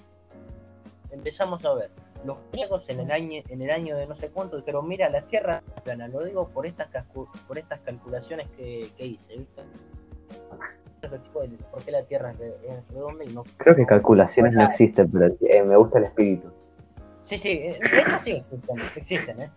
Empezamos 1.12 1.64
a 1.66 1.74
ver. 1.76 1.92
Los 2.26 2.38
griegos 2.52 2.90
en 2.90 3.00
el 3.00 3.12
año 3.12 3.44
en 3.48 3.62
el 3.62 3.70
año 3.70 3.96
de 3.96 4.08
no 4.08 4.16
sé 4.16 4.30
cuánto 4.30 4.58
dijeron, 4.58 4.88
mira, 4.88 5.08
la 5.10 5.22
Tierra 5.22 5.62
es 5.76 5.82
plana. 5.84 6.08
Lo 6.08 6.24
digo 6.24 6.48
por 6.50 6.66
estas 6.66 6.90
por 7.48 7.58
estas 7.60 7.80
calculaciones 7.82 8.48
que, 8.58 8.90
que 8.98 9.06
hice, 9.06 9.38
¿viste? 9.38 9.62
¿Por 11.72 11.84
qué 11.86 11.92
la 11.92 12.04
Tierra 12.04 12.32
es 12.32 12.38
re- 12.40 12.56
es 12.68 12.88
redonda 12.90 13.24
y 13.24 13.28
no? 13.34 13.44
Creo 13.58 13.76
que 13.76 13.86
calculaciones 13.86 14.54
no 14.54 14.64
existen, 14.64 15.10
pero 15.12 15.28
eh, 15.42 15.64
me 15.64 15.78
gusta 15.78 16.00
el 16.00 16.06
espíritu. 16.06 16.52
Sí, 17.24 17.38
sí, 17.38 17.50
eh, 17.52 17.80
de 17.80 18.00
hecho 18.00 18.20
sí 18.22 18.32
existen, 18.32 18.78
existen, 18.96 19.42
¿eh? 19.42 19.52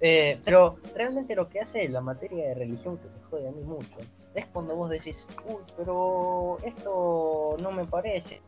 Eh, 0.00 0.38
Pero 0.44 0.76
realmente 0.94 1.34
lo 1.34 1.48
que 1.48 1.60
hace 1.60 1.88
la 1.88 2.00
materia 2.00 2.48
de 2.48 2.54
religión 2.54 2.98
que 2.98 3.08
me 3.08 3.20
jode 3.30 3.48
a 3.48 3.50
mí 3.50 3.62
mucho 3.62 3.96
es 4.36 4.46
cuando 4.46 4.74
vos 4.76 4.90
decís, 4.90 5.26
uy, 5.48 5.62
pero 5.76 6.58
esto 6.62 7.56
no 7.62 7.72
me 7.72 7.84
parece. 7.84 8.40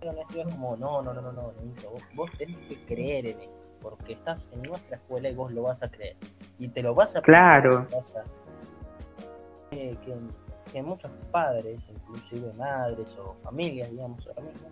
Pero 0.00 0.12
es 0.20 0.44
como, 0.46 0.76
no, 0.76 1.00
no, 1.02 1.14
no, 1.14 1.22
no, 1.22 1.32
no, 1.32 1.42
vos, 1.42 2.02
vos 2.14 2.30
tenés 2.38 2.56
que 2.68 2.84
creer 2.86 3.26
en 3.26 3.40
esto, 3.40 3.70
porque 3.80 4.14
estás 4.14 4.48
en 4.52 4.62
nuestra 4.62 4.96
escuela 4.96 5.28
y 5.28 5.34
vos 5.34 5.52
lo 5.52 5.62
vas 5.62 5.82
a 5.82 5.88
creer. 5.90 6.16
Y 6.58 6.68
te 6.68 6.82
lo 6.82 6.94
vas 6.94 7.14
a 7.16 7.22
Claro. 7.22 7.86
vas 7.92 8.14
a- 8.16 8.24
que, 9.70 9.96
que- 10.04 10.16
que 10.72 10.82
muchos 10.82 11.10
padres, 11.30 11.80
inclusive 11.88 12.52
madres 12.54 13.14
o 13.18 13.34
familias, 13.42 13.90
digamos, 13.90 14.26
ahora 14.26 14.42
mismo, 14.42 14.68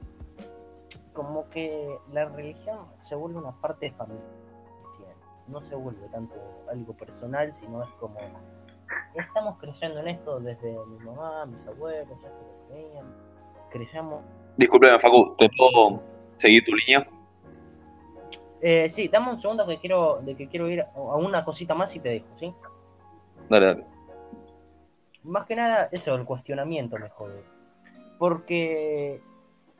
como 1.12 1.48
que 1.50 1.98
la 2.12 2.24
religión 2.26 2.78
se 3.02 3.14
vuelve 3.14 3.38
una 3.38 3.52
parte 3.60 3.86
de 3.86 3.92
familia. 3.92 4.24
No 5.48 5.60
se 5.62 5.74
vuelve 5.74 6.06
tanto 6.08 6.34
algo 6.70 6.92
personal, 6.92 7.52
sino 7.58 7.82
es 7.82 7.88
como 7.98 8.18
estamos 9.14 9.58
creyendo 9.58 10.00
en 10.00 10.08
esto 10.08 10.40
desde 10.40 10.72
mi 10.86 11.04
mamá, 11.04 11.46
mis 11.46 11.66
abuelos, 11.66 12.08
ya 12.22 12.28
que 12.28 12.44
lo 12.44 12.68
creían. 12.68 13.06
Creyamos. 13.70 14.24
Disculpe, 14.56 14.98
Facu, 14.98 15.34
¿te 15.36 15.48
puedo 15.56 16.02
seguir 16.36 16.64
tu 16.64 16.74
línea? 16.74 17.06
Eh, 18.60 18.88
sí, 18.88 19.08
dame 19.08 19.30
un 19.30 19.38
segundo 19.38 19.66
que 19.66 19.78
quiero, 19.78 20.20
de 20.22 20.34
que 20.36 20.48
quiero 20.48 20.68
ir 20.68 20.82
a 20.82 21.16
una 21.16 21.44
cosita 21.44 21.74
más 21.74 21.94
y 21.96 22.00
te 22.00 22.10
dejo, 22.10 22.26
¿sí? 22.38 22.52
Dale, 23.48 23.66
dale. 23.66 23.84
Más 25.22 25.46
que 25.46 25.56
nada, 25.56 25.88
eso, 25.92 26.14
el 26.14 26.24
cuestionamiento 26.24 26.98
me 26.98 27.08
jode. 27.10 27.42
Porque 28.18 29.20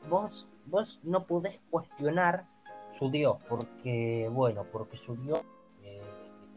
vos, 0.09 0.47
vos 0.65 0.99
no 1.03 1.25
podés 1.25 1.59
cuestionar 1.69 2.45
su 2.89 3.09
Dios, 3.09 3.37
porque, 3.47 4.29
bueno, 4.31 4.65
porque 4.71 4.97
su 4.97 5.15
Dios 5.15 5.41
eh, 5.83 6.01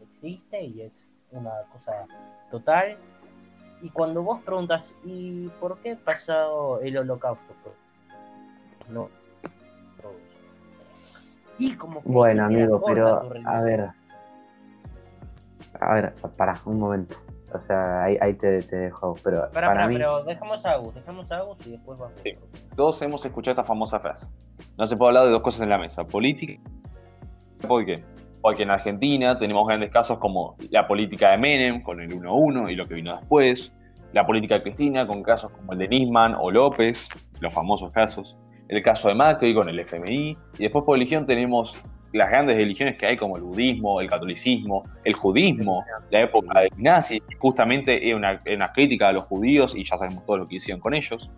existe 0.01 0.63
y 0.63 0.81
es 0.81 1.04
una 1.31 1.51
cosa 1.71 2.05
total. 2.51 2.97
Y 3.81 3.89
cuando 3.89 4.23
vos 4.23 4.41
preguntas, 4.41 4.95
¿y 5.03 5.47
por 5.59 5.77
qué 5.79 5.95
pasado 5.95 6.79
el 6.81 6.97
holocausto? 6.97 7.53
No. 8.89 9.09
Y 11.57 11.73
como 11.75 12.01
que 12.03 12.09
Bueno, 12.09 12.45
amigo, 12.45 12.81
pero 12.85 13.29
a 13.45 13.61
ver. 13.61 13.89
A 15.79 15.93
ver, 15.95 16.13
pará, 16.37 16.55
un 16.65 16.79
momento. 16.79 17.15
O 17.53 17.59
sea, 17.59 18.03
ahí, 18.03 18.17
ahí 18.19 18.33
te, 18.33 18.61
te 18.63 18.75
dejo. 18.75 19.15
Pero 19.23 19.41
Pará, 19.51 19.51
para 19.51 19.67
pará, 19.67 19.87
mí. 19.87 19.95
pero 19.95 20.23
dejamos 20.23 20.65
a 20.65 20.71
Agus, 20.71 20.95
dejamos 20.95 21.31
a 21.31 21.37
Agus 21.37 21.67
y 21.67 21.71
después 21.71 21.97
vas 21.97 22.13
Sí. 22.23 22.33
Todos 22.75 23.01
hemos 23.01 23.25
escuchado 23.25 23.53
esta 23.53 23.63
famosa 23.63 23.99
frase. 23.99 24.27
No 24.77 24.85
se 24.85 24.97
puede 24.97 25.09
hablar 25.09 25.25
de 25.25 25.31
dos 25.31 25.41
cosas 25.41 25.61
en 25.61 25.69
la 25.69 25.77
mesa, 25.77 26.03
política 26.03 26.61
¿Por 27.65 27.85
qué? 27.85 27.95
Porque 28.45 28.61
en 28.61 28.69
Argentina 28.69 29.39
tenemos 29.39 29.65
grandes 29.67 29.89
casos 29.89 30.19
como 30.19 30.55
la 30.69 30.87
política 30.87 31.31
de 31.31 31.37
Menem 31.39 31.81
con 31.81 31.99
el 31.99 32.11
1-1 32.11 32.71
y 32.71 32.75
lo 32.75 32.87
que 32.87 32.93
vino 32.93 33.15
después, 33.17 33.73
la 34.13 34.23
política 34.23 34.53
de 34.53 34.61
Cristina 34.61 35.07
con 35.07 35.23
casos 35.23 35.51
como 35.51 35.73
el 35.73 35.79
de 35.79 35.87
Nisman 35.87 36.35
o 36.39 36.51
López, 36.51 37.09
los 37.39 37.51
famosos 37.51 37.91
casos, 37.91 38.37
el 38.67 38.83
caso 38.83 39.07
de 39.07 39.15
Macri 39.15 39.55
con 39.55 39.67
el 39.67 39.79
FMI, 39.79 40.37
y 40.59 40.61
después 40.61 40.85
por 40.85 40.95
religión 40.95 41.25
tenemos 41.25 41.75
las 42.13 42.29
grandes 42.29 42.57
religiones 42.57 42.99
que 42.99 43.07
hay 43.07 43.17
como 43.17 43.35
el 43.37 43.41
budismo, 43.41 43.99
el 43.99 44.07
catolicismo, 44.07 44.83
el 45.03 45.15
judismo, 45.15 45.83
la 46.11 46.21
época 46.21 46.59
de 46.59 46.69
nazis, 46.77 47.23
que 47.27 47.35
justamente 47.37 48.07
era 48.07 48.15
una, 48.15 48.39
una 48.45 48.71
crítica 48.73 49.09
a 49.09 49.11
los 49.11 49.23
judíos 49.23 49.75
y 49.75 49.83
ya 49.83 49.97
sabemos 49.97 50.23
todo 50.27 50.37
lo 50.37 50.47
que 50.47 50.57
hicieron 50.57 50.79
con 50.79 50.93
ellos. 50.93 51.31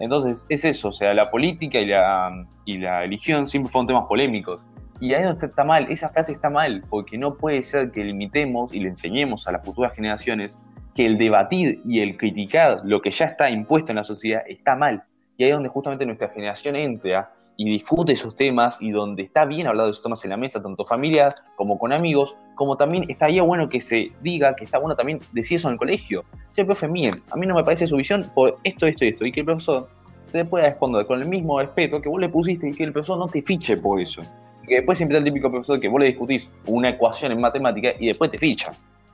Entonces 0.00 0.46
es 0.48 0.64
eso, 0.64 0.88
o 0.88 0.92
sea, 0.92 1.12
la 1.12 1.30
política 1.30 1.78
y 1.78 1.84
la, 1.84 2.46
y 2.64 2.78
la 2.78 3.00
religión 3.00 3.46
siempre 3.46 3.70
fueron 3.70 3.88
temas 3.88 4.04
polémicos. 4.04 4.62
Y 5.00 5.12
ahí 5.12 5.22
donde 5.22 5.46
está 5.46 5.64
mal, 5.64 5.86
esa 5.90 6.08
frase 6.08 6.32
está 6.32 6.48
mal, 6.48 6.82
porque 6.88 7.18
no 7.18 7.34
puede 7.34 7.62
ser 7.62 7.90
que 7.90 8.02
limitemos 8.02 8.74
y 8.74 8.80
le 8.80 8.88
enseñemos 8.88 9.46
a 9.46 9.52
las 9.52 9.64
futuras 9.64 9.94
generaciones 9.94 10.58
que 10.94 11.04
el 11.04 11.18
debatir 11.18 11.80
y 11.84 12.00
el 12.00 12.16
criticar 12.16 12.80
lo 12.84 13.02
que 13.02 13.10
ya 13.10 13.26
está 13.26 13.50
impuesto 13.50 13.92
en 13.92 13.96
la 13.96 14.04
sociedad 14.04 14.42
está 14.46 14.74
mal. 14.74 15.04
Y 15.36 15.44
ahí 15.44 15.50
es 15.50 15.54
donde 15.54 15.68
justamente 15.68 16.06
nuestra 16.06 16.30
generación 16.30 16.76
entra 16.76 17.30
y 17.58 17.70
discute 17.70 18.12
esos 18.12 18.34
temas 18.36 18.78
y 18.80 18.90
donde 18.90 19.22
está 19.22 19.44
bien 19.44 19.66
hablar 19.66 19.84
de 19.84 19.90
esos 19.90 20.02
temas 20.02 20.22
en 20.24 20.30
la 20.30 20.36
mesa, 20.36 20.62
tanto 20.62 20.84
familiar 20.84 21.34
como 21.56 21.78
con 21.78 21.92
amigos, 21.92 22.36
como 22.54 22.76
también 22.76 23.04
estaría 23.10 23.42
bueno 23.42 23.68
que 23.68 23.80
se 23.80 24.12
diga 24.22 24.54
que 24.56 24.64
está 24.64 24.78
bueno 24.78 24.94
también 24.96 25.20
decir 25.32 25.56
eso 25.56 25.68
en 25.68 25.72
el 25.72 25.78
colegio. 25.78 26.24
Che, 26.54 26.64
profe, 26.64 26.88
miren, 26.88 27.14
a 27.30 27.36
mí 27.36 27.46
no 27.46 27.54
me 27.54 27.64
parece 27.64 27.86
su 27.86 27.96
visión 27.96 28.30
por 28.34 28.58
esto, 28.62 28.86
esto 28.86 29.04
y 29.04 29.08
esto, 29.08 29.26
y 29.26 29.32
que 29.32 29.40
el 29.40 29.46
profesor 29.46 29.88
te 30.32 30.44
pueda 30.44 30.66
responder 30.66 31.06
con 31.06 31.20
el 31.20 31.28
mismo 31.28 31.58
respeto 31.58 32.00
que 32.00 32.08
vos 32.08 32.20
le 32.20 32.28
pusiste 32.28 32.68
y 32.68 32.72
que 32.72 32.84
el 32.84 32.92
profesor 32.92 33.18
no 33.18 33.28
te 33.28 33.42
fiche 33.42 33.76
por 33.76 34.00
eso. 34.00 34.22
Que 34.66 34.76
después 34.76 34.98
siempre 34.98 35.16
está 35.16 35.26
el 35.26 35.32
típico 35.32 35.50
profesor 35.50 35.80
que 35.80 35.88
vos 35.88 36.00
le 36.00 36.06
discutís 36.06 36.50
una 36.66 36.90
ecuación 36.90 37.32
en 37.32 37.40
matemática 37.40 37.90
y 37.98 38.06
después 38.06 38.30
te 38.30 38.38
ficha. 38.38 38.72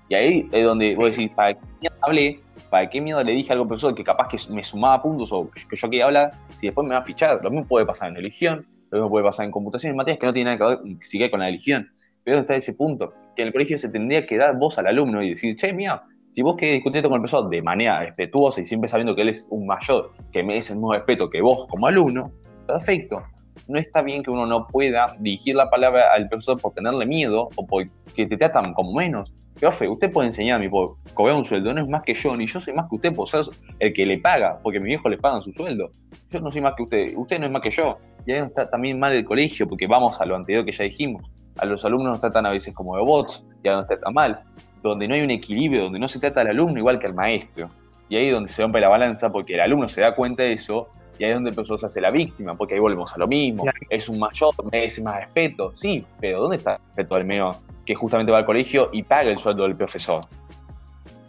Y 0.08 0.14
ahí 0.14 0.48
es 0.52 0.64
donde 0.64 0.94
vos 0.94 1.16
decís, 1.16 1.30
¿para 1.34 1.54
qué 1.54 1.60
mierda 1.80 1.98
hablé? 2.02 2.40
¿Para 2.70 2.90
qué 2.90 3.00
miedo 3.00 3.22
le 3.22 3.32
dije 3.32 3.52
al 3.52 3.66
profesor 3.66 3.94
que 3.94 4.04
capaz 4.04 4.28
que 4.28 4.36
me 4.52 4.64
sumaba 4.64 5.02
puntos 5.02 5.32
o 5.32 5.50
que 5.50 5.76
yo 5.76 5.88
quería 5.88 6.06
hablar? 6.06 6.32
Si 6.58 6.66
después 6.66 6.86
me 6.86 6.94
va 6.94 7.00
a 7.00 7.04
fichar. 7.04 7.40
Lo 7.42 7.50
mismo 7.50 7.66
puede 7.66 7.86
pasar 7.86 8.08
en 8.08 8.16
religión, 8.16 8.66
lo 8.90 8.98
mismo 8.98 9.10
puede 9.10 9.24
pasar 9.24 9.46
en 9.46 9.52
computación, 9.52 9.92
en 9.92 9.96
materias 9.96 10.18
que 10.20 10.26
no 10.26 10.32
tienen 10.32 10.58
nada 10.58 10.76
que 10.76 10.82
ver 10.82 10.96
siquiera 11.06 11.30
con 11.30 11.40
la 11.40 11.46
religión. 11.46 11.88
Pero 12.24 12.40
está 12.40 12.54
ese 12.54 12.74
punto, 12.74 13.12
que 13.34 13.42
en 13.42 13.48
el 13.48 13.52
colegio 13.52 13.78
se 13.78 13.88
tendría 13.88 14.26
que 14.26 14.36
dar 14.36 14.56
voz 14.56 14.78
al 14.78 14.86
alumno 14.86 15.22
y 15.22 15.30
decir, 15.30 15.56
che, 15.56 15.72
mira, 15.72 16.02
si 16.30 16.42
vos 16.42 16.56
querés 16.56 16.76
discutir 16.76 17.02
con 17.02 17.12
el 17.12 17.20
profesor 17.20 17.48
de 17.48 17.62
manera 17.62 18.00
respetuosa 18.00 18.60
y 18.60 18.66
siempre 18.66 18.88
sabiendo 18.88 19.14
que 19.14 19.22
él 19.22 19.30
es 19.30 19.46
un 19.50 19.66
mayor 19.66 20.12
que 20.32 20.42
merece 20.42 20.72
el 20.72 20.78
mismo 20.78 20.92
respeto 20.92 21.28
que 21.28 21.40
vos 21.40 21.66
como 21.68 21.86
alumno, 21.86 22.32
perfecto. 22.66 23.22
No 23.68 23.78
está 23.78 24.02
bien 24.02 24.22
que 24.22 24.30
uno 24.30 24.46
no 24.46 24.66
pueda 24.66 25.14
dirigir 25.18 25.54
la 25.54 25.68
palabra 25.70 26.12
al 26.12 26.28
profesor 26.28 26.60
por 26.60 26.72
tenerle 26.74 27.06
miedo 27.06 27.48
o 27.56 27.66
porque 27.66 28.26
te 28.26 28.36
tratan 28.36 28.74
como 28.74 28.92
menos. 28.92 29.32
Profe, 29.60 29.88
usted 29.88 30.10
puede 30.10 30.28
enseñarme 30.28 30.68
por 30.68 30.96
cobrar 31.14 31.36
un 31.36 31.44
sueldo, 31.44 31.72
no 31.72 31.82
es 31.82 31.88
más 31.88 32.02
que 32.02 32.14
yo, 32.14 32.34
ni 32.34 32.46
yo 32.46 32.60
soy 32.60 32.74
más 32.74 32.88
que 32.88 32.96
usted 32.96 33.14
por 33.14 33.28
ser 33.28 33.44
el 33.78 33.92
que 33.92 34.04
le 34.04 34.18
paga, 34.18 34.58
porque 34.62 34.80
mi 34.80 34.86
viejo 34.86 35.08
le 35.08 35.18
pagan 35.18 35.42
su 35.42 35.52
sueldo. 35.52 35.90
Yo 36.30 36.40
no 36.40 36.50
soy 36.50 36.62
más 36.62 36.74
que 36.74 36.82
usted, 36.82 37.12
usted 37.16 37.38
no 37.38 37.46
es 37.46 37.52
más 37.52 37.62
que 37.62 37.70
yo. 37.70 37.98
Y 38.26 38.32
ahí 38.32 38.40
está 38.40 38.68
también 38.68 38.98
mal 38.98 39.12
el 39.12 39.24
colegio, 39.24 39.68
porque 39.68 39.86
vamos 39.86 40.20
a 40.20 40.26
lo 40.26 40.34
anterior 40.34 40.64
que 40.64 40.72
ya 40.72 40.84
dijimos. 40.84 41.30
A 41.58 41.66
los 41.66 41.84
alumnos 41.84 42.12
nos 42.12 42.20
tratan 42.20 42.46
a 42.46 42.50
veces 42.50 42.74
como 42.74 42.96
robots, 42.96 43.44
y 43.62 43.68
a 43.68 43.76
nos 43.76 43.86
tratan 43.86 44.14
mal. 44.14 44.40
Donde 44.82 45.06
no 45.06 45.14
hay 45.14 45.20
un 45.20 45.30
equilibrio, 45.30 45.84
donde 45.84 45.98
no 45.98 46.08
se 46.08 46.18
trata 46.18 46.40
al 46.40 46.48
alumno 46.48 46.78
igual 46.78 46.98
que 46.98 47.06
al 47.06 47.14
maestro. 47.14 47.68
Y 48.08 48.16
ahí 48.16 48.28
es 48.28 48.32
donde 48.32 48.48
se 48.48 48.62
rompe 48.62 48.80
la 48.80 48.88
balanza, 48.88 49.30
porque 49.30 49.54
el 49.54 49.60
alumno 49.60 49.86
se 49.86 50.00
da 50.00 50.14
cuenta 50.14 50.42
de 50.42 50.54
eso, 50.54 50.88
y 51.18 51.24
ahí 51.24 51.30
es 51.30 51.36
donde 51.36 51.50
el 51.50 51.54
profesor 51.54 51.78
se 51.78 51.86
hace 51.86 52.00
la 52.00 52.10
víctima, 52.10 52.54
porque 52.54 52.74
ahí 52.74 52.80
volvemos 52.80 53.14
a 53.14 53.18
lo 53.18 53.26
mismo. 53.26 53.62
Claro. 53.64 53.78
Es 53.90 54.08
un 54.08 54.18
mayor, 54.18 54.54
merece 54.70 55.02
más 55.02 55.16
respeto. 55.16 55.72
Sí, 55.74 56.04
pero 56.20 56.40
¿dónde 56.42 56.56
está 56.56 56.72
el 56.74 56.78
respeto 56.88 57.14
al 57.14 57.24
menos 57.24 57.60
que 57.84 57.94
justamente 57.94 58.32
va 58.32 58.38
al 58.38 58.46
colegio 58.46 58.88
y 58.92 59.02
paga 59.02 59.30
el 59.30 59.38
sueldo 59.38 59.64
del 59.64 59.76
profesor? 59.76 60.20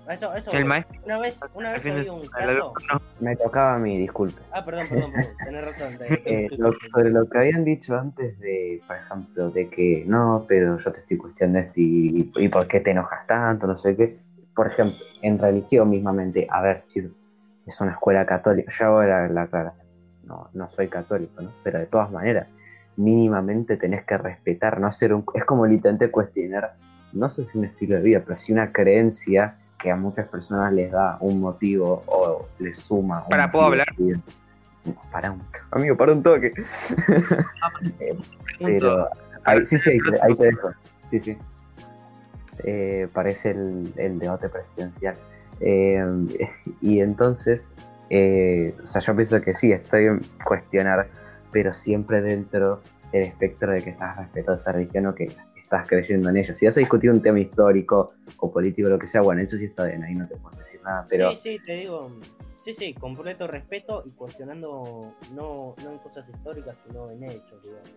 Eso, 0.09 0.33
eso, 0.35 0.51
El 0.51 0.65
maestro 0.65 0.99
una 1.05 1.17
vez, 1.17 1.39
una 1.53 1.71
vez 1.71 2.07
un 2.09 2.27
caso. 2.27 2.73
no. 2.91 3.01
Me 3.21 3.37
tocaba 3.37 3.75
a 3.75 3.79
mí, 3.79 3.97
disculpe. 3.97 4.41
Ah, 4.51 4.63
perdón, 4.63 4.85
perdón, 4.89 5.11
perdón. 5.13 5.31
Tenés 5.45 5.65
razón. 5.65 5.97
te- 5.97 6.43
Eh, 6.45 6.49
lo- 6.57 6.73
sobre 6.91 7.09
lo 7.09 7.29
que 7.29 7.37
habían 7.37 7.63
dicho 7.63 7.97
antes 7.97 8.37
de, 8.39 8.81
por 8.85 8.97
ejemplo, 8.97 9.49
de 9.51 9.69
que 9.69 10.03
no, 10.05 10.43
pero 10.45 10.77
yo 10.77 10.91
te 10.91 10.99
estoy 10.99 11.15
cuestionando 11.17 11.59
esto 11.59 11.79
y, 11.79 12.31
y 12.35 12.47
por 12.49 12.67
qué 12.67 12.81
te 12.81 12.91
enojas 12.91 13.25
tanto, 13.27 13.65
no 13.65 13.77
sé 13.77 13.95
qué. 13.95 14.17
Por 14.53 14.67
ejemplo, 14.67 14.97
en 15.21 15.39
religión 15.39 15.89
mismamente, 15.89 16.47
a 16.51 16.61
ver, 16.61 16.83
chicos, 16.87 17.11
es 17.65 17.79
una 17.81 17.91
escuela 17.91 18.25
católica. 18.25 18.71
Yo 18.71 18.85
hago 18.85 19.03
la, 19.03 19.27
la. 19.27 19.73
No, 20.23 20.49
no 20.53 20.69
soy 20.69 20.87
católico, 20.87 21.41
¿no? 21.41 21.51
Pero 21.63 21.79
de 21.79 21.85
todas 21.85 22.11
maneras, 22.11 22.47
mínimamente 22.95 23.77
tenés 23.77 24.03
que 24.05 24.17
respetar, 24.17 24.79
no 24.79 24.87
hacer 24.87 25.13
un. 25.13 25.25
Es 25.33 25.45
como 25.45 25.65
literalmente 25.65 26.11
cuestionar, 26.11 26.75
no 27.11 27.29
sé 27.29 27.45
si 27.45 27.57
un 27.57 27.65
estilo 27.65 27.95
de 27.95 28.01
vida, 28.01 28.21
pero 28.25 28.37
sí 28.37 28.53
una 28.53 28.71
creencia 28.71 29.57
que 29.77 29.91
a 29.91 29.95
muchas 29.95 30.27
personas 30.27 30.71
les 30.71 30.91
da 30.91 31.17
un 31.19 31.41
motivo 31.41 32.03
o 32.07 32.47
les 32.59 32.77
suma. 32.77 33.25
Para, 33.27 33.51
¿puedo 33.51 33.65
hablar? 33.65 33.87
No, 33.97 34.21
para 35.11 35.31
un 35.31 35.41
amigo, 35.71 35.97
para 35.97 36.13
un 36.13 36.23
toque. 36.23 36.51
Pero 38.59 39.09
ahí, 39.45 39.65
sí, 39.65 39.77
sí, 39.77 39.91
ahí 39.91 39.99
te, 39.99 40.21
ahí 40.21 40.35
te 40.35 40.45
dejo. 40.45 40.71
Sí, 41.07 41.19
sí. 41.19 41.37
Eh, 42.63 43.07
parece 43.13 43.51
el, 43.51 43.93
el 43.97 44.19
debate 44.19 44.49
presidencial. 44.49 45.15
Eh, 45.63 46.03
y 46.81 46.99
entonces, 46.99 47.73
eh, 48.09 48.75
o 48.81 48.85
sea, 48.85 49.01
yo 49.01 49.15
pienso 49.15 49.41
que 49.41 49.53
sí, 49.53 49.71
estoy 49.71 50.05
en 50.05 50.21
cuestionar, 50.45 51.07
pero 51.51 51.73
siempre 51.73 52.21
dentro 52.21 52.81
del 53.11 53.23
espectro 53.23 53.71
de 53.71 53.83
que 53.83 53.91
estás 53.91 54.17
respetando 54.17 54.53
esa 54.53 54.71
religión 54.71 55.07
o 55.07 55.15
que 55.15 55.29
estás 55.61 55.87
creyendo 55.87 56.29
en 56.29 56.37
ella. 56.37 56.53
Si 56.53 56.65
vas 56.65 56.77
a 56.77 56.79
discutir 56.79 57.09
un 57.09 57.21
tema 57.21 57.39
histórico 57.39 58.13
o 58.37 58.51
político, 58.51 58.89
lo 58.89 58.99
que 58.99 59.07
sea, 59.07 59.21
bueno, 59.21 59.41
eso 59.41 59.57
sí 59.57 59.65
está 59.65 59.85
bien, 59.85 60.03
ahí 60.03 60.15
no 60.15 60.27
te 60.27 60.35
puedo 60.35 60.55
decir 60.57 60.81
nada, 60.83 61.05
pero 61.09 61.31
Sí, 61.31 61.37
sí, 61.43 61.59
te 61.65 61.73
digo. 61.77 62.11
Sí, 62.63 62.73
sí, 62.73 62.93
completo 62.93 63.45
respeto 63.45 64.03
y 64.05 64.11
cuestionando 64.11 65.13
no, 65.33 65.75
no 65.83 65.91
en 65.91 65.97
cosas 65.97 66.27
históricas, 66.29 66.77
sino 66.87 67.11
en 67.11 67.23
hechos, 67.25 67.61
digamos. 67.61 67.89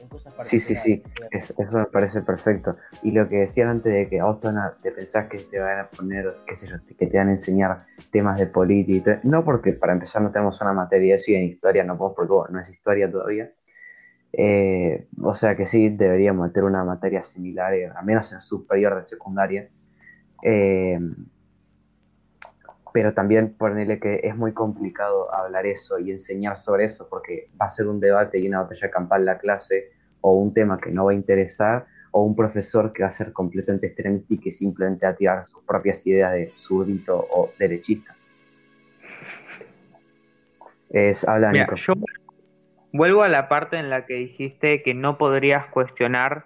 En 0.00 0.08
cosas 0.08 0.34
Sí, 0.46 0.60
sí, 0.60 0.76
sí. 0.76 1.02
Es- 1.30 1.54
eso 1.58 1.72
me 1.72 1.86
parece 1.86 2.22
perfecto. 2.22 2.76
Y 3.02 3.12
lo 3.12 3.28
que 3.28 3.36
decían 3.38 3.68
antes 3.68 3.92
de 3.92 4.08
que 4.08 4.22
vos 4.22 4.38
te, 4.40 4.90
pensás 4.92 5.28
que 5.28 5.38
te 5.38 5.58
van 5.58 5.80
a 5.80 5.88
poner, 5.88 6.36
qué 6.46 6.56
sé 6.56 6.68
yo, 6.68 6.76
que 6.86 7.06
te 7.06 7.16
van 7.16 7.28
a 7.28 7.32
enseñar 7.32 7.86
temas 8.10 8.38
de 8.38 8.46
política. 8.46 9.20
No 9.24 9.44
porque 9.44 9.72
para 9.72 9.92
empezar 9.92 10.22
no 10.22 10.30
tenemos 10.30 10.60
una 10.60 10.72
materia 10.72 11.12
de 11.12 11.16
eso 11.16 11.32
y 11.32 11.34
en 11.34 11.44
historia 11.44 11.84
no 11.84 11.98
podemos 11.98 12.16
porque 12.16 12.32
bueno, 12.32 12.54
no 12.54 12.60
es 12.60 12.70
historia 12.70 13.10
todavía. 13.10 13.50
Eh, 14.32 15.08
o 15.22 15.34
sea 15.34 15.56
que 15.56 15.66
sí 15.66 15.88
deberíamos 15.90 16.46
meter 16.48 16.64
una 16.64 16.84
materia 16.84 17.22
similar, 17.22 17.74
eh, 17.74 17.86
al 17.94 18.04
menos 18.04 18.32
en 18.32 18.40
superior 18.40 18.94
de 18.96 19.02
secundaria. 19.02 19.68
Eh, 20.44 20.98
pero 22.92 23.14
también 23.14 23.54
ponerle 23.56 24.00
que 24.00 24.20
es 24.24 24.36
muy 24.36 24.52
complicado 24.52 25.32
hablar 25.34 25.66
eso 25.66 25.98
y 25.98 26.10
enseñar 26.10 26.56
sobre 26.56 26.84
eso 26.84 27.06
porque 27.08 27.50
va 27.60 27.66
a 27.66 27.70
ser 27.70 27.86
un 27.86 28.00
debate 28.00 28.38
y 28.38 28.48
una 28.48 28.62
batalla 28.62 28.90
campal 28.90 29.24
la 29.24 29.38
clase 29.38 29.90
o 30.20 30.32
un 30.34 30.52
tema 30.52 30.78
que 30.78 30.90
no 30.90 31.06
va 31.06 31.12
a 31.12 31.14
interesar 31.14 31.86
o 32.10 32.22
un 32.22 32.34
profesor 32.34 32.92
que 32.92 33.02
va 33.02 33.08
a 33.08 33.12
ser 33.12 33.32
completamente 33.32 33.86
extremista 33.86 34.34
y 34.34 34.38
que 34.38 34.50
simplemente 34.50 35.06
va 35.06 35.12
a 35.12 35.16
tirar 35.16 35.44
sus 35.44 35.62
propias 35.64 36.06
ideas 36.06 36.32
de 36.32 36.52
zurdito 36.56 37.16
o 37.30 37.52
derechista. 37.58 38.14
Es, 40.90 41.26
habla 41.28 41.52
Mira, 41.52 41.64
Nico. 41.64 41.76
yo, 41.76 41.92
vuelvo 42.92 43.22
a 43.22 43.28
la 43.28 43.48
parte 43.48 43.76
en 43.76 43.90
la 43.90 44.06
que 44.06 44.14
dijiste 44.14 44.82
que 44.82 44.94
no 44.94 45.18
podrías 45.18 45.66
cuestionar, 45.66 46.44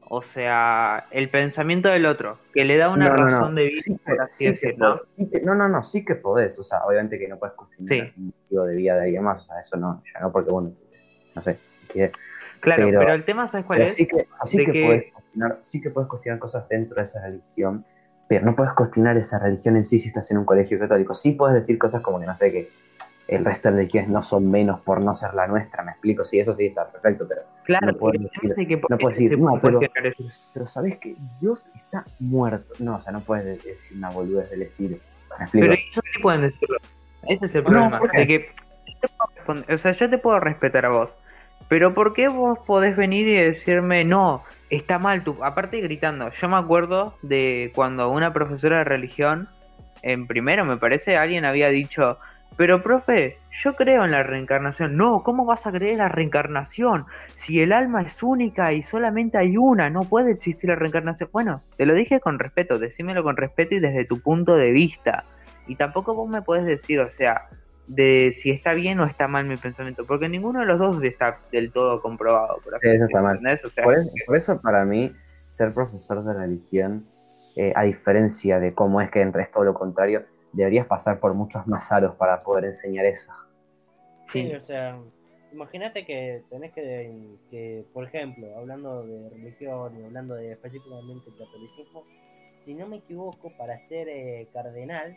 o 0.00 0.22
sea, 0.22 1.04
el 1.10 1.28
pensamiento 1.28 1.88
del 1.90 2.06
otro, 2.06 2.38
que 2.54 2.64
le 2.64 2.78
da 2.78 2.88
una 2.88 3.08
No, 3.08 3.16
no, 3.16 3.24
no. 3.24 3.24
razón 3.26 3.54
de 3.54 3.64
vida, 3.64 3.82
Sí 3.82 3.96
por 4.04 4.20
así 4.20 4.36
sí 4.38 4.44
que 4.44 4.50
decirlo. 4.68 5.02
no, 5.44 5.54
no, 5.54 5.68
no, 5.68 5.82
sí 5.82 6.04
que 6.04 6.14
podés. 6.14 6.58
O 6.58 6.62
sea, 6.62 6.84
obviamente 6.84 7.18
que 7.18 7.28
no 7.28 7.38
puedes 7.38 7.54
cuestionar 7.54 8.06
Sí. 8.06 8.12
un 8.16 8.26
motivo 8.26 8.64
de 8.64 8.76
vida 8.76 8.96
de 8.96 9.02
alguien 9.02 9.22
más. 9.24 9.42
O 9.42 9.44
sea, 9.44 9.58
eso 9.60 9.76
no, 9.76 10.02
ya 10.12 10.20
no, 10.20 10.32
porque 10.32 10.50
bueno, 10.50 10.72
pues, 10.90 11.12
no 11.34 11.42
sé. 11.42 11.58
que- 11.92 12.10
Claro, 12.62 12.86
pero- 12.86 13.00
pero, 13.00 13.12
el 13.14 13.24
tema, 13.24 13.48
¿sabes 13.48 13.66
cuál 13.66 13.82
es? 13.82 13.94
sí 13.94 14.06
que, 14.06 14.14
o 14.16 14.18
sea, 14.18 14.46
sí 14.46 14.58
De 14.58 14.72
que, 14.72 15.10
cuestionar, 15.12 15.58
sí 15.60 15.80
que 15.80 15.90
puedes 15.90 16.08
cuestionar 16.08 16.38
cosas 16.38 16.68
dentro 16.68 16.96
de 16.96 17.02
esa 17.02 17.20
religión, 17.22 17.84
pero 18.28 18.46
no 18.46 18.54
puedes 18.56 18.72
cuestionar 18.72 19.16
esa 19.16 19.38
religión 19.40 19.76
en 19.76 19.84
sí 19.84 19.98
si 19.98 20.08
estás 20.08 20.30
en 20.30 20.38
un 20.38 20.44
colegio 20.44 20.78
católico. 20.78 21.12
Sí 21.12 21.32
puedes 21.32 21.54
decir 21.56 21.76
cosas 21.76 22.00
como 22.02 22.18
que 22.20 22.26
no 22.26 22.34
sé, 22.36 22.50
que 22.52 22.70
el 23.28 23.44
resto 23.44 23.70
de 23.70 23.76
religiones 23.78 24.10
no 24.10 24.22
son 24.22 24.50
menos 24.50 24.80
por 24.80 25.02
no 25.04 25.14
ser 25.14 25.34
la 25.34 25.46
nuestra, 25.46 25.82
me 25.82 25.92
explico, 25.92 26.24
sí, 26.24 26.38
eso 26.38 26.54
sí 26.54 26.66
está 26.66 26.86
perfecto, 26.90 27.26
pero, 27.28 27.42
Claro, 27.64 27.88
no 27.88 27.94
puedes 27.98 28.20
decir- 28.22 28.66
que 28.68 28.78
por 28.78 28.90
no 28.90 28.98
puedes 28.98 29.18
decir, 29.18 29.38
no, 29.38 29.60
pero- 29.60 29.80
pero 30.54 30.66
sabes 30.66 30.98
que 30.98 31.16
Dios 31.40 31.68
está 31.74 32.04
muerto. 32.20 32.74
No, 32.78 32.96
o 32.96 33.00
sea, 33.00 33.12
no 33.12 33.20
puedes 33.20 33.44
de- 33.44 33.70
decir 33.70 33.96
una 33.96 34.10
boludez 34.10 34.50
del 34.50 34.62
estilo. 34.62 34.96
Me 35.38 35.44
explico. 35.44 35.66
Pero 35.66 35.72
ellos 35.74 36.04
sí 36.14 36.22
pueden 36.22 36.40
decirlo. 36.42 36.78
Ese 37.28 37.46
es 37.46 37.54
el 37.54 37.64
No, 37.64 37.70
problema. 37.70 38.00
que 38.12 38.26
yo 38.86 38.94
te 39.00 39.08
puedo 39.46 39.64
o 39.68 39.76
sea, 39.78 39.92
yo 39.92 40.10
te 40.10 40.18
puedo 40.18 40.38
respetar 40.40 40.84
a 40.86 40.90
vos. 40.90 41.16
Pero 41.72 41.94
¿por 41.94 42.12
qué 42.12 42.28
vos 42.28 42.58
podés 42.66 42.98
venir 42.98 43.26
y 43.26 43.34
decirme, 43.34 44.04
no, 44.04 44.42
está 44.68 44.98
mal 44.98 45.24
tu... 45.24 45.42
Aparte 45.42 45.80
gritando, 45.80 46.30
yo 46.30 46.48
me 46.50 46.58
acuerdo 46.58 47.14
de 47.22 47.72
cuando 47.74 48.10
una 48.10 48.34
profesora 48.34 48.76
de 48.76 48.84
religión, 48.84 49.48
en 50.02 50.26
primero 50.26 50.66
me 50.66 50.76
parece, 50.76 51.16
alguien 51.16 51.46
había 51.46 51.68
dicho, 51.70 52.18
pero 52.58 52.82
profe, 52.82 53.36
yo 53.62 53.72
creo 53.72 54.04
en 54.04 54.10
la 54.10 54.22
reencarnación. 54.22 54.92
No, 54.96 55.22
¿cómo 55.22 55.46
vas 55.46 55.66
a 55.66 55.72
creer 55.72 55.92
en 55.92 55.98
la 56.00 56.10
reencarnación? 56.10 57.04
Si 57.32 57.62
el 57.62 57.72
alma 57.72 58.02
es 58.02 58.22
única 58.22 58.74
y 58.74 58.82
solamente 58.82 59.38
hay 59.38 59.56
una, 59.56 59.88
no 59.88 60.02
puede 60.02 60.32
existir 60.32 60.68
la 60.68 60.76
reencarnación. 60.76 61.30
Bueno, 61.32 61.62
te 61.78 61.86
lo 61.86 61.94
dije 61.94 62.20
con 62.20 62.38
respeto, 62.38 62.78
decímelo 62.78 63.22
con 63.22 63.38
respeto 63.38 63.76
y 63.76 63.80
desde 63.80 64.04
tu 64.04 64.20
punto 64.20 64.56
de 64.56 64.72
vista. 64.72 65.24
Y 65.66 65.76
tampoco 65.76 66.14
vos 66.14 66.28
me 66.28 66.42
podés 66.42 66.66
decir, 66.66 67.00
o 67.00 67.08
sea, 67.08 67.48
de 67.86 68.32
si 68.36 68.50
está 68.50 68.74
bien 68.74 69.00
o 69.00 69.06
está 69.06 69.28
mal 69.28 69.44
mi 69.46 69.56
pensamiento, 69.56 70.06
porque 70.06 70.28
ninguno 70.28 70.60
de 70.60 70.66
los 70.66 70.78
dos 70.78 71.02
está 71.02 71.40
del 71.50 71.72
todo 71.72 72.00
comprobado, 72.00 72.58
por 72.62 72.74
así 72.74 72.88
Sí, 72.88 72.94
eso 72.96 73.02
decirlo, 73.04 73.06
está 73.06 73.22
mal. 73.22 73.36
¿entendés? 73.36 73.64
O 73.64 73.68
sea, 73.68 73.84
Por, 73.84 73.94
eso, 73.94 74.10
por 74.26 74.36
eso, 74.36 74.60
para 74.62 74.84
mí, 74.84 75.12
ser 75.46 75.74
profesor 75.74 76.24
de 76.24 76.34
religión, 76.34 77.02
eh, 77.56 77.72
a 77.76 77.82
diferencia 77.82 78.60
de 78.60 78.74
cómo 78.74 79.00
es 79.00 79.10
que 79.10 79.20
en 79.20 79.38
es 79.38 79.50
todo 79.50 79.64
lo 79.64 79.74
contrario, 79.74 80.24
deberías 80.52 80.86
pasar 80.86 81.18
por 81.18 81.34
muchos 81.34 81.66
más 81.66 81.90
aros 81.92 82.14
para 82.16 82.38
poder 82.38 82.66
enseñar 82.66 83.04
eso. 83.04 83.30
Sí, 84.28 84.48
Sí. 84.48 84.54
o 84.54 84.60
sea, 84.60 84.98
imagínate 85.52 86.06
que 86.06 86.42
tenés 86.48 86.72
que, 86.72 87.36
que, 87.50 87.84
por 87.92 88.04
ejemplo, 88.04 88.46
hablando 88.56 89.06
de 89.06 89.28
religión 89.30 90.00
y 90.00 90.04
hablando 90.04 90.34
de 90.34 90.52
específicamente 90.52 91.28
el 91.30 91.36
catolicismo, 91.38 92.04
si 92.64 92.74
no 92.74 92.86
me 92.86 92.96
equivoco, 92.98 93.52
para 93.58 93.76
ser 93.88 94.08
eh, 94.08 94.48
cardenal, 94.52 95.16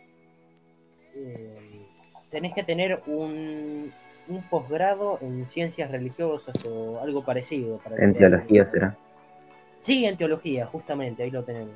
eh, 1.16 1.86
tenés 2.32 2.54
que 2.54 2.64
tener 2.64 3.02
un, 3.08 3.92
un 4.28 4.42
posgrado 4.50 5.20
en 5.22 5.48
ciencias 5.48 5.92
religiosas 5.92 6.56
o 6.66 7.00
algo 7.02 7.24
parecido. 7.24 7.78
Para 7.78 7.98
En 8.04 8.14
te- 8.14 8.20
teología 8.20 8.66
será. 8.66 8.98
Sí, 9.82 10.06
en 10.06 10.18
teología, 10.18 10.66
justamente, 10.66 11.24
ahí 11.24 11.32
lo 11.32 11.44
tenemos. 11.44 11.76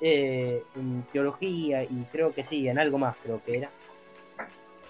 Eh, 0.00 0.62
en 0.76 1.02
teología 1.12 1.82
y 1.84 2.06
creo 2.12 2.32
que 2.34 2.44
sí, 2.44 2.68
en 2.68 2.78
algo 2.78 2.98
más 2.98 3.16
creo 3.22 3.42
que 3.44 3.58
era. 3.58 3.70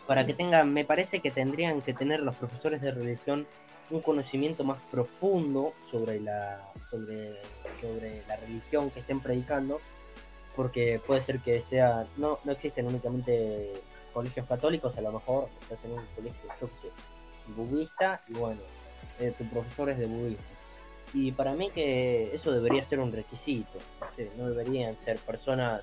Para 0.07 0.27
que 0.27 0.35
tengan, 0.35 0.73
me 0.73 0.85
parece 0.85 1.21
que 1.21 1.31
tendrían 1.31 1.81
que 1.81 1.95
tener 1.95 2.21
los 2.21 2.35
profesores 2.37 2.81
de 2.83 2.91
religión 2.91 3.47
un 3.91 4.01
conocimiento 4.01 4.65
más 4.65 4.79
profundo 4.91 5.73
sobre 5.91 6.21
la, 6.21 6.61
sobre, 6.91 7.35
sobre 7.81 8.23
la 8.27 8.37
religión 8.37 8.91
que 8.91 9.01
estén 9.01 9.21
predicando, 9.21 9.81
porque 10.57 11.01
puede 11.07 11.23
ser 11.23 11.39
que 11.41 11.61
sea, 11.61 12.07
no, 12.17 12.39
no 12.45 12.53
existen 12.53 12.87
únicamente 12.87 13.73
colegios 14.15 14.47
católicos, 14.47 14.97
a 14.97 15.01
lo 15.03 15.13
mejor 15.13 15.49
estás 15.61 15.79
en 15.85 15.93
un 15.93 16.07
colegio, 16.15 16.41
yo 16.61 16.69
qué 16.81 16.89
sé, 16.89 17.53
budista, 17.55 18.21
y 18.29 18.35
bueno, 18.35 18.61
eh, 19.21 19.35
tu 19.37 19.45
profesor 19.51 19.91
es 19.91 19.99
de 19.99 20.07
budismo. 20.07 20.39
Y 21.13 21.33
para 21.33 21.53
mí 21.53 21.71
que 21.71 22.35
eso 22.35 22.51
debería 22.53 22.85
ser 22.85 23.01
un 23.01 23.13
requisito, 23.13 23.79
no 24.39 24.49
deberían 24.49 24.97
ser 24.97 25.19
personas 25.19 25.83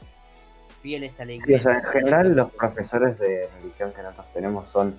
fieles 0.82 1.20
a 1.20 1.26
la 1.26 1.32
Sí, 1.34 1.38
o 1.38 1.44
iglesia. 1.46 1.72
sea, 1.72 1.80
en 1.80 1.86
general 1.86 2.36
los 2.36 2.52
profesores 2.52 3.20
de 3.20 3.48
religión 3.62 3.94
que 3.94 4.02
nosotros 4.02 4.26
tenemos 4.34 4.70
son 4.70 4.96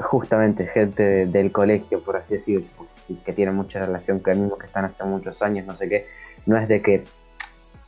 justamente 0.00 0.66
gente 0.66 1.02
de- 1.02 1.26
del 1.26 1.52
colegio, 1.52 2.02
por 2.02 2.16
así 2.16 2.34
decirlo, 2.34 2.66
que 3.24 3.32
tienen 3.32 3.54
mucha 3.54 3.80
relación 3.84 4.18
con 4.20 4.32
el 4.32 4.38
mismo 4.40 4.56
que 4.58 4.66
están 4.66 4.84
hace 4.84 5.04
muchos 5.04 5.42
años, 5.42 5.66
no 5.66 5.74
sé 5.74 5.88
qué. 5.88 6.06
No 6.46 6.56
es 6.56 6.68
de 6.68 6.80
que 6.82 7.04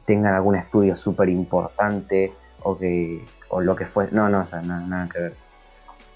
tengan 0.07 0.35
algún 0.35 0.57
estudio 0.57 0.95
súper 0.97 1.29
importante 1.29 2.33
o 2.61 2.79
que 2.79 3.25
o 3.53 3.61
lo 3.61 3.77
que 3.77 3.85
fue. 3.87 4.09
No, 4.11 4.29
no, 4.29 4.41
o 4.41 4.47
sea, 4.47 4.63
nada, 4.63 4.81
nada 4.87 5.09
que 5.13 5.19
ver. 5.21 5.35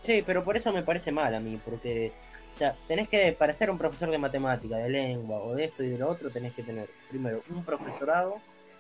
Sí, 0.02 0.22
pero 0.26 0.42
por 0.42 0.56
eso 0.56 0.72
me 0.72 0.82
parece 0.82 1.12
mal 1.12 1.34
a 1.34 1.40
mí, 1.40 1.60
porque 1.64 2.12
o 2.54 2.58
sea, 2.58 2.74
tenés 2.88 3.08
que, 3.08 3.36
para 3.38 3.52
ser 3.52 3.70
un 3.70 3.76
profesor 3.76 4.10
de 4.10 4.16
matemática, 4.18 4.76
de 4.76 4.88
lengua 4.88 5.38
o 5.40 5.54
de 5.54 5.66
esto 5.66 5.82
y 5.82 5.90
de 5.90 5.98
lo 5.98 6.08
otro, 6.08 6.30
tenés 6.30 6.54
que 6.54 6.62
tener 6.62 6.88
primero 7.10 7.42
un 7.50 7.62
profesorado 7.62 8.36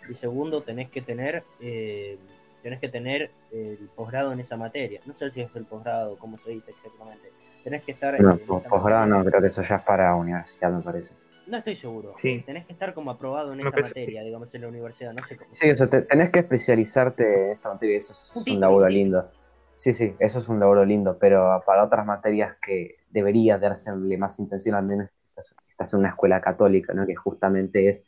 y 0.08 0.14
segundo 0.14 0.62
tenés 0.62 0.88
que 0.90 1.02
tener 1.02 1.42
eh, 1.60 2.16
tenés 2.62 2.80
que 2.80 2.88
tener 2.88 3.30
el 3.52 3.90
posgrado 3.94 4.32
en 4.32 4.40
esa 4.40 4.56
materia. 4.56 5.00
No 5.04 5.12
sé 5.12 5.30
si 5.30 5.42
es 5.42 5.54
el 5.54 5.66
posgrado, 5.66 6.16
cómo 6.18 6.38
se 6.38 6.50
dice 6.50 6.70
exactamente. 6.70 7.28
Tenés 7.62 7.82
que 7.82 7.92
estar 7.92 8.18
No, 8.20 8.38
posgrado 8.38 9.06
no, 9.06 9.22
creo 9.24 9.40
que 9.42 9.48
eso 9.48 9.62
ya 9.62 9.76
es 9.76 9.82
para 9.82 10.14
universidad, 10.14 10.70
me 10.70 10.82
parece. 10.82 11.12
No 11.46 11.58
estoy 11.58 11.76
seguro. 11.76 12.14
Sí. 12.16 12.42
Tenés 12.44 12.66
que 12.66 12.72
estar 12.72 12.92
como 12.94 13.10
aprobado 13.10 13.52
en 13.52 13.60
esa 13.60 13.70
materia, 13.76 14.22
digamos, 14.22 14.54
en 14.54 14.62
la 14.62 14.68
universidad. 14.68 15.12
No 15.12 15.24
sé 15.24 15.36
cómo. 15.36 15.50
Sí, 15.54 15.70
o 15.70 15.76
sea, 15.76 15.86
te- 15.86 16.02
tenés 16.02 16.30
que 16.30 16.40
especializarte 16.40 17.46
en 17.46 17.50
esa 17.52 17.72
materia, 17.72 17.98
eso 17.98 18.12
es, 18.12 18.32
Un 18.34 18.40
es 18.40 18.44
título, 18.44 18.56
un 18.56 18.60
laburo 18.60 18.88
lindo. 18.88 19.30
Sí, 19.76 19.92
sí, 19.92 20.14
eso 20.18 20.38
es 20.38 20.48
un 20.48 20.58
laburo 20.58 20.84
lindo, 20.84 21.18
pero 21.18 21.62
para 21.66 21.84
otras 21.84 22.04
materias 22.06 22.56
que 22.64 22.96
debería 23.10 23.58
dársele 23.58 24.16
más 24.16 24.38
intención, 24.38 24.74
al 24.74 24.86
menos 24.86 25.12
estás, 25.28 25.54
estás 25.70 25.92
en 25.92 26.00
una 26.00 26.08
escuela 26.08 26.40
católica, 26.40 26.94
¿no? 26.94 27.06
que 27.06 27.14
justamente 27.14 27.90
es 27.90 28.02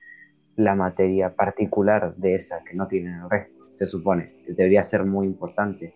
la 0.56 0.74
materia 0.74 1.34
particular 1.34 2.14
de 2.16 2.34
esa 2.36 2.64
que 2.64 2.74
no 2.74 2.88
tiene 2.88 3.14
el 3.22 3.30
resto, 3.30 3.60
se 3.74 3.86
supone, 3.86 4.32
debería 4.46 4.82
ser 4.82 5.04
muy 5.04 5.26
importante, 5.26 5.94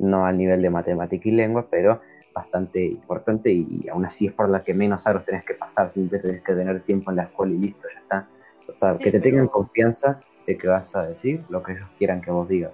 no 0.00 0.26
al 0.26 0.36
nivel 0.36 0.60
de 0.60 0.70
matemática 0.70 1.28
y 1.28 1.32
lengua, 1.32 1.68
pero 1.70 2.02
bastante 2.32 2.84
importante 2.84 3.50
y, 3.50 3.86
aún 3.88 4.04
así 4.04 4.26
es 4.26 4.32
por 4.32 4.48
la 4.48 4.62
que 4.62 4.74
menos 4.74 5.06
aros 5.06 5.24
tenés 5.24 5.44
que 5.44 5.54
pasar, 5.54 5.90
siempre 5.90 6.18
tenés 6.18 6.42
que 6.42 6.54
tener 6.54 6.82
tiempo 6.82 7.10
en 7.10 7.18
la 7.18 7.24
escuela 7.24 7.54
y 7.54 7.58
listo, 7.58 7.88
ya 7.92 8.00
está. 8.00 8.28
O 8.68 8.78
sea, 8.78 8.96
Sí, 8.96 9.04
que 9.04 9.12
te 9.12 9.20
tengan 9.20 9.48
confianza 9.48 10.20
de 10.46 10.56
que 10.56 10.66
vas 10.66 10.94
a 10.96 11.06
decir 11.06 11.44
lo 11.48 11.62
que 11.62 11.72
ellos 11.72 11.88
quieran 11.98 12.20
que 12.20 12.30
vos 12.30 12.48
digas. 12.48 12.72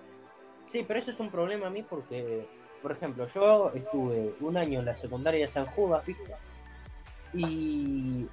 Sí, 0.70 0.84
pero 0.86 1.00
eso 1.00 1.10
es 1.10 1.20
un 1.20 1.30
problema 1.30 1.66
a 1.66 1.70
mí 1.70 1.82
porque, 1.82 2.46
por 2.82 2.92
ejemplo, 2.92 3.26
yo 3.28 3.72
estuve 3.74 4.34
un 4.40 4.56
año 4.56 4.80
en 4.80 4.86
la 4.86 4.96
secundaria 4.96 5.46
de 5.46 5.52
San 5.52 5.66
Judas, 5.66 6.04
¿viste? 6.06 6.34
Y, 7.34 8.26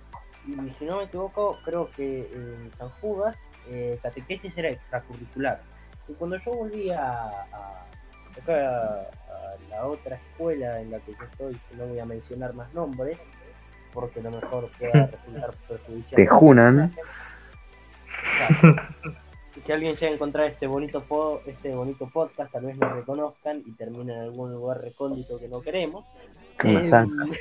y 0.48 0.70
si 0.78 0.86
no 0.86 0.98
me 0.98 1.06
equivoco, 1.06 1.58
creo 1.64 1.90
que 1.96 2.30
en 2.32 2.72
San 2.78 2.90
Judas 3.02 3.36
eh, 3.70 3.98
catequesis 4.02 4.58
era 4.58 4.70
extracurricular. 4.70 5.60
Y 6.08 6.14
cuando 6.14 6.38
yo 6.38 6.54
volví 6.54 6.92
a, 6.92 7.26
a, 7.52 7.86
acá 8.42 9.02
a 9.02 9.56
la 9.70 9.86
otra 9.88 10.16
escuela 10.16 10.82
en 10.82 10.92
la 10.92 11.00
que 11.00 11.12
yo 11.14 11.24
estoy, 11.32 11.54
que 11.70 11.76
no 11.78 11.86
voy 11.86 12.00
a 12.00 12.06
mencionar 12.06 12.54
más 12.54 12.74
nombres, 12.74 13.18
porque 13.94 14.20
a 14.20 14.24
lo 14.24 14.32
mejor 14.32 14.70
pueda 14.78 15.08
resultar 15.08 15.54
perjudicial. 15.68 16.16
Te 16.16 16.28
junan. 16.28 16.94
Si 19.66 19.72
alguien 19.72 19.96
llega 19.96 20.12
a 20.12 20.16
encontrar 20.16 20.48
este 20.48 20.68
bonito 20.68 21.02
po- 21.04 21.42
este 21.46 21.74
bonito 21.74 22.08
podcast, 22.10 22.52
tal 22.52 22.66
vez 22.66 22.78
nos 22.78 22.92
reconozcan 22.94 23.64
y 23.66 23.72
termine 23.72 24.14
en 24.14 24.20
algún 24.20 24.52
lugar 24.52 24.82
recóndito 24.82 25.40
que 25.40 25.48
no 25.48 25.62
queremos. 25.62 26.04
Eh, 26.64 26.86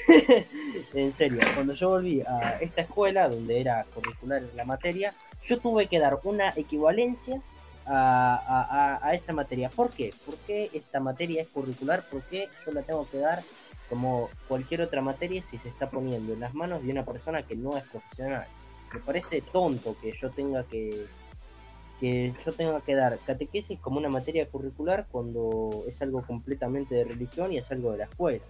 en 0.94 1.12
serio, 1.14 1.40
cuando 1.54 1.72
yo 1.74 1.88
volví 1.90 2.20
a 2.22 2.56
esta 2.60 2.82
escuela, 2.82 3.28
donde 3.28 3.60
era 3.60 3.84
curricular 3.94 4.42
la 4.54 4.64
materia, 4.64 5.10
yo 5.44 5.58
tuve 5.58 5.86
que 5.88 5.98
dar 5.98 6.18
una 6.24 6.50
equivalencia 6.56 7.40
a, 7.86 8.36
a- 8.36 9.08
a- 9.08 9.14
esa 9.14 9.32
materia. 9.32 9.70
¿Por 9.70 9.92
qué? 9.94 10.16
¿Por 10.24 10.40
qué 10.42 10.70
esta 10.72 11.00
materia 11.00 11.42
es 11.42 11.48
curricular? 11.50 12.06
¿Por 12.08 12.24
qué 12.26 12.52
yo 12.64 12.72
la 12.72 12.82
tengo 12.84 13.08
que 13.08 13.18
dar 13.18 13.44
como 13.86 14.30
cualquier 14.46 14.80
otra 14.82 15.02
materia 15.02 15.42
si 15.44 15.58
se 15.58 15.68
está 15.68 15.90
poniendo 15.90 16.32
en 16.32 16.40
las 16.40 16.54
manos 16.54 16.82
de 16.82 16.90
una 16.92 17.04
persona 17.04 17.44
que 17.46 17.56
no 17.56 17.76
es 17.76 17.84
profesional? 17.88 18.48
Me 18.92 19.00
parece 19.00 19.42
tonto 19.42 19.96
que 20.00 20.12
yo 20.16 20.30
tenga 20.32 20.66
que 20.66 21.08
que 21.98 22.34
yo 22.44 22.52
tenga 22.52 22.80
que 22.82 22.94
dar 22.94 23.20
catequesis 23.20 23.80
como 23.80 23.98
una 23.98 24.08
materia 24.08 24.46
curricular 24.46 25.06
cuando 25.10 25.84
es 25.88 26.00
algo 26.02 26.22
completamente 26.22 26.94
de 26.94 27.04
religión 27.04 27.52
y 27.52 27.58
es 27.58 27.70
algo 27.70 27.92
de 27.92 27.98
la 27.98 28.04
escuela. 28.04 28.44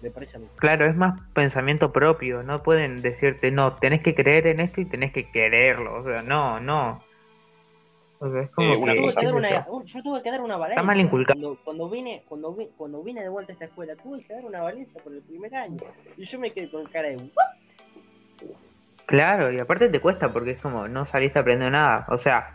Me 0.00 0.10
parece. 0.10 0.38
Claro, 0.56 0.86
es 0.86 0.96
más 0.96 1.20
pensamiento 1.34 1.92
propio, 1.92 2.42
no 2.42 2.62
pueden 2.62 3.02
decirte, 3.02 3.50
no, 3.50 3.76
tenés 3.76 4.02
que 4.02 4.14
creer 4.14 4.46
en 4.46 4.60
esto 4.60 4.80
y 4.80 4.86
tenés 4.86 5.12
que 5.12 5.30
quererlo, 5.30 6.00
o 6.00 6.04
sea, 6.04 6.22
no, 6.22 6.60
no. 6.60 7.02
O 8.22 8.30
sea, 8.30 8.42
es 8.42 8.50
como 8.50 8.68
Eh, 8.74 8.76
una 8.76 8.92
que- 8.92 8.98
Tuve 8.98 9.06
cosa- 9.06 9.20
que 9.20 9.26
dar 9.26 9.34
qué 9.34 9.40
sé 9.40 9.54
una, 9.54 9.66
yo. 9.66 10.02
tuve 10.02 10.22
que 10.22 10.30
dar 10.30 10.40
una 10.42 10.56
valencia. 10.58 10.82
mal 10.82 11.00
inculcado. 11.00 11.40
Cuando, 11.40 11.60
cuando 11.64 11.88
vine, 11.88 12.22
cuando, 12.28 12.52
vi- 12.52 12.54
cuando, 12.54 12.70
vi- 12.70 12.76
cuando 12.76 13.02
vine 13.02 13.22
de 13.22 13.28
vuelta 13.30 13.52
a 13.52 13.54
esta 13.54 13.64
escuela, 13.64 13.96
tuve 13.96 14.22
que 14.22 14.34
dar 14.34 14.44
una 14.44 14.60
valencia 14.60 15.02
por 15.02 15.12
el 15.12 15.22
primer 15.22 15.54
año. 15.54 15.78
Y 16.18 16.24
yo 16.26 16.38
me 16.38 16.52
quedé 16.52 16.70
con 16.70 16.84
cara 16.86 17.08
de. 17.08 17.16
"What?". 17.16 18.50
Claro, 19.06 19.50
y 19.50 19.58
aparte 19.58 19.88
te 19.88 20.00
cuesta 20.00 20.32
porque 20.32 20.52
es 20.52 20.60
como 20.60 20.86
no 20.86 21.04
saliste 21.04 21.38
aprendiendo 21.40 21.76
nada. 21.76 22.06
O 22.10 22.18
sea, 22.18 22.50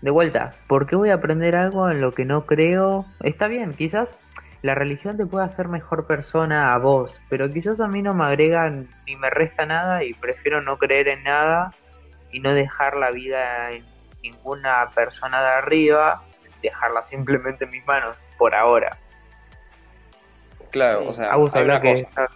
de 0.00 0.10
vuelta, 0.10 0.54
¿por 0.68 0.86
qué 0.86 0.96
voy 0.96 1.10
a 1.10 1.14
aprender 1.14 1.56
algo 1.56 1.90
en 1.90 2.00
lo 2.00 2.12
que 2.12 2.24
no 2.24 2.46
creo? 2.46 3.04
Está 3.20 3.48
bien, 3.48 3.74
quizás 3.74 4.16
la 4.62 4.74
religión 4.74 5.16
te 5.18 5.26
puede 5.26 5.44
hacer 5.44 5.68
mejor 5.68 6.06
persona 6.06 6.72
a 6.72 6.78
vos, 6.78 7.20
pero 7.28 7.50
quizás 7.50 7.80
a 7.80 7.88
mí 7.88 8.00
no 8.00 8.14
me 8.14 8.24
agrega 8.24 8.70
ni 8.70 9.16
me 9.16 9.28
resta 9.28 9.66
nada 9.66 10.04
y 10.04 10.14
prefiero 10.14 10.62
no 10.62 10.78
creer 10.78 11.08
en 11.08 11.22
nada 11.24 11.72
y 12.32 12.40
no 12.40 12.54
dejar 12.54 12.96
la 12.96 13.10
vida 13.10 13.72
en 13.72 13.84
ninguna 14.30 14.90
persona 14.94 15.40
de 15.42 15.48
arriba, 15.48 16.22
dejarla 16.62 17.02
simplemente 17.02 17.64
en 17.64 17.70
mis 17.70 17.86
manos 17.86 18.16
por 18.38 18.54
ahora. 18.54 18.96
Claro, 20.70 21.02
Sí. 21.02 21.08
o 21.08 21.12
sea, 21.12 21.32
hay 21.32 21.64
una 21.64 21.80
que 21.80 22.04
cosa. 22.04 22.28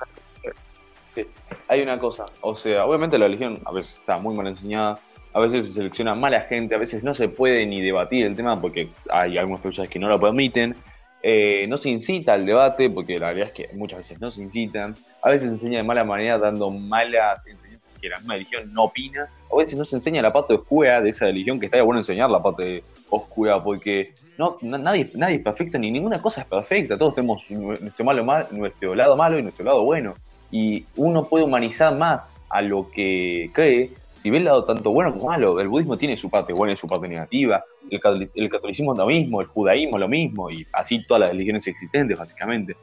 hay 1.68 1.82
una 1.82 1.99
cosa, 1.99 2.24
o 2.41 2.57
sea, 2.57 2.84
obviamente 2.84 3.18
la 3.18 3.26
religión 3.26 3.61
a 3.64 3.72
veces 3.72 3.99
está 3.99 4.18
muy 4.18 4.34
mal 4.36 4.47
enseñada, 4.47 4.99
a 5.32 5.41
veces 5.41 5.66
se 5.66 5.72
selecciona 5.72 6.14
mala 6.14 6.43
gente, 6.43 6.74
a 6.74 6.78
veces 6.78 7.03
no 7.03 7.14
se 7.14 7.28
puede 7.28 7.66
ni 7.66 7.80
debatir 7.80 8.26
el 8.26 8.36
tema 8.36 8.61
porque 8.61 8.91
hay 9.11 9.36
algunos 9.39 9.61
profesores 9.61 9.91
que 9.91 9.99
no 9.99 10.09
lo 10.09 10.20
permiten, 10.20 10.76
eh, 11.22 11.66
no 11.68 11.76
se 11.76 11.91
incita 11.91 12.34
al 12.34 12.47
debate 12.47 12.89
porque 12.91 13.18
la 13.18 13.28
verdad 13.28 13.49
es 13.49 13.53
que 13.53 13.68
muchas 13.74 13.99
veces 13.99 14.20
no 14.20 14.30
se 14.30 14.43
incitan, 14.43 14.95
a 15.22 15.30
veces 15.30 15.49
se 15.49 15.53
enseña 15.55 15.78
de 15.78 15.84
mala 15.84 16.05
manera 16.05 16.39
dando 16.39 16.70
malas 16.70 17.45
enseñanzas 17.47 17.78
que 18.01 18.09
la 18.09 18.18
misma 18.18 18.34
religión 18.34 18.72
no 18.72 18.84
opina, 18.84 19.28
a 19.53 19.57
veces 19.57 19.78
no 19.78 19.84
se 19.84 19.96
enseña 19.96 20.22
la 20.22 20.32
parte 20.32 20.55
oscura 20.55 21.01
de 21.01 21.11
esa 21.11 21.26
religión 21.26 21.59
que 21.59 21.66
estaría 21.66 21.82
bueno 21.84 22.01
enseñar 22.01 22.30
la 22.30 22.42
parte 22.42 22.82
oscura 23.11 23.62
porque 23.62 24.12
no, 24.36 24.57
na- 24.62 24.78
nadie, 24.78 25.11
nadie 25.14 25.36
es 25.36 25.42
perfecto 25.42 25.78
ni 25.78 25.90
ninguna 25.90 26.20
cosa 26.20 26.42
es 26.42 26.46
perfecta, 26.46 26.96
todos 26.96 27.14
tenemos 27.14 27.51
nuestro, 27.51 28.05
malo, 28.05 28.24
mal, 28.24 28.46
nuestro 28.53 28.94
lado 28.94 29.16
malo 29.16 29.38
y 29.38 29.42
nuestro 29.42 29.64
lado 29.64 29.82
bueno. 29.84 30.14
Y 30.51 30.86
uno 30.96 31.24
puede 31.24 31.44
humanizar 31.44 31.94
más 31.94 32.38
a 32.49 32.62
lo 32.62 32.88
que 32.90 33.51
cree 33.53 33.90
si 34.14 34.30
ve 34.30 34.38
el 34.38 34.44
lado 34.46 34.64
tanto 34.64 34.90
bueno 34.90 35.12
como 35.12 35.26
malo. 35.26 35.61
El 35.61 35.68
budismo 35.68 35.96
tiene 35.99 36.16
su 36.16 36.30
parte 36.30 36.53
buena 36.55 36.72
y 36.72 36.76
su 36.76 36.86
parte 36.86 37.07
negativa, 37.07 37.62
el, 37.90 38.01
catoli- 38.01 38.30
el 38.34 38.49
catolicismo 38.49 38.92
es 38.92 38.99
lo 38.99 39.07
mismo, 39.07 39.40
el 39.42 39.46
judaísmo 39.46 39.99
lo 39.99 40.09
mismo, 40.09 40.51
y 40.51 40.66
así 40.72 41.05
todas 41.07 41.20
las 41.20 41.30
religiones 41.32 41.66
existentes, 41.66 42.18
básicamente. 42.18 42.74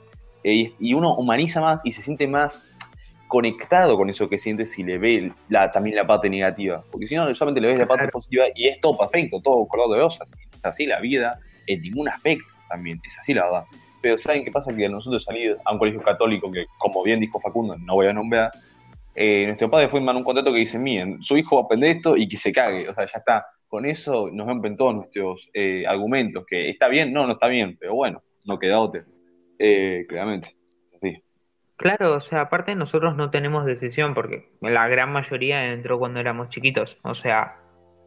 Eh, 0.44 0.72
y 0.80 0.94
uno 0.94 1.16
humaniza 1.16 1.60
más 1.60 1.82
y 1.84 1.92
se 1.92 2.04
siente 2.04 2.28
más 2.28 2.70
conectado 3.28 3.98
con 3.98 4.10
eso 4.10 4.30
que 4.30 4.38
siente 4.38 4.66
si 4.66 4.84
le 4.84 4.98
ve 4.98 5.32
la, 5.50 5.72
también 5.72 5.96
la 5.96 6.08
parte 6.08 6.30
negativa. 6.30 6.82
Porque 6.92 7.08
si 7.08 7.16
no, 7.16 7.34
solamente 7.34 7.62
le 7.62 7.68
ves 7.68 7.80
la 7.80 7.88
parte 7.88 8.08
positiva 8.10 8.46
y 8.56 8.68
es 8.68 8.80
todo 8.82 8.98
perfecto, 8.98 9.42
todo 9.42 9.66
color 9.68 9.90
de 9.92 9.98
rosas. 9.98 10.32
Es 10.54 10.66
así 10.66 10.86
la 10.86 11.00
vida 11.00 11.40
en 11.68 11.82
ningún 11.82 12.08
aspecto 12.10 12.48
también, 12.70 13.00
es 13.06 13.18
así 13.20 13.34
la 13.34 13.46
verdad. 13.46 13.64
Pero 14.02 14.18
¿saben 14.18 14.44
qué 14.44 14.52
pasa? 14.52 14.76
Que 14.76 14.86
a 14.86 14.90
nosotros 14.90 15.24
salir 15.24 15.58
a 15.66 15.74
un 15.74 15.80
colegio 15.80 16.02
católico, 16.02 16.52
que 16.52 16.66
como 16.78 17.04
bien 17.04 17.20
dijo 17.20 17.40
Facundo, 17.40 17.76
no 17.78 17.96
voy 17.96 18.08
a 18.08 18.14
nombrar, 18.14 18.52
eh, 19.16 19.46
nuestro 19.46 19.70
padre 19.70 19.88
fue 19.88 20.02
un 20.02 20.24
contrato 20.24 20.52
que 20.52 20.60
dice, 20.60 20.78
miren, 20.78 21.24
su 21.24 21.38
hijo 21.38 21.56
va 21.56 21.62
a 21.62 21.66
aprender 21.66 21.96
esto 21.96 22.18
y 22.18 22.28
que 22.28 22.38
se 22.38 22.52
cague. 22.52 22.90
O 22.90 22.94
sea, 22.94 23.06
ya 23.06 23.20
está. 23.20 23.46
Con 23.68 23.86
eso 23.86 24.30
nos 24.32 24.46
rompen 24.46 24.78
todos 24.78 24.96
nuestros 24.96 25.50
eh, 25.54 25.86
argumentos, 25.88 26.46
que 26.46 26.70
está 26.70 26.88
bien, 26.88 27.12
no, 27.12 27.26
no 27.26 27.34
está 27.34 27.48
bien, 27.48 27.78
pero 27.80 27.96
bueno, 27.96 28.22
no 28.46 28.60
queda 28.60 28.80
otra. 28.80 29.04
Eh, 29.58 30.06
claramente. 30.08 30.56
Claro, 31.78 32.16
o 32.16 32.22
sea, 32.22 32.42
aparte 32.42 32.74
nosotros 32.76 33.16
no 33.16 33.30
tenemos 33.32 33.66
decisión 33.66 34.14
porque 34.14 34.50
la 34.62 34.88
gran 34.88 35.12
mayoría 35.12 35.72
entró 35.74 36.00
cuando 36.00 36.20
éramos 36.20 36.50
chiquitos. 36.50 36.98
O 37.04 37.16
sea, 37.16 37.58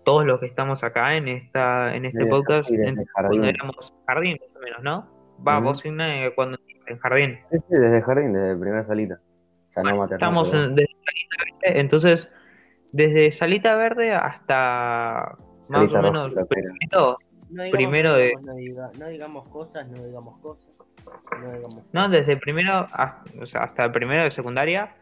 todos 0.04 0.24
los 0.24 0.40
que 0.40 0.46
estamos 0.46 0.82
acá 0.82 1.16
en 1.16 1.28
esta 1.28 1.94
en 1.94 2.06
este 2.06 2.18
Desde 2.20 2.30
podcast 2.30 2.70
desde 2.70 2.84
jardín. 3.14 3.28
cuando 3.40 3.46
éramos 3.48 3.94
jardín, 4.06 4.38
más 4.40 4.56
o 4.56 4.60
menos, 4.60 4.82
¿no? 4.82 5.18
Va, 5.46 5.58
Ujú. 5.58 5.66
vos 5.68 5.84
Igne, 5.84 6.32
cuando 6.34 6.58
en 6.86 6.98
jardín. 6.98 7.38
Sí, 7.50 7.58
sí, 7.68 7.76
desde 7.76 8.00
jardín, 8.02 8.32
desde 8.32 8.56
primera 8.56 8.84
salita. 8.84 9.20
O 9.20 9.70
sea, 9.70 9.82
no 9.82 9.96
maternal, 9.96 10.14
Estamos 10.14 10.54
en- 10.54 10.74
desde 10.74 10.94
Salita 11.04 11.36
Verde, 11.44 11.80
entonces 11.80 12.28
desde 12.92 13.32
Salita 13.32 13.76
Verde 13.76 14.12
hasta 14.14 15.34
más 15.68 15.94
o 15.94 16.02
menos 16.02 16.34
primero, 16.48 17.18
No 17.50 17.62
digamos, 17.64 17.70
Primero 17.72 18.14
de- 18.14 18.24
digamos, 18.28 18.46
no, 18.46 18.54
diga- 18.54 18.90
no 18.98 19.08
digamos 19.08 19.48
cosas, 19.50 19.88
no 19.88 20.04
digamos 20.04 20.38
cosas. 20.40 20.66
No 21.92 22.08
desde 22.08 22.36
primero 22.36 22.86
hasta, 22.92 23.22
o 23.40 23.46
sea, 23.46 23.64
hasta 23.64 23.84
el 23.84 23.92
primero 23.92 24.24
de 24.24 24.30
secundaria, 24.30 24.94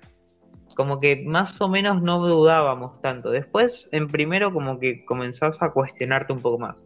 como 0.77 1.01
que 1.01 1.25
más 1.27 1.61
o 1.61 1.69
menos 1.69 2.03
no 2.03 2.27
dudábamos 2.27 3.01
tanto. 3.01 3.31
Después, 3.31 3.89
en 3.93 4.09
primero, 4.09 4.53
como 4.53 4.79
que 4.79 5.05
comenzás 5.05 5.61
a 5.63 5.71
cuestionarte 5.71 6.33
un 6.33 6.41
poco 6.41 6.59
más. 6.59 6.83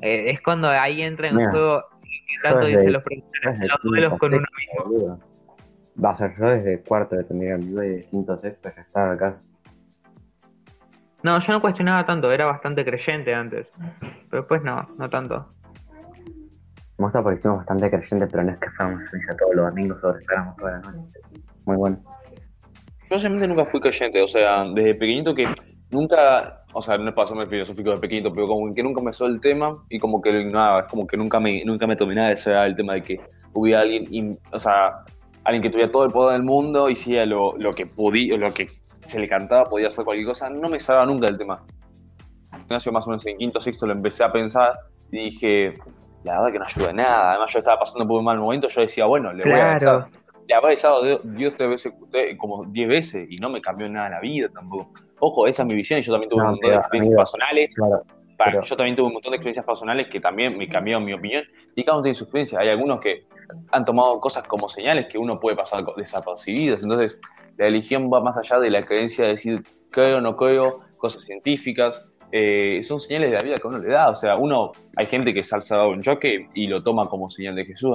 Eh, 0.00 0.30
es 0.30 0.40
cuando 0.40 0.68
ahí 0.68 1.02
entra 1.02 1.28
en 1.28 1.36
Mira, 1.36 1.50
juego 1.50 1.84
que 2.02 2.48
tanto 2.48 2.66
dicen 2.66 2.92
los 2.92 3.02
profesores, 3.02 3.70
los 3.70 3.82
duelos 3.82 4.18
con 4.18 4.34
uno 4.34 4.46
boludo. 4.84 5.20
Va 6.02 6.10
a 6.10 6.14
ser 6.14 6.34
yo 6.38 6.46
desde 6.46 6.80
cuarto 6.82 7.16
de 7.16 7.24
tendría 7.24 7.58
mi 7.58 7.64
y 7.66 7.74
de 7.74 8.06
quinto 8.08 8.36
sexto 8.36 8.70
ya 8.74 8.82
estaba 8.82 9.12
acá. 9.12 9.32
No, 11.22 11.38
yo 11.38 11.52
no 11.52 11.60
cuestionaba 11.60 12.06
tanto, 12.06 12.32
era 12.32 12.46
bastante 12.46 12.84
creyente 12.84 13.34
antes. 13.34 13.70
Pero 14.30 14.42
después 14.42 14.62
no, 14.62 14.88
no 14.96 15.08
tanto. 15.08 15.48
Me 17.00 17.06
gusta 17.06 17.22
porque 17.22 17.38
hicimos 17.38 17.56
bastante 17.56 17.88
creyentes, 17.88 18.28
pero 18.30 18.44
no 18.44 18.52
es 18.52 18.60
que 18.60 18.68
fuéramos 18.72 19.08
a 19.08 19.16
misa 19.16 19.34
todos 19.38 19.54
los 19.54 19.66
domingos 19.70 20.04
o 20.04 20.12
rezáramos 20.12 20.54
toda 20.56 20.72
la 20.72 20.78
noche. 20.80 21.18
Muy 21.64 21.76
bueno. 21.78 21.98
Yo 23.10 23.18
simplemente 23.18 23.48
nunca 23.48 23.64
fui 23.64 23.80
creyente, 23.80 24.20
o 24.20 24.28
sea, 24.28 24.64
desde 24.74 24.96
pequeñito 24.96 25.34
que 25.34 25.44
nunca, 25.90 26.62
o 26.74 26.82
sea, 26.82 26.98
no 26.98 27.14
para 27.14 27.24
hacerme 27.24 27.46
filosófico 27.46 27.92
de 27.92 27.96
pequeñito, 27.96 28.30
pero 28.34 28.48
como 28.48 28.74
que 28.74 28.82
nunca 28.82 29.00
me 29.00 29.14
soló 29.14 29.32
el 29.32 29.40
tema 29.40 29.82
y 29.88 29.98
como 29.98 30.20
que 30.20 30.30
lo 30.30 30.40
ignoraba, 30.42 30.80
es 30.80 30.86
como 30.88 31.06
que 31.06 31.16
nunca 31.16 31.40
me, 31.40 31.64
nunca 31.64 31.86
me 31.86 31.96
tomé 31.96 32.16
nada 32.16 32.32
ese 32.32 32.52
el 32.52 32.76
tema 32.76 32.92
de 32.92 33.02
que 33.02 33.20
hubiera 33.54 33.80
alguien, 33.80 34.38
o 34.52 34.60
sea, 34.60 35.02
alguien 35.44 35.62
que 35.62 35.70
tuviera 35.70 35.90
todo 35.90 36.04
el 36.04 36.12
poder 36.12 36.34
del 36.34 36.42
mundo 36.42 36.90
hiciera 36.90 37.24
lo, 37.24 37.56
lo 37.56 37.70
que 37.70 37.86
podía, 37.86 38.36
lo 38.36 38.52
que 38.52 38.66
se 39.06 39.18
le 39.18 39.26
cantaba, 39.26 39.64
podía 39.64 39.86
hacer 39.86 40.04
cualquier 40.04 40.28
cosa, 40.28 40.50
no 40.50 40.68
me 40.68 40.78
salaba 40.78 41.06
nunca 41.06 41.28
del 41.28 41.38
tema. 41.38 41.64
Ignacio 42.62 42.92
más 42.92 43.06
o 43.06 43.10
menos 43.10 43.26
en 43.26 43.38
quinto 43.38 43.58
sexto 43.58 43.86
lo 43.86 43.94
empecé 43.94 44.22
a 44.22 44.30
pensar 44.30 44.74
y 45.10 45.30
dije, 45.30 45.78
la 46.24 46.38
verdad 46.40 46.52
que 46.52 46.58
no 46.58 46.64
ayuda 46.66 46.90
en 46.90 46.96
nada, 46.96 47.30
además 47.32 47.52
yo 47.52 47.58
estaba 47.60 47.78
pasando 47.80 48.06
por 48.06 48.18
un 48.18 48.24
mal 48.24 48.38
momento, 48.38 48.68
yo 48.68 48.80
decía, 48.82 49.06
bueno, 49.06 49.32
le 49.32 49.42
voy 49.44 49.52
a 49.52 49.54
Claro. 49.78 49.90
avanzar 49.90 50.20
le 50.48 50.68
besado 50.68 51.02
de- 51.02 51.20
Dios 51.22 51.54
tres 51.56 51.70
veces, 51.70 51.92
como 52.36 52.64
diez 52.64 52.88
veces 52.88 53.28
y 53.30 53.36
no 53.36 53.50
me 53.50 53.60
cambió 53.60 53.88
nada 53.88 54.10
la 54.10 54.20
vida 54.20 54.48
tampoco. 54.52 54.90
Ojo, 55.20 55.46
esa 55.46 55.62
es 55.62 55.68
mi 55.72 55.76
visión 55.76 56.00
y 56.00 56.02
yo 56.02 56.10
también 56.12 56.28
tuve 56.28 56.38
No, 56.40 56.44
un 56.46 56.50
montón 56.54 56.70
de 56.70 56.76
experiencias 56.76 57.16
personales. 57.16 57.74
Claro, 57.76 58.02
Para- 58.36 58.50
pero- 58.52 58.62
Yo 58.64 58.76
también 58.76 58.96
tuve 58.96 59.06
un 59.06 59.12
montón 59.12 59.30
de 59.30 59.36
experiencias 59.36 59.64
personales 59.66 60.08
que 60.08 60.18
también 60.18 60.56
me 60.58 60.66
cambiaron 60.68 61.04
mi 61.04 61.12
opinión 61.12 61.44
y 61.76 61.84
cada 61.84 61.98
uno 61.98 62.02
tiene 62.02 62.14
su 62.16 62.24
experiencia. 62.24 62.58
Hay 62.58 62.68
algunos 62.70 62.98
que 62.98 63.26
han 63.70 63.84
tomado 63.84 64.18
cosas 64.20 64.42
como 64.48 64.68
señales 64.68 65.06
que 65.06 65.18
uno 65.18 65.38
puede 65.38 65.56
pasar 65.56 65.84
desapercibidas. 65.96 66.82
Entonces, 66.82 67.20
la 67.56 67.66
religión 67.66 68.10
va 68.12 68.20
más 68.20 68.36
allá 68.38 68.58
de 68.58 68.70
la 68.70 68.82
creencia 68.82 69.26
de 69.26 69.32
decir 69.32 69.62
creo 69.90 70.18
o 70.18 70.20
no 70.20 70.36
creo, 70.36 70.80
cosas 70.96 71.22
científicas. 71.22 72.02
Eh, 72.32 72.80
son 72.84 73.00
señales 73.00 73.30
de 73.30 73.36
la 73.38 73.42
vida 73.42 73.54
que 73.56 73.66
uno 73.66 73.78
le 73.78 73.88
da. 73.88 74.10
O 74.10 74.16
sea, 74.16 74.36
uno, 74.36 74.72
hay 74.96 75.06
gente 75.06 75.34
que 75.34 75.42
se 75.44 75.56
ha 75.56 75.62
salvado 75.62 75.90
un 75.90 76.02
choque 76.02 76.48
y 76.54 76.66
lo 76.68 76.82
toma 76.82 77.08
como 77.08 77.28
señal 77.30 77.54
de 77.56 77.64
Jesús, 77.64 77.90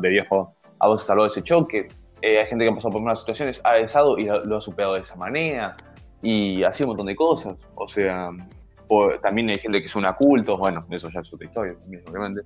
de 0.00 0.08
Dios, 0.08 0.26
perdón, 0.28 0.48
haber 0.80 0.98
salvado 0.98 1.26
ese 1.28 1.42
choque. 1.42 1.88
Eh, 2.22 2.38
hay 2.38 2.46
gente 2.46 2.64
que 2.64 2.70
ha 2.70 2.74
pasado 2.74 2.92
por 2.92 3.02
malas 3.02 3.20
situaciones, 3.20 3.60
ha 3.64 3.74
besado 3.74 4.16
y 4.18 4.24
lo, 4.24 4.42
lo 4.44 4.56
ha 4.56 4.60
superado 4.62 4.94
de 4.94 5.00
esa 5.02 5.16
manera. 5.16 5.76
Y 6.22 6.62
así 6.64 6.82
un 6.82 6.88
montón 6.88 7.06
de 7.06 7.14
cosas. 7.16 7.56
O 7.74 7.86
sea, 7.86 8.30
también 9.22 9.50
hay 9.50 9.56
gente 9.56 9.82
que 9.82 9.88
son 9.88 10.04
cultos, 10.18 10.58
bueno, 10.58 10.84
eso 10.90 11.10
ya 11.10 11.20
es 11.20 11.32
otra 11.32 11.46
historia 11.46 11.74
también, 11.78 12.02
obviamente. 12.08 12.40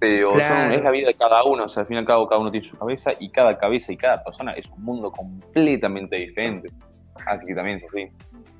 Pero 0.00 0.30
son- 0.32 0.40
Claro. 0.40 0.74
es 0.74 0.82
la 0.82 0.90
vida 0.90 1.06
de 1.08 1.14
cada 1.14 1.44
uno, 1.44 1.64
o 1.64 1.68
sea, 1.68 1.82
al 1.82 1.86
fin 1.86 1.96
y 1.96 2.00
al 2.00 2.06
cabo 2.06 2.26
cada 2.26 2.40
uno 2.40 2.50
tiene 2.50 2.66
su 2.66 2.76
cabeza 2.76 3.12
y 3.18 3.30
cada 3.30 3.56
cabeza 3.56 3.92
y 3.92 3.96
cada 3.96 4.22
persona 4.22 4.52
es 4.52 4.68
un 4.70 4.82
mundo 4.82 5.10
completamente 5.12 6.16
diferente. 6.16 6.68
Así 7.26 7.46
que 7.46 7.54
también 7.54 7.78
es 7.78 7.84
así. 7.84 8.08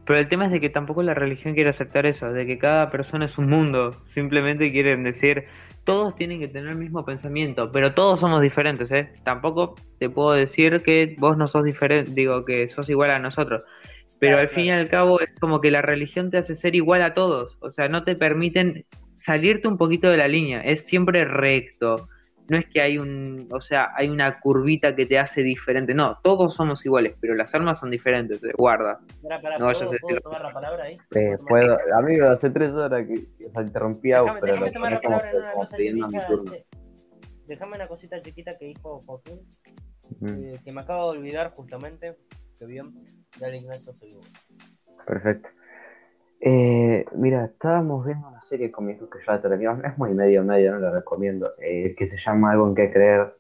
Pero 0.07 0.19
el 0.19 0.29
tema 0.29 0.47
es 0.47 0.53
de 0.53 0.61
que 0.61 0.71
tampoco 0.71 1.03
la 1.03 1.15
religión 1.15 1.55
quiere 1.55 1.71
aceptar 1.71 2.07
eso, 2.07 2.33
de 2.33 2.47
que 2.47 2.59
cada 2.59 2.91
persona 2.91 3.27
es 3.27 3.39
un 3.39 3.49
mundo. 3.49 3.91
Simplemente 4.09 4.71
quieren 4.71 5.03
decir, 5.05 5.45
todos 5.85 6.15
tienen 6.17 6.41
que 6.41 6.49
tener 6.49 6.71
el 6.71 6.79
mismo 6.79 7.05
pensamiento, 7.05 7.71
pero 7.73 7.95
todos 7.95 8.21
somos 8.21 8.43
diferentes, 8.43 8.91
¿eh? 8.93 9.13
Tampoco 9.25 9.75
te 9.99 10.11
puedo 10.11 10.33
decir 10.33 10.83
que 10.83 11.15
vos 11.19 11.37
no 11.37 11.49
sos 11.49 11.65
diferente, 11.65 12.11
digo 12.15 12.45
que 12.45 12.69
sos 12.69 12.89
igual 12.89 13.11
a 13.11 13.19
nosotros. 13.19 13.63
Pero 14.19 14.37
Claro, 14.37 14.49
al 14.49 14.55
fin 14.55 14.67
y 14.67 14.71
al 14.71 14.89
cabo 14.89 15.21
es 15.21 15.33
como 15.41 15.61
que 15.61 15.71
la 15.71 15.83
religión 15.83 16.31
te 16.31 16.39
hace 16.39 16.55
ser 16.55 16.75
igual 16.75 17.03
a 17.03 17.15
todos. 17.15 17.57
O 17.61 17.71
sea, 17.73 17.89
no 17.89 18.05
te 18.05 18.15
permiten 18.17 18.87
salirte 19.17 19.69
un 19.69 19.79
poquito 19.79 20.09
de 20.09 20.17
la 20.19 20.29
línea. 20.29 20.61
Es 20.61 20.87
siempre 20.87 21.25
recto. 21.25 22.09
No 22.49 22.59
es 22.59 22.67
que 22.67 22.81
hay 22.83 22.99
un, 22.99 23.49
o 23.51 23.61
sea, 23.61 23.93
hay 23.97 24.09
una 24.11 24.39
curvita 24.39 24.95
que 24.95 25.07
te 25.07 25.19
hace 25.19 25.43
diferente. 25.43 25.95
No, 25.95 26.19
todos 26.23 26.55
somos 26.55 26.85
iguales, 26.85 27.15
pero 27.21 27.35
las 27.35 27.55
armas 27.55 27.79
son 27.79 27.91
diferentes. 27.91 28.43
eh, 28.45 28.53
Guarda. 28.57 29.01
Pará, 29.23 29.41
pará, 29.41 29.59
No 29.59 29.67
vayas 29.67 29.89
¿puedo, 30.01 30.21
tomar 30.21 30.43
la 30.43 30.53
palabra 30.53 30.85
ahí? 30.85 30.99
Eh, 31.15 31.39
puedo, 31.49 31.79
amigo, 31.97 32.27
hace 32.29 32.51
tres 32.51 32.71
horas 32.73 33.07
que 33.07 33.47
o 33.47 33.51
sea, 33.51 33.63
interrumpí 33.63 34.13
a 34.13 34.23
pero 34.41 34.57
lo 34.57 34.73
ponés 34.73 35.01
como, 35.01 35.19
como 35.19 35.55
cosa 35.55 35.77
pidiendo 35.77 36.09
mi 36.09 36.19
turno. 36.27 36.53
Déjame 37.47 37.77
una 37.77 37.89
cosita 37.89 38.21
chiquita 38.21 38.57
que 38.59 38.67
dijo 38.67 39.01
Joaquín, 39.07 39.41
eh, 40.27 40.59
que 40.65 40.73
me 40.73 40.81
acabo 40.83 41.13
de 41.13 41.19
olvidar 41.19 41.51
justamente, 41.53 42.17
que 42.59 42.67
bien, 42.67 42.93
dale 43.39 43.57
Ignacio, 43.59 43.93
soy 43.95 44.15
vos. 44.15 44.31
perfecto. 45.07 45.49
Eh, 46.47 47.07
mira, 47.15 47.47
estábamos 47.47 48.05
viendo 48.05 48.29
una 48.29 48.43
serie 48.43 48.71
con 48.71 48.85
mi 48.85 48.93
hijo 48.93 49.09
que 49.09 49.19
ya 49.27 49.33
la 49.33 49.41
terminamos, 49.41 49.83
es 49.87 49.97
muy 49.97 50.13
medio 50.13 50.45
medio, 50.45 50.73
no 50.73 50.79
lo 50.79 50.93
recomiendo, 50.93 51.53
eh, 51.59 51.95
que 51.97 52.07
se 52.07 52.19
llama 52.19 52.53
Algo 52.53 52.69
en 52.69 52.75
que 52.75 52.93
creer, 52.93 53.35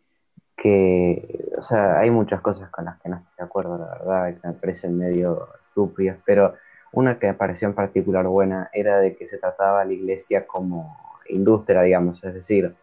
que, 0.57 1.50
o 1.59 1.61
sea, 1.61 1.98
hay 1.98 2.11
muchas 2.11 2.40
cosas 2.40 2.70
con 2.70 2.86
las 2.86 2.98
que 3.02 3.11
no 3.11 3.16
estoy 3.16 3.34
de 3.36 3.44
acuerdo, 3.44 3.76
la 3.76 3.98
verdad, 3.98 4.40
que 4.40 4.48
me 4.48 4.55
parecen 4.55 4.96
medio 4.96 5.48
estúpidas, 5.68 6.16
pero 6.24 6.55
una 6.92 7.18
que 7.18 7.26
me 7.26 7.34
pareció 7.34 7.68
en 7.68 7.74
particular 7.74 8.26
buena 8.26 8.70
era 8.72 8.98
de 9.00 9.14
que 9.16 9.26
se 9.26 9.36
trataba 9.36 9.84
la 9.84 9.92
iglesia 9.92 10.46
como 10.46 10.96
industria, 11.28 11.82
digamos, 11.82 12.24
es 12.24 12.32
decir, 12.32 12.74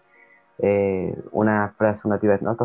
eh, 0.59 1.15
una 1.31 1.73
frase, 1.75 2.07
una 2.07 2.19
tratamos, 2.19 2.43
¿no? 2.43 2.55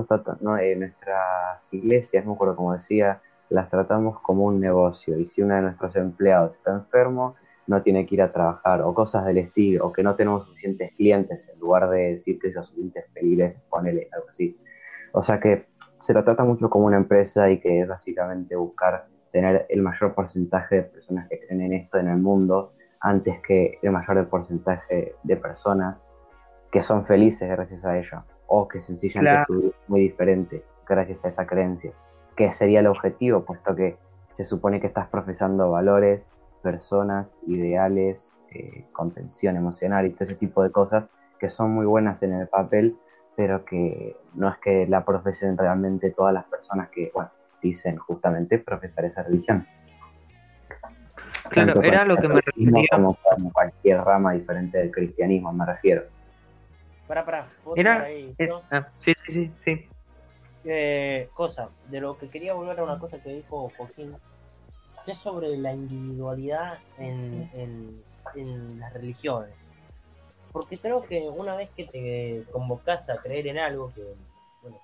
nuestras 0.77 1.73
iglesias, 1.73 2.23
no 2.25 2.33
me 2.33 2.35
acuerdo 2.35 2.57
cómo 2.57 2.75
decía, 2.75 3.23
las 3.49 3.71
tratamos 3.71 4.21
como 4.21 4.45
un 4.45 4.61
negocio 4.61 5.19
y 5.19 5.25
si 5.25 5.41
uno 5.41 5.55
de 5.55 5.63
nuestros 5.63 5.97
empleados 5.97 6.53
está 6.55 6.73
enfermo, 6.73 7.37
no 7.67 7.83
tiene 7.83 8.07
que 8.07 8.15
ir 8.15 8.23
a 8.23 8.33
trabajar 8.33 8.83
o 8.83 8.95
cosas 8.95 9.25
del 9.27 9.39
estilo, 9.39 9.87
o 9.87 9.93
que 9.93 10.03
no 10.03 10.15
tenemos 10.15 10.45
suficientes 10.45 10.93
clientes 10.95 11.49
en 11.53 11.59
lugar 11.61 11.89
de 11.91 12.11
decir 12.11 12.39
que 12.39 12.49
esos 12.49 12.73
clientes 12.73 13.05
feligreses, 13.13 13.61
ponele 13.69 14.09
algo 14.13 14.29
así. 14.29 14.59
O 15.13 15.23
sea 15.23 15.41
que 15.41 15.67
se 15.99 16.15
lo 16.15 16.23
trata 16.25 16.45
mucho 16.45 16.71
como 16.71 16.87
una 16.87 16.97
empresa 16.97 17.51
y 17.51 17.59
que 17.59 17.81
es 17.81 17.89
básicamente 17.89 18.55
buscar 18.55 19.07
tener 19.33 19.67
el 19.69 19.83
mayor 19.83 20.15
porcentaje 20.15 20.77
de 20.77 20.83
personas 20.83 21.29
que 21.29 21.41
creen 21.41 21.63
en 21.63 21.73
esto 21.75 21.99
en 21.99 22.09
el 22.09 22.19
mundo 22.19 22.73
antes 23.01 23.41
que 23.47 23.79
el 23.83 23.93
mayor 23.93 24.29
porcentaje 24.29 25.15
de 25.23 25.37
personas 25.37 26.05
que 26.71 26.83
son 26.83 27.05
felices 27.05 27.49
gracias 27.49 27.85
a 27.85 27.99
ello 27.99 28.25
o 28.47 28.69
que 28.69 28.81
sencillamente 28.81 29.45
su 29.47 29.55
vida 29.55 29.69
es 29.69 29.89
muy 29.89 30.01
diferente 30.01 30.65
gracias 30.87 31.25
a 31.25 31.29
esa 31.29 31.47
creencia, 31.47 31.93
que 32.37 32.53
sería 32.53 32.81
el 32.81 32.87
objetivo, 32.87 33.45
puesto 33.45 33.75
que 33.75 33.99
se 34.29 34.45
supone 34.45 34.81
que 34.81 34.87
estás 34.87 35.09
profesando 35.09 35.71
valores 35.71 36.31
personas, 36.67 37.39
ideales, 37.47 38.43
eh, 38.51 38.87
contención 38.91 39.57
emocional 39.57 40.05
y 40.05 40.11
todo 40.11 40.25
ese 40.25 40.35
tipo 40.35 40.65
de 40.65 40.73
cosas 40.73 41.05
que 41.39 41.49
son 41.49 41.71
muy 41.71 41.87
buenas 41.87 42.25
en 42.25 42.33
el 42.33 42.49
papel, 42.49 42.97
pero 43.37 43.65
que 43.65 44.17
no 44.35 44.49
es 44.49 44.59
que 44.59 44.85
la 44.89 45.05
profesen 45.05 45.57
realmente 45.57 46.11
todas 46.11 46.35
las 46.35 46.45
personas 46.47 46.89
que, 46.91 47.13
bueno, 47.15 47.31
dicen 47.63 47.97
justamente 47.99 48.59
profesar 48.59 49.05
esa 49.05 49.23
religión. 49.23 49.65
Claro, 51.51 51.81
era 51.83 52.05
lo 52.05 52.17
que 52.17 52.27
me 52.27 52.41
refería. 52.41 52.89
Como, 52.91 53.17
cualquier 53.53 54.01
rama 54.01 54.33
diferente 54.33 54.79
del 54.79 54.91
cristianismo, 54.91 55.53
me 55.53 55.67
refiero. 55.67 56.03
Para, 57.07 57.25
para, 57.25 57.47
era, 57.77 58.09
ah, 58.73 58.89
sí, 58.99 59.13
sí, 59.25 59.33
sí, 59.33 59.53
sí. 59.65 59.89
Eh, 60.65 61.29
cosa, 61.33 61.69
de 61.89 62.01
lo 62.01 62.19
que 62.19 62.29
quería 62.29 62.55
volver 62.55 62.81
a 62.81 62.83
una 62.83 62.99
cosa 62.99 63.23
que 63.23 63.33
dijo 63.33 63.71
Joaquín 63.77 64.17
sobre 65.15 65.57
la 65.57 65.73
individualidad 65.73 66.79
en, 66.99 67.51
en, 67.55 68.81
las 68.81 68.93
religiones. 68.93 69.55
Porque 70.53 70.79
creo 70.79 71.05
que 71.05 71.29
una 71.29 71.55
vez 71.55 71.71
que 71.77 71.85
te 71.85 72.45
convocas 72.51 73.09
a 73.09 73.17
creer 73.19 73.47
en 73.47 73.59
algo, 73.59 73.93
que, 73.95 74.03
bueno, 74.63 74.79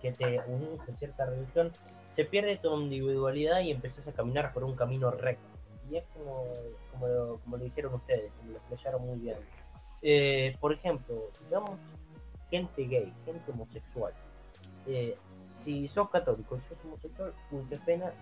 que 0.00 0.12
te, 0.12 0.36
que 0.36 0.40
te 0.40 0.50
unís 0.50 0.80
a 0.88 0.96
cierta 0.98 1.26
religión, 1.26 1.72
se 2.14 2.24
pierde 2.24 2.58
tu 2.58 2.78
individualidad 2.78 3.60
y 3.60 3.70
empezás 3.70 4.06
a 4.08 4.12
caminar 4.12 4.52
por 4.52 4.64
un 4.64 4.76
camino 4.76 5.10
recto. 5.10 5.42
Y 5.90 5.96
es 5.96 6.04
como, 6.08 6.44
como, 6.92 7.08
lo, 7.08 7.38
como 7.38 7.56
lo 7.56 7.64
dijeron 7.64 7.94
ustedes, 7.94 8.30
como 8.38 8.52
lo 8.52 8.58
expresaron 8.58 9.06
muy 9.06 9.18
bien. 9.18 9.36
Eh, 10.02 10.56
por 10.60 10.72
ejemplo, 10.72 11.16
digamos, 11.44 11.78
gente 12.50 12.84
gay, 12.84 13.12
gente 13.24 13.50
homosexual. 13.50 14.12
Eh, 14.86 15.16
si 15.62 15.88
sos 15.88 16.10
católico 16.10 16.56
y 16.56 16.60
sos 16.60 16.84
homosexual, 16.84 17.32
uy, 17.50 17.64
qué 17.68 17.76
pena, 17.78 18.12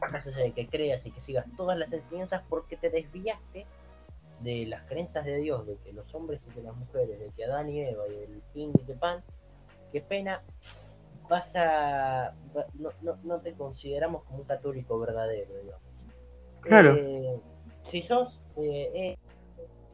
más 0.00 0.26
allá 0.26 0.38
de 0.38 0.52
que 0.52 0.68
creas 0.68 1.06
y 1.06 1.10
que 1.10 1.20
sigas 1.20 1.46
todas 1.56 1.78
las 1.78 1.92
enseñanzas 1.92 2.42
porque 2.48 2.76
te 2.76 2.90
desviaste 2.90 3.66
de 4.40 4.66
las 4.66 4.82
creencias 4.84 5.24
de 5.24 5.38
Dios, 5.38 5.66
de 5.66 5.76
que 5.78 5.92
los 5.92 6.14
hombres 6.14 6.46
y 6.46 6.50
que 6.50 6.62
las 6.62 6.76
mujeres, 6.76 7.18
de 7.18 7.30
que 7.30 7.44
Adán 7.44 7.70
y 7.70 7.80
Eva 7.80 8.06
y 8.08 8.14
el 8.14 8.42
fin 8.52 8.72
y 8.74 8.90
el 8.90 8.98
pan, 8.98 9.22
qué 9.92 10.02
pena, 10.02 10.42
vas 11.28 11.56
a, 11.56 12.34
no, 12.74 12.90
no, 13.00 13.16
no 13.24 13.40
te 13.40 13.54
consideramos 13.54 14.24
como 14.24 14.40
un 14.40 14.44
católico 14.44 14.98
verdadero, 14.98 15.54
digamos. 15.62 15.82
Claro. 16.60 16.96
Eh, 16.96 17.40
si 17.84 18.02
sos 18.02 18.40
eh, 18.56 19.16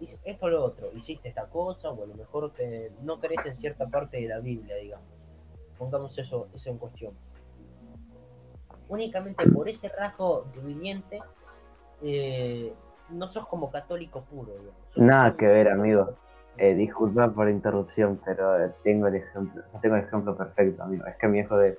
eh, 0.01 0.09
esto 0.25 0.47
o 0.47 0.49
lo 0.49 0.65
otro, 0.65 0.91
hiciste 0.93 1.29
esta 1.29 1.47
cosa, 1.47 1.91
o 1.91 2.03
a 2.03 2.07
lo 2.07 2.15
mejor 2.15 2.53
que 2.53 2.91
no 3.03 3.21
crees 3.21 3.47
en 3.47 3.57
cierta 3.57 3.87
parte 3.87 4.21
de 4.21 4.27
la 4.27 4.41
Biblia, 4.41 4.75
digamos 4.77 5.12
pongamos 5.83 6.17
eso, 6.17 6.47
eso 6.55 6.71
en 6.71 6.79
cuestión. 6.79 7.13
Únicamente 8.89 9.45
por 9.51 9.69
ese 9.69 9.89
rasgo 9.89 10.47
viviente, 10.65 11.19
eh, 12.03 12.73
no 13.11 13.27
sos 13.27 13.49
como 13.49 13.69
católico 13.69 14.23
puro. 14.23 14.53
Nada 14.95 15.37
que 15.37 15.47
ver, 15.47 15.69
amigo. 15.69 16.15
Eh, 16.57 16.75
disculpa 16.75 17.29
por 17.31 17.47
la 17.47 17.51
interrupción, 17.51 18.21
pero 18.25 18.71
tengo 18.85 19.09
el 19.09 19.17
ejemplo, 19.17 19.63
tengo 19.81 19.97
el 19.97 20.05
ejemplo 20.05 20.37
perfecto, 20.37 20.85
amigo. 20.85 21.05
Es 21.07 21.17
que 21.17 21.27
mi 21.27 21.41
hijo 21.41 21.57
de, 21.57 21.77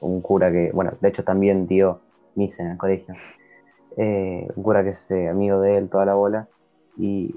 un 0.00 0.20
cura 0.20 0.50
que, 0.50 0.72
bueno, 0.72 0.92
de 1.00 1.08
hecho 1.08 1.22
también 1.22 1.68
dio 1.68 2.00
misa 2.34 2.64
en 2.64 2.70
el 2.70 2.78
colegio. 2.78 3.14
Eh, 3.96 4.48
un 4.56 4.62
cura 4.64 4.82
que 4.82 4.90
es 4.90 5.10
amigo 5.30 5.60
de 5.60 5.76
él 5.76 5.88
toda 5.88 6.04
la 6.04 6.14
bola 6.14 6.48
y 6.96 7.34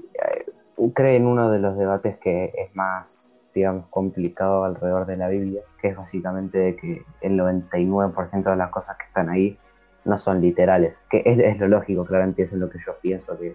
cree 0.92 1.16
en 1.16 1.26
uno 1.26 1.50
de 1.50 1.60
los 1.60 1.76
debates 1.76 2.18
que 2.18 2.52
es 2.56 2.74
más 2.74 3.41
digamos, 3.54 3.86
complicado 3.90 4.64
alrededor 4.64 5.06
de 5.06 5.16
la 5.16 5.28
Biblia, 5.28 5.62
que 5.80 5.88
es 5.88 5.96
básicamente 5.96 6.58
de 6.58 6.76
que 6.76 7.02
el 7.20 7.38
99% 7.38 8.50
de 8.50 8.56
las 8.56 8.70
cosas 8.70 8.96
que 8.96 9.04
están 9.04 9.28
ahí 9.28 9.58
no 10.04 10.18
son 10.18 10.40
literales, 10.40 11.04
que 11.10 11.22
es, 11.24 11.60
lo 11.60 11.68
lógico, 11.68 12.04
claramente 12.04 12.42
eso 12.42 12.56
es 12.56 12.60
lo 12.60 12.70
que 12.70 12.78
yo 12.84 12.94
pienso 13.00 13.38
que 13.38 13.54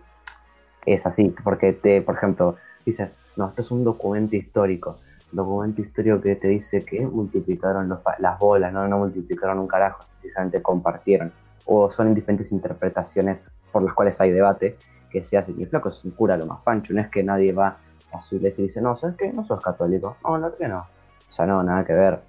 es 0.85 1.05
así, 1.05 1.35
porque 1.43 1.73
te, 1.73 2.01
por 2.01 2.15
ejemplo, 2.15 2.55
dice 2.85 3.11
no, 3.37 3.49
esto 3.49 3.61
es 3.61 3.71
un 3.71 3.83
documento 3.83 4.35
histórico, 4.35 4.97
documento 5.31 5.81
histórico 5.81 6.19
que 6.21 6.35
te 6.35 6.47
dice 6.47 6.83
que 6.83 7.01
multiplicaron 7.01 7.87
las 8.19 8.39
bolas, 8.39 8.73
no, 8.73 8.87
no 8.87 8.97
multiplicaron 8.97 9.59
un 9.59 9.67
carajo, 9.67 10.05
precisamente 10.19 10.61
compartieron, 10.61 11.31
o 11.65 11.89
son 11.89 12.15
diferentes 12.15 12.51
interpretaciones 12.51 13.53
por 13.71 13.83
las 13.83 13.93
cuales 13.93 14.19
hay 14.21 14.31
debate 14.31 14.77
que 15.11 15.21
se 15.21 15.37
hace, 15.37 15.53
y 15.57 15.63
el 15.63 15.69
flaco 15.69 15.89
es 15.89 16.03
un 16.03 16.11
cura 16.11 16.35
lo 16.35 16.45
más 16.45 16.61
pancho, 16.61 16.93
no 16.93 17.01
es 17.01 17.09
que 17.09 17.23
nadie 17.23 17.53
va 17.53 17.77
a 18.11 18.21
su 18.21 18.35
iglesia 18.35 18.63
y 18.63 18.67
dice, 18.67 18.81
no, 18.81 18.95
¿sabes 18.95 19.15
qué? 19.17 19.31
No 19.31 19.43
sos 19.43 19.61
católico. 19.61 20.17
No, 20.23 20.37
no, 20.37 20.55
que 20.55 20.67
no. 20.67 20.79
O 20.79 21.31
sea, 21.31 21.45
no, 21.45 21.61
nada 21.63 21.85
que 21.85 21.93
ver. 21.93 22.19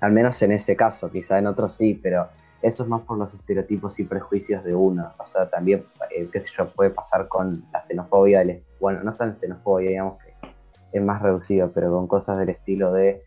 Al 0.00 0.12
menos 0.12 0.40
en 0.42 0.52
ese 0.52 0.76
caso, 0.76 1.10
quizá 1.10 1.38
en 1.38 1.46
otros 1.46 1.72
sí, 1.72 1.98
pero 2.02 2.28
eso 2.60 2.82
es 2.82 2.88
más 2.88 3.02
por 3.02 3.18
los 3.18 3.34
estereotipos 3.34 3.98
y 4.00 4.04
prejuicios 4.04 4.64
de 4.64 4.74
uno. 4.74 5.12
O 5.18 5.26
sea, 5.26 5.48
también, 5.48 5.84
eh, 6.10 6.28
qué 6.32 6.40
sé 6.40 6.50
yo, 6.56 6.70
puede 6.70 6.90
pasar 6.90 7.28
con 7.28 7.64
la 7.72 7.82
xenofobia, 7.82 8.40
del, 8.40 8.62
bueno, 8.80 9.02
no 9.02 9.12
tan 9.14 9.36
xenofobia, 9.36 9.90
digamos 9.90 10.18
que 10.22 10.32
es 10.92 11.02
más 11.02 11.22
reducido, 11.22 11.70
pero 11.72 11.90
con 11.92 12.06
cosas 12.06 12.38
del 12.38 12.50
estilo 12.50 12.92
de 12.92 13.22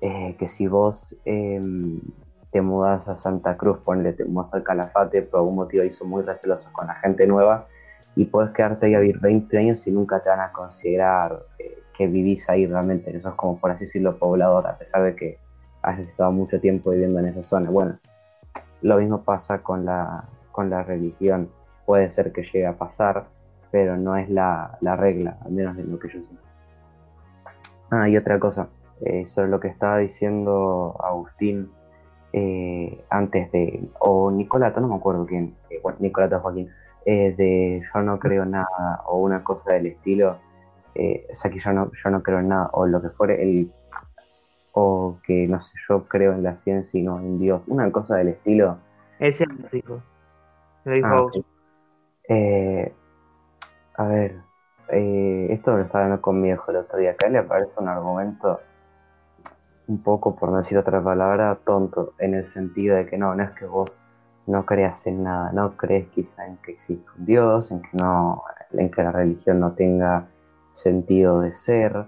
eh, 0.00 0.36
que 0.38 0.48
si 0.48 0.66
vos 0.66 1.18
em, 1.24 2.00
te 2.52 2.60
mudas 2.60 3.08
a 3.08 3.14
Santa 3.14 3.56
Cruz, 3.56 3.78
ponle, 3.78 4.12
te 4.12 4.24
mudas 4.24 4.52
al 4.54 4.62
Calafate, 4.62 5.22
por 5.22 5.40
algún 5.40 5.56
motivo 5.56 5.84
hizo 5.84 6.04
muy 6.04 6.22
recelosos 6.22 6.72
con 6.72 6.86
la 6.86 6.94
gente 6.94 7.26
nueva, 7.26 7.66
y 8.16 8.24
puedes 8.24 8.52
quedarte 8.52 8.86
ahí 8.86 8.94
a 8.94 9.00
vivir 9.00 9.20
20 9.20 9.58
años 9.58 9.86
y 9.86 9.92
nunca 9.92 10.20
te 10.20 10.28
van 10.28 10.40
a 10.40 10.52
considerar 10.52 11.42
eh, 11.58 11.82
que 11.96 12.06
vivís 12.06 12.48
ahí 12.48 12.66
realmente. 12.66 13.16
Eso 13.16 13.30
es 13.30 13.34
como, 13.34 13.58
por 13.58 13.70
así 13.70 13.84
decirlo, 13.84 14.16
poblador, 14.16 14.66
a 14.66 14.76
pesar 14.76 15.02
de 15.02 15.14
que 15.14 15.38
has 15.82 15.98
estado 15.98 16.32
mucho 16.32 16.60
tiempo 16.60 16.90
viviendo 16.90 17.18
en 17.20 17.26
esa 17.26 17.42
zona. 17.42 17.70
Bueno, 17.70 17.98
lo 18.82 18.96
mismo 18.98 19.22
pasa 19.22 19.62
con 19.62 19.84
la, 19.84 20.24
con 20.52 20.70
la 20.70 20.82
religión. 20.82 21.50
Puede 21.86 22.10
ser 22.10 22.32
que 22.32 22.42
llegue 22.42 22.66
a 22.66 22.76
pasar, 22.76 23.26
pero 23.70 23.96
no 23.96 24.16
es 24.16 24.28
la, 24.28 24.78
regla, 24.80 25.38
al 25.44 25.52
menos 25.52 25.76
de 25.76 25.84
lo 25.84 25.98
que 25.98 26.08
yo 26.08 26.22
sé. 26.22 26.32
Ah, 27.90 28.08
y 28.08 28.16
otra 28.16 28.38
cosa, 28.38 28.68
eh, 29.00 29.26
sobre 29.26 29.48
lo 29.48 29.58
que 29.60 29.68
estaba 29.68 29.98
diciendo 29.98 30.96
Agustín 31.02 31.70
eh, 32.32 33.04
antes 33.10 33.50
de, 33.50 33.88
o 33.98 34.30
Nicolato, 34.30 34.80
no 34.80 34.88
me 34.88 34.94
acuerdo 34.94 35.26
quién, 35.26 35.56
bueno, 35.82 35.98
Nicolato 36.00 36.38
Joaquín, 36.38 36.70
eh, 37.04 37.34
de 37.36 37.82
yo 37.92 38.00
no 38.02 38.18
creo 38.18 38.44
nada 38.44 39.02
o 39.06 39.18
una 39.18 39.42
cosa 39.42 39.72
del 39.72 39.86
estilo, 39.86 40.38
eh, 40.94 41.26
o 41.30 41.34
sea 41.34 41.50
que 41.50 41.58
yo 41.58 41.72
no, 41.72 41.90
yo 41.92 42.10
no 42.10 42.22
creo 42.22 42.40
en 42.40 42.48
nada 42.48 42.70
o 42.72 42.86
lo 42.86 43.00
que 43.00 43.10
fuere, 43.10 43.42
el, 43.42 43.72
o 44.72 45.18
que 45.24 45.46
no 45.46 45.60
sé, 45.60 45.78
yo 45.88 46.04
creo 46.08 46.32
en 46.32 46.42
la 46.42 46.56
ciencia 46.56 46.98
y 47.00 47.02
no 47.02 47.18
en 47.18 47.38
Dios, 47.38 47.62
una 47.66 47.90
cosa 47.90 48.16
del 48.16 48.28
estilo. 48.28 48.78
Ese 49.18 49.44
lo 49.46 49.68
dijo. 49.70 50.02
Lo 50.84 50.92
dijo 50.92 51.06
ah, 51.06 51.30
eh, 52.28 52.92
a 53.96 54.04
ver, 54.04 54.36
eh, 54.88 55.48
esto 55.50 55.76
lo 55.76 55.82
estaba 55.82 56.04
hablando 56.04 56.22
con 56.22 56.40
mi 56.40 56.48
hijo 56.50 56.70
el 56.70 56.78
otro 56.78 56.98
día. 56.98 57.12
Acá 57.12 57.28
le 57.28 57.42
parece 57.42 57.72
un 57.76 57.88
argumento 57.88 58.60
un 59.88 60.02
poco, 60.02 60.36
por 60.36 60.50
no 60.50 60.58
decir 60.58 60.78
otra 60.78 61.02
palabra, 61.02 61.58
tonto, 61.64 62.14
en 62.18 62.34
el 62.34 62.44
sentido 62.44 62.96
de 62.96 63.06
que 63.06 63.18
no, 63.18 63.34
no 63.34 63.42
es 63.42 63.50
que 63.50 63.66
vos 63.66 64.00
no 64.50 64.66
creas 64.66 65.06
en 65.06 65.22
nada, 65.22 65.52
no 65.52 65.76
crees 65.76 66.08
quizá 66.08 66.46
en 66.46 66.56
que 66.58 66.72
existe 66.72 67.06
un 67.18 67.24
Dios, 67.24 67.70
en 67.70 67.82
que, 67.82 67.88
no, 67.92 68.42
en 68.72 68.90
que 68.90 69.02
la 69.02 69.12
religión 69.12 69.60
no 69.60 69.72
tenga 69.72 70.26
sentido 70.72 71.40
de 71.40 71.54
ser, 71.54 72.04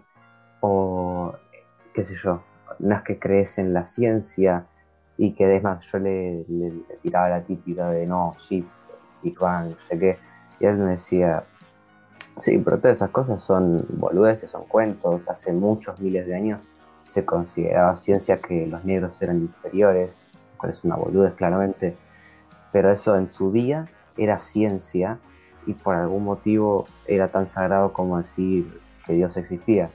o 0.60 1.34
qué 1.94 2.04
sé 2.04 2.14
yo, 2.22 2.42
no 2.78 2.96
es 2.96 3.02
que 3.02 3.18
crees 3.18 3.58
en 3.58 3.72
la 3.72 3.84
ciencia 3.84 4.66
y 5.16 5.32
que 5.34 5.60
más, 5.60 5.84
yo 5.92 5.98
le, 5.98 6.44
tiraba 7.02 7.28
la 7.28 7.42
típica 7.42 7.90
de 7.90 8.06
no, 8.06 8.34
sí, 8.36 8.66
Big 9.22 9.38
Bang, 9.38 9.70
no 9.70 9.78
sé 9.78 9.98
qué, 9.98 10.18
y 10.58 10.66
él 10.66 10.76
me 10.76 10.92
decía, 10.92 11.44
sí, 12.38 12.58
pero 12.58 12.78
todas 12.78 12.98
esas 12.98 13.10
cosas 13.10 13.42
son 13.42 13.84
boludeces, 13.88 14.50
son 14.50 14.64
cuentos, 14.64 15.28
hace 15.28 15.52
muchos 15.52 16.00
miles 16.00 16.26
de 16.26 16.34
años 16.34 16.66
se 17.02 17.24
consideraba 17.24 17.96
ciencia 17.96 18.38
que 18.38 18.66
los 18.66 18.84
negros 18.84 19.20
eran 19.22 19.38
inferiores, 19.38 20.16
cual 20.56 20.70
es 20.70 20.84
una 20.84 20.96
boludez 20.96 21.34
claramente, 21.34 21.96
pero 22.72 22.90
eso 22.90 23.16
en 23.16 23.28
su 23.28 23.52
día 23.52 23.88
era 24.16 24.38
ciencia 24.38 25.18
y 25.66 25.74
por 25.74 25.94
algún 25.94 26.24
motivo 26.24 26.86
era 27.06 27.28
tan 27.28 27.46
sagrado 27.46 27.92
como 27.92 28.18
decir 28.18 28.66
que 29.06 29.12
Dios 29.14 29.36
existía. 29.36 29.90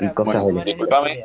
Y 0.00 0.08
cosas 0.08 0.42
disculpame. 0.64 1.24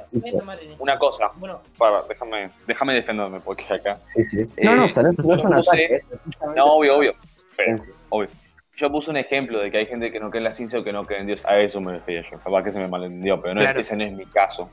Una 0.78 1.00
cosa, 1.00 1.32
Bueno, 1.38 1.62
para, 1.78 2.04
déjame, 2.08 2.50
déjame 2.68 2.94
defenderme 2.94 3.40
porque 3.40 3.64
acá. 3.74 3.98
Sí, 4.16 4.24
sí. 4.30 4.38
Eh, 4.58 4.66
no, 4.66 4.76
no, 4.76 4.86
o 4.86 4.90
sea, 4.90 5.04
no, 5.04 5.12
no 5.14 5.34
es 5.34 5.40
un 5.44 5.50
puse- 5.52 5.70
ataque. 5.70 5.96
es 5.96 6.06
precisamente 6.06 6.60
No, 6.60 6.66
obvio, 6.68 6.98
obvio. 6.98 7.12
Pero, 7.58 7.78
obvio. 8.10 8.30
Yo 8.76 8.92
puse 8.92 9.10
un 9.10 9.18
ejemplo 9.18 9.60
de 9.60 9.72
que 9.72 9.78
hay 9.80 9.86
gente 9.88 10.12
que 10.12 10.20
no 10.20 10.30
cree 10.30 10.40
en 10.40 10.44
la 10.46 10.54
ciencia 10.54 10.80
o 10.80 10.84
que 10.84 10.94
no 10.94 11.04
cree 11.04 11.20
en 11.20 11.28
Dios. 11.28 11.44
A 11.46 11.58
eso 11.58 11.82
me 11.82 11.94
refería 11.94 12.24
yo. 12.32 12.38
Capaz 12.40 12.64
que 12.64 12.72
se 12.72 12.80
me 12.80 12.88
malentendió, 12.88 13.42
pero 13.42 13.56
no, 13.56 13.62
Claro. 13.62 13.80
ese 13.80 13.96
no 13.96 14.04
es 14.04 14.14
mi 14.14 14.26
caso. 14.26 14.70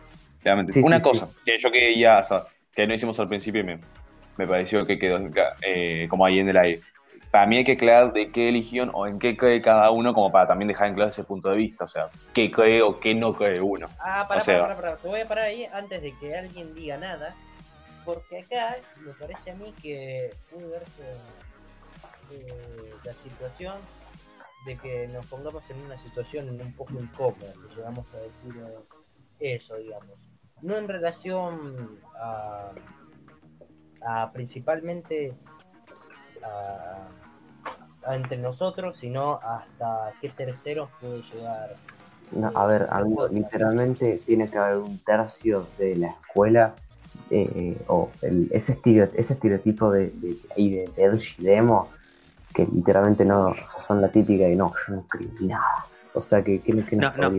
Sí, 0.69 0.81
Una 0.85 0.99
sí, 0.99 1.03
cosa 1.03 1.29
que 1.45 1.59
yo 1.59 1.73
quería, 1.73 2.19
o 2.21 2.25
sea, 2.25 2.43
que 2.73 2.87
no 2.87 2.95
hicimos 2.95 3.19
al 3.19 3.27
principio 3.29 3.63
y 3.63 3.65
me, 3.65 3.81
me 4.37 4.47
pareció 4.47 4.87
que 4.87 4.99
quedó 4.99 5.19
eh, 5.63 6.07
como 6.09 6.25
ahí 6.27 6.39
en 6.39 6.49
el 6.49 6.57
aire. 6.57 6.81
Para 7.31 7.47
mí 7.47 7.57
hay 7.59 7.65
que 7.65 7.73
aclarar 7.73 8.13
de 8.13 8.31
qué 8.31 8.47
religión 8.47 8.91
o 8.95 9.07
en 9.07 9.19
qué 9.19 9.37
cree 9.37 9.61
cada 9.61 9.91
uno, 9.91 10.15
como 10.15 10.31
para 10.33 10.47
también 10.47 10.69
dejar 10.69 10.89
en 10.89 10.95
claro 10.95 11.11
ese 11.11 11.25
punto 11.25 11.51
de 11.51 11.57
vista. 11.57 11.85
O 11.85 11.89
sea, 11.89 12.09
qué 12.33 12.51
cree 12.51 12.83
o 12.83 12.99
qué 13.01 13.15
no 13.15 13.35
cree 13.35 13.61
uno. 13.61 13.89
Ah, 13.99 14.25
pará, 14.29 14.41
O 14.41 14.45
sea- 14.45 14.61
pará, 14.63 14.77
pará. 14.77 14.97
Te 14.97 15.09
voy 15.09 15.21
a 15.21 15.29
parar 15.29 15.45
ahí 15.47 15.67
antes 15.73 16.01
de 16.01 16.13
que 16.13 16.37
alguien 16.37 16.75
diga 16.75 16.97
nada. 16.97 17.35
Porque 18.05 18.39
acá 18.39 18.77
me 19.05 19.13
parece 19.15 19.51
a 19.51 19.55
mí 19.55 19.75
que 19.83 20.31
puede 20.51 20.69
verse 20.69 21.03
eh, 22.31 22.95
la 23.05 23.13
situación 23.13 23.75
de 24.65 24.77
que 24.77 25.09
nos 25.09 25.27
pongamos 25.27 25.69
en 25.71 25.81
una 25.85 25.99
situación 25.99 26.49
un 26.49 26.73
poco 26.75 26.95
incómoda, 26.95 27.53
que 27.53 27.75
llegamos 27.75 28.07
a 28.15 28.19
decir 28.19 28.63
eh, 29.41 29.55
eso, 29.57 29.77
digamos. 29.77 30.11
No 30.63 30.77
en 30.77 30.89
relación 30.89 32.01
a, 32.21 32.71
a 34.07 34.31
principalmente 34.33 35.35
a, 36.43 37.09
a 38.11 38.15
entre 38.17 38.37
nosotros, 38.39 38.97
sino 38.97 39.41
hasta 39.43 40.13
qué 40.21 40.29
terceros 40.31 40.89
puede 41.01 41.23
llegar 41.23 41.75
No, 42.33 42.53
a 42.55 42.67
ver, 42.67 42.87
amigo, 42.91 43.27
literalmente 43.29 44.21
tiene 44.25 44.49
que 44.49 44.59
haber 44.59 44.79
un 44.79 44.99
tercio 44.99 45.67
de 45.79 45.97
la 45.97 46.09
escuela 46.09 46.75
eh, 47.31 47.77
o 47.89 48.11
el- 48.23 48.49
ese, 48.53 48.73
estereo- 48.73 49.11
ese 49.15 49.33
estereotipo 49.35 49.91
de, 49.91 50.11
de, 50.11 50.37
ahí 50.57 50.71
de, 50.71 50.89
de 50.95 51.03
edgy 51.05 51.43
demo 51.43 51.89
que 52.55 52.67
literalmente 52.67 53.25
no 53.25 53.49
o 53.49 53.55
sea, 53.55 53.81
son 53.87 54.01
la 54.01 54.09
típica 54.09 54.45
de 54.45 54.55
no, 54.57 54.73
yo 54.87 54.95
no 54.95 55.03
creo 55.09 55.29
en 55.41 55.49
nada. 55.49 55.85
O 56.15 56.21
sea, 56.21 56.43
que, 56.43 56.61
que, 56.61 56.83
que 56.85 56.97
No, 56.97 57.13
no. 57.17 57.31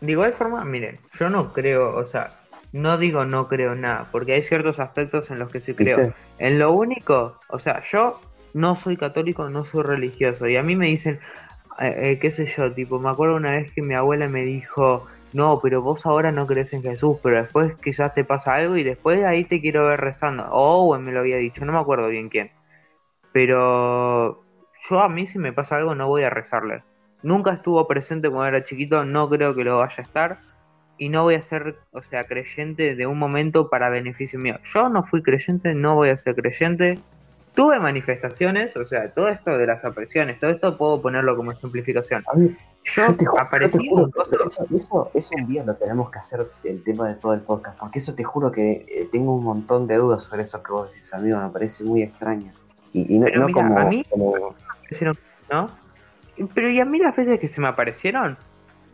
De 0.00 0.12
igual 0.12 0.32
forma, 0.34 0.62
miren, 0.64 0.98
yo 1.18 1.30
no 1.30 1.52
creo, 1.54 1.96
o 1.96 2.04
sea, 2.04 2.30
no 2.72 2.98
digo 2.98 3.24
no 3.24 3.48
creo 3.48 3.74
nada, 3.74 4.08
porque 4.10 4.34
hay 4.34 4.42
ciertos 4.42 4.78
aspectos 4.78 5.30
en 5.30 5.38
los 5.38 5.50
que 5.50 5.60
sí 5.60 5.74
creo. 5.74 5.98
¿Viste? 5.98 6.14
En 6.38 6.58
lo 6.58 6.72
único, 6.72 7.38
o 7.48 7.58
sea, 7.58 7.82
yo 7.84 8.20
no 8.54 8.74
soy 8.76 8.96
católico, 8.96 9.48
no 9.50 9.64
soy 9.64 9.82
religioso, 9.82 10.48
y 10.48 10.56
a 10.56 10.62
mí 10.62 10.76
me 10.76 10.86
dicen, 10.86 11.20
eh, 11.80 12.12
eh, 12.12 12.18
qué 12.18 12.30
sé 12.30 12.46
yo, 12.46 12.72
tipo, 12.72 12.98
me 12.98 13.10
acuerdo 13.10 13.36
una 13.36 13.52
vez 13.52 13.72
que 13.72 13.82
mi 13.82 13.94
abuela 13.94 14.28
me 14.28 14.42
dijo, 14.42 15.04
no, 15.32 15.60
pero 15.62 15.82
vos 15.82 16.06
ahora 16.06 16.32
no 16.32 16.46
crees 16.46 16.72
en 16.72 16.82
Jesús, 16.82 17.18
pero 17.22 17.36
después 17.36 17.74
quizás 17.82 18.14
te 18.14 18.24
pasa 18.24 18.54
algo 18.54 18.76
y 18.76 18.82
después 18.82 19.22
ahí 19.24 19.44
te 19.44 19.60
quiero 19.60 19.86
ver 19.86 20.00
rezando. 20.00 20.46
O 20.50 20.86
Owen 20.86 21.04
me 21.04 21.12
lo 21.12 21.20
había 21.20 21.36
dicho, 21.36 21.64
no 21.64 21.72
me 21.72 21.78
acuerdo 21.78 22.08
bien 22.08 22.30
quién. 22.30 22.50
Pero 23.32 24.42
yo 24.88 25.00
a 25.00 25.08
mí 25.10 25.26
si 25.26 25.38
me 25.38 25.52
pasa 25.52 25.76
algo 25.76 25.94
no 25.94 26.08
voy 26.08 26.22
a 26.22 26.30
rezarle. 26.30 26.82
Nunca 27.22 27.52
estuvo 27.52 27.86
presente 27.86 28.30
cuando 28.30 28.46
era 28.46 28.64
chiquito, 28.64 29.04
no 29.04 29.28
creo 29.28 29.54
que 29.54 29.64
lo 29.64 29.78
vaya 29.78 29.96
a 29.98 30.02
estar. 30.02 30.38
Y 30.98 31.08
no 31.10 31.24
voy 31.24 31.34
a 31.34 31.42
ser, 31.42 31.76
o 31.92 32.02
sea, 32.02 32.24
creyente 32.24 32.94
de 32.94 33.06
un 33.06 33.18
momento 33.18 33.68
para 33.68 33.90
beneficio 33.90 34.38
mío. 34.38 34.58
Yo 34.72 34.88
no 34.88 35.02
fui 35.02 35.22
creyente, 35.22 35.74
no 35.74 35.94
voy 35.94 36.08
a 36.08 36.16
ser 36.16 36.34
creyente. 36.34 36.98
Tuve 37.54 37.78
manifestaciones, 37.80 38.76
o 38.76 38.84
sea, 38.84 39.10
todo 39.12 39.28
esto 39.28 39.56
de 39.56 39.66
las 39.66 39.82
apariciones, 39.84 40.38
todo 40.38 40.50
esto 40.50 40.76
puedo 40.76 41.00
ponerlo 41.00 41.36
como 41.36 41.52
ejemplificación. 41.52 42.22
Yo, 42.34 42.52
yo 43.08 43.16
te, 43.16 43.24
ju- 43.24 43.40
aparecí 43.40 43.78
te 43.78 43.88
juro 43.88 44.10
eso, 44.46 44.66
eso, 44.74 45.10
eso 45.14 45.30
un 45.38 45.46
día 45.46 45.64
lo 45.64 45.74
tenemos 45.74 46.10
que 46.10 46.18
hacer 46.18 46.46
el 46.64 46.82
tema 46.84 47.08
de 47.08 47.14
todo 47.14 47.32
el 47.32 47.40
podcast, 47.40 47.78
porque 47.78 47.98
eso 47.98 48.14
te 48.14 48.24
juro 48.24 48.52
que 48.52 48.84
eh, 48.88 49.08
tengo 49.10 49.34
un 49.34 49.44
montón 49.44 49.86
de 49.86 49.96
dudas 49.96 50.24
sobre 50.24 50.42
eso 50.42 50.62
que 50.62 50.70
vos 50.72 50.90
decís, 50.92 51.12
amigo, 51.14 51.38
me 51.38 51.48
parece 51.48 51.82
muy 51.84 52.02
extraño. 52.02 52.52
Y, 52.92 53.14
y 53.14 53.18
no, 53.18 53.24
Pero 53.26 53.40
no 53.40 53.46
mira, 53.46 53.62
como, 53.62 53.78
a 53.78 53.84
mí- 53.86 54.04
como- 54.10 54.54
aparecieron, 54.78 55.16
¿no? 55.50 55.70
Pero 56.54 56.68
y 56.68 56.80
a 56.80 56.84
mí 56.84 56.98
las 56.98 57.16
veces 57.16 57.40
que 57.40 57.48
se 57.48 57.60
me 57.62 57.68
aparecieron, 57.68 58.36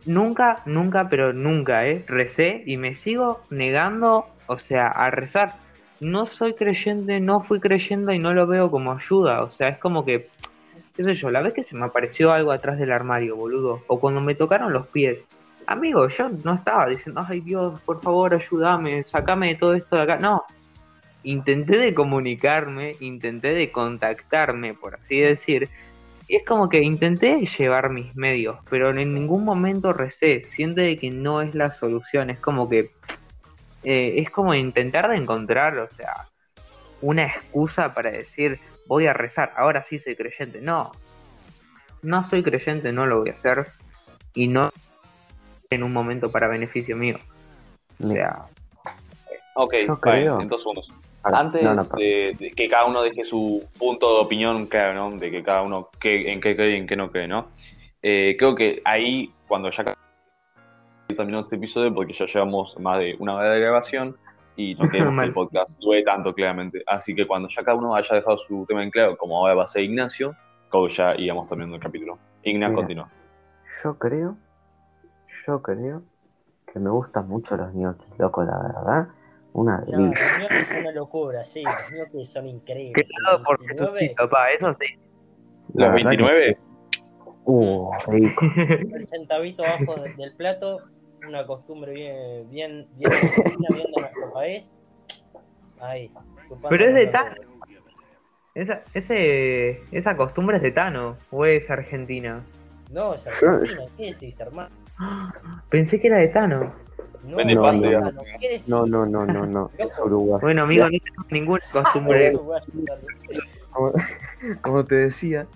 nunca, 0.05 0.61
nunca, 0.65 1.09
pero 1.09 1.33
nunca, 1.33 1.87
¿eh? 1.87 2.03
Recé 2.07 2.63
y 2.65 2.77
me 2.77 2.95
sigo 2.95 3.43
negando, 3.49 4.27
o 4.47 4.59
sea, 4.59 4.87
a 4.87 5.09
rezar. 5.09 5.53
No 5.99 6.25
soy 6.25 6.53
creyente, 6.53 7.19
no 7.19 7.41
fui 7.41 7.59
creyendo 7.59 8.11
y 8.11 8.19
no 8.19 8.33
lo 8.33 8.45
veo 8.47 8.69
como 8.69 8.91
ayuda, 8.91 9.41
o 9.41 9.51
sea, 9.51 9.69
es 9.69 9.77
como 9.77 10.03
que, 10.03 10.29
qué 10.95 11.03
sé 11.03 11.13
yo, 11.13 11.31
la 11.31 11.41
vez 11.41 11.53
que 11.53 11.63
se 11.63 11.75
me 11.75 11.85
apareció 11.85 12.31
algo 12.31 12.51
atrás 12.51 12.77
del 12.77 12.91
armario, 12.91 13.35
boludo, 13.35 13.83
o 13.87 13.99
cuando 13.99 14.19
me 14.19 14.35
tocaron 14.35 14.73
los 14.73 14.87
pies. 14.87 15.25
Amigo, 15.65 16.07
yo 16.09 16.29
no 16.43 16.55
estaba 16.55 16.87
diciendo, 16.87 17.25
ay 17.27 17.39
Dios, 17.39 17.79
por 17.81 18.01
favor, 18.01 18.33
ayúdame, 18.33 19.03
sacame 19.03 19.49
de 19.49 19.55
todo 19.55 19.75
esto 19.75 19.95
de 19.95 20.01
acá. 20.01 20.17
No, 20.17 20.43
intenté 21.23 21.77
de 21.77 21.93
comunicarme, 21.93 22.95
intenté 22.99 23.53
de 23.53 23.71
contactarme, 23.71 24.73
por 24.73 24.95
así 24.95 25.19
decir, 25.19 25.69
y 26.27 26.35
es 26.35 26.45
como 26.45 26.69
que 26.69 26.81
intenté 26.81 27.45
llevar 27.45 27.89
mis 27.89 28.15
medios, 28.15 28.57
pero 28.69 28.89
en 28.97 29.13
ningún 29.13 29.43
momento 29.43 29.93
recé. 29.93 30.45
Siento 30.47 30.81
de 30.81 30.97
que 30.97 31.09
no 31.11 31.41
es 31.41 31.53
la 31.55 31.73
solución, 31.73 32.29
es 32.29 32.39
como 32.39 32.69
que 32.69 32.91
eh, 33.83 34.13
es 34.17 34.29
como 34.29 34.53
intentar 34.53 35.09
de 35.09 35.17
encontrar, 35.17 35.77
o 35.77 35.89
sea, 35.89 36.27
una 37.01 37.25
excusa 37.25 37.91
para 37.91 38.11
decir 38.11 38.59
voy 38.87 39.07
a 39.07 39.13
rezar, 39.13 39.53
ahora 39.57 39.83
sí 39.83 39.99
soy 39.99 40.15
creyente. 40.15 40.61
No, 40.61 40.91
no 42.01 42.23
soy 42.25 42.43
creyente, 42.43 42.91
no 42.93 43.05
lo 43.05 43.19
voy 43.19 43.29
a 43.29 43.33
hacer 43.33 43.67
y 44.33 44.47
no 44.47 44.71
en 45.69 45.83
un 45.83 45.91
momento 45.91 46.31
para 46.31 46.47
beneficio 46.47 46.95
mío. 46.95 47.17
O 48.01 48.07
sea, 48.07 48.43
Ok, 49.55 49.73
Yo 49.85 49.99
creo- 49.99 50.41
en 50.41 50.47
dos 50.47 50.61
segundos. 50.61 50.91
Antes 51.23 51.63
no, 51.63 51.73
no, 51.73 51.83
pero- 51.83 51.97
de, 51.99 52.35
de 52.37 52.51
que 52.51 52.69
cada 52.69 52.85
uno 52.85 53.01
deje 53.01 53.23
su 53.23 53.63
punto 53.79 54.15
de 54.15 54.21
opinión, 54.21 54.65
claro, 54.67 55.09
¿no? 55.09 55.17
De 55.17 55.31
que 55.31 55.41
cada 55.43 55.61
uno 55.61 55.89
que, 55.99 56.31
en 56.31 56.41
qué 56.41 56.55
cree 56.55 56.75
y 56.75 56.79
en 56.79 56.87
qué 56.87 56.95
no 56.95 57.11
cree, 57.11 57.27
¿no? 57.27 57.47
Eh, 58.01 58.35
creo 58.37 58.53
que 58.55 58.81
ahí, 58.83 59.31
cuando 59.47 59.69
ya 59.69 59.85
terminó 61.15 61.39
este 61.41 61.55
episodio, 61.55 61.93
porque 61.93 62.13
ya 62.13 62.25
llevamos 62.25 62.77
más 62.79 62.99
de 62.99 63.15
una 63.19 63.35
hora 63.35 63.49
de 63.51 63.59
grabación 63.61 64.15
y 64.55 64.75
no 64.75 64.89
queremos 64.91 65.17
que 65.17 65.23
el 65.23 65.33
podcast 65.33 65.79
dure 65.79 66.03
tanto, 66.03 66.33
claramente. 66.33 66.83
Así 66.87 67.15
que 67.15 67.25
cuando 67.25 67.47
ya 67.47 67.63
cada 67.63 67.77
uno 67.77 67.95
haya 67.95 68.15
dejado 68.15 68.37
su 68.37 68.65
tema 68.67 68.83
en 68.83 68.91
claro, 68.91 69.15
como 69.17 69.37
ahora 69.37 69.53
va 69.55 69.63
a 69.63 69.67
ser 69.67 69.83
Ignacio, 69.83 70.35
como 70.69 70.87
ya 70.89 71.15
íbamos 71.17 71.47
terminando 71.47 71.75
el 71.77 71.81
capítulo. 71.81 72.17
Ignacio, 72.43 72.75
continúa. 72.75 73.09
yo 73.83 73.97
creo, 73.97 74.35
yo 75.47 75.61
creo 75.61 76.01
que 76.71 76.79
me 76.79 76.89
gustan 76.89 77.27
mucho 77.29 77.55
los 77.55 77.73
ñoquis, 77.73 78.17
loco, 78.19 78.43
la 78.43 78.57
verdad. 78.57 79.07
Una 79.53 79.77
No, 79.87 80.07
los 80.07 80.39
ñoquis 80.39 80.67
son 80.67 80.77
una 80.77 80.91
locura, 80.91 81.45
sí, 81.45 81.63
los 81.63 81.91
ñoquis 81.91 82.29
son 82.29 82.47
increíbles. 82.47 83.07
criado 83.07 83.43
por 83.43 83.59
29, 83.59 83.99
Jesucristo, 83.99 84.29
pa, 84.29 84.49
eso 84.51 84.73
sí. 84.73 84.85
La 85.75 85.85
¿Los 85.87 85.95
verdad 85.95 86.11
que- 86.11 86.17
29? 86.17 86.57
Uh, 87.45 87.91
rico. 88.07 88.45
el 88.95 89.05
centavito 89.05 89.63
abajo 89.63 89.95
de- 90.01 90.13
del 90.13 90.33
plato, 90.35 90.81
una 91.27 91.45
costumbre 91.45 91.93
bien, 91.93 92.49
bien, 92.49 92.87
bien, 92.95 93.11
argentina, 93.11 93.67
bien 93.71 93.91
de 93.91 94.01
nuestro 94.01 94.33
país. 94.33 94.73
Ahí. 95.79 96.11
Pero 96.69 96.85
es 96.87 96.93
de 96.95 97.07
Tano. 97.07 97.35
Esa, 98.55 98.83
ese, 98.93 99.81
esa 99.91 100.15
costumbre 100.15 100.57
es 100.57 100.63
de 100.63 100.71
Tano, 100.71 101.17
o 101.31 101.45
es 101.45 101.69
argentina. 101.69 102.43
No, 102.91 103.13
es 103.15 103.25
Argentina, 103.27 103.83
¿qué 103.97 104.05
decís, 104.13 104.39
hermano? 104.39 104.69
Pensé 105.69 105.99
que 105.99 106.07
era 106.07 106.17
de 106.19 106.27
Tano. 106.29 106.73
No, 107.23 107.37
Vende 107.37 107.55
No, 107.55 107.61
pan, 107.61 107.81
no. 107.81 108.11
No, 108.67 108.85
no, 108.85 109.05
no, 109.05 109.25
no, 109.25 109.45
no, 109.45 109.71
es 109.77 109.99
uruguayo. 109.99 110.41
Bueno, 110.41 110.63
amigo, 110.63 110.85
no 110.85 110.89
tengo 110.89 111.27
ninguna 111.31 111.63
costumbre. 111.71 112.33
Como, 114.61 114.85
te 114.85 114.95
decía, 114.95 115.47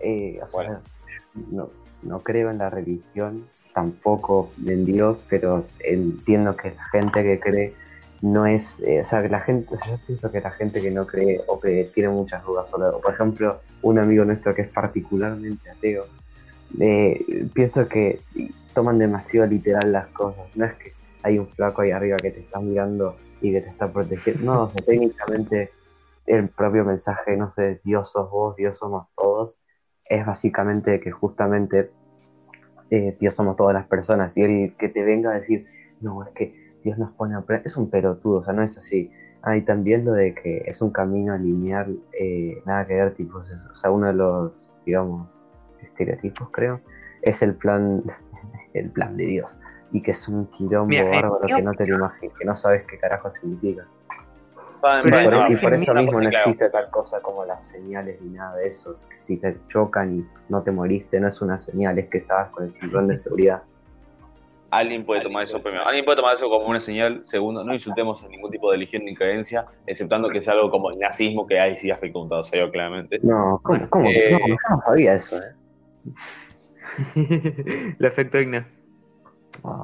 eh, 0.00 0.38
o 0.42 0.46
sea, 0.46 0.62
Bueno. 0.62 0.80
no, 1.50 1.70
no 2.02 2.20
creo 2.20 2.50
en 2.50 2.58
la 2.58 2.68
religión, 2.68 3.46
tampoco 3.72 4.50
en 4.66 4.84
Dios, 4.84 5.18
pero 5.28 5.64
entiendo 5.80 6.56
que 6.56 6.72
la 6.72 6.84
gente 6.86 7.22
que 7.22 7.40
cree 7.40 7.74
no 8.20 8.46
es, 8.46 8.80
eh, 8.82 9.00
o 9.00 9.04
sea, 9.04 9.22
que 9.22 9.28
la 9.28 9.40
gente, 9.40 9.74
yo 9.86 9.98
pienso 10.06 10.30
que 10.30 10.40
la 10.40 10.50
gente 10.50 10.80
que 10.80 10.90
no 10.90 11.06
cree 11.06 11.40
o 11.46 11.58
que 11.58 11.90
tiene 11.92 12.08
muchas 12.08 12.44
dudas 12.44 12.68
sobre 12.68 12.86
algo, 12.86 13.00
por 13.00 13.14
ejemplo, 13.14 13.60
un 13.82 13.98
amigo 13.98 14.24
nuestro 14.24 14.54
que 14.54 14.62
es 14.62 14.68
particularmente 14.68 15.70
ateo, 15.70 16.06
eh, 16.78 17.46
pienso 17.52 17.88
que 17.88 18.20
toman 18.74 18.98
demasiado 18.98 19.46
literal 19.46 19.92
las 19.92 20.08
cosas, 20.08 20.44
no 20.54 20.64
es 20.64 20.74
que 20.74 20.92
hay 21.22 21.38
un 21.38 21.46
flaco 21.48 21.82
ahí 21.82 21.90
arriba 21.90 22.16
que 22.16 22.30
te 22.30 22.40
está 22.40 22.60
mirando 22.60 23.16
y 23.40 23.52
que 23.52 23.60
te 23.60 23.68
está 23.68 23.92
protegiendo. 23.92 24.44
No, 24.44 24.62
o 24.64 24.70
sea, 24.70 24.84
técnicamente 24.84 25.70
el 26.26 26.48
propio 26.48 26.84
mensaje, 26.84 27.36
no 27.36 27.50
sé, 27.50 27.80
Dios 27.84 28.12
sos 28.12 28.30
vos, 28.30 28.56
Dios 28.56 28.78
somos 28.78 29.08
todos, 29.16 29.62
es 30.04 30.24
básicamente 30.24 31.00
que 31.00 31.10
justamente 31.10 31.90
eh, 32.90 33.16
Dios 33.18 33.34
somos 33.34 33.56
todas 33.56 33.74
las 33.74 33.86
personas 33.86 34.36
y 34.36 34.42
el 34.42 34.76
que 34.76 34.88
te 34.88 35.02
venga 35.02 35.30
a 35.30 35.34
decir, 35.34 35.66
no, 36.00 36.22
es 36.22 36.30
que 36.30 36.54
Dios 36.84 36.98
nos 36.98 37.12
pone 37.12 37.34
a 37.34 37.40
prueba, 37.40 37.62
es 37.64 37.76
un 37.76 37.90
pelotudo, 37.90 38.38
o 38.38 38.42
sea, 38.42 38.52
no 38.52 38.62
es 38.62 38.76
así. 38.76 39.10
Hay 39.42 39.62
también 39.62 40.04
lo 40.04 40.12
de 40.12 40.34
que 40.34 40.62
es 40.66 40.82
un 40.82 40.90
camino 40.90 41.36
lineal, 41.36 41.98
eh, 42.18 42.62
nada 42.66 42.86
que 42.86 42.94
ver, 42.94 43.14
tipo, 43.14 43.38
o 43.38 43.42
sea, 43.74 43.90
uno 43.90 44.06
de 44.06 44.12
los, 44.12 44.80
digamos, 44.86 45.48
estereotipos, 45.80 46.48
creo, 46.50 46.80
es 47.22 47.42
el 47.42 47.54
plan, 47.54 48.02
el 48.74 48.90
plan 48.90 49.16
de 49.16 49.26
Dios. 49.26 49.58
Y 49.92 50.02
que 50.02 50.10
es 50.12 50.26
un 50.28 50.46
quilombo 50.46 50.88
Mira, 50.88 51.04
eh, 51.04 51.10
bárbaro 51.10 51.46
yo- 51.48 51.56
que 51.56 51.62
no 51.62 51.72
te 51.74 51.86
lo 51.86 51.96
imaginas, 51.96 52.38
que 52.38 52.44
no 52.44 52.54
sabes 52.54 52.84
qué 52.86 52.98
carajo 52.98 53.28
significa. 53.30 53.86
Y 55.04 55.10
por, 55.10 55.22
bueno, 55.22 55.46
y 55.48 55.56
por 55.56 55.74
eso 55.74 55.94
mismo 55.94 56.20
no 56.20 56.28
existe 56.28 56.68
tal 56.70 56.90
cosa 56.90 57.20
como 57.20 57.44
las 57.44 57.68
señales 57.68 58.20
ni 58.20 58.30
nada 58.30 58.56
de 58.56 58.66
eso. 58.66 58.92
Es 58.92 59.06
que 59.06 59.16
Si 59.16 59.36
te 59.36 59.56
chocan 59.68 60.18
y 60.18 60.26
no 60.48 60.62
te 60.62 60.72
moriste, 60.72 61.20
no 61.20 61.28
es 61.28 61.40
una 61.40 61.56
señal, 61.56 61.98
es 61.98 62.08
que 62.08 62.18
estabas 62.18 62.50
con 62.50 62.64
el 62.64 62.70
cinturón 62.70 63.06
de 63.06 63.16
seguridad. 63.16 63.62
Alguien 64.70 65.04
puede 65.04 65.20
tomar 65.20 65.44
eso 65.44 65.62
primero. 65.62 65.84
Alguien 65.86 66.04
puede 66.04 66.16
tomar 66.16 66.34
eso 66.34 66.48
como 66.48 66.66
una 66.66 66.80
señal. 66.80 67.22
Segundo, 67.24 67.62
no 67.62 67.74
insultemos 67.74 68.24
a 68.24 68.28
ningún 68.28 68.50
tipo 68.50 68.70
de 68.70 68.78
religión 68.78 69.04
ni 69.04 69.14
creencia, 69.14 69.66
exceptando 69.86 70.30
que 70.30 70.38
es 70.38 70.48
algo 70.48 70.70
como 70.70 70.88
el 70.90 70.98
nazismo, 70.98 71.46
que 71.46 71.60
ahí 71.60 71.76
sí 71.76 71.90
afecta 71.90 72.18
un 72.18 72.44
serio, 72.44 72.70
claramente. 72.70 73.20
No, 73.22 73.60
¿cómo? 73.62 73.88
cómo? 73.90 74.08
Eh, 74.08 74.30
No, 74.30 74.38
yo 74.48 74.56
no 74.70 74.82
sabía 74.86 75.14
eso, 75.14 75.36
¿eh? 75.36 75.54
Le 77.98 78.08
afectó 78.08 78.38
a 78.38 78.40
Igna. 78.40 78.66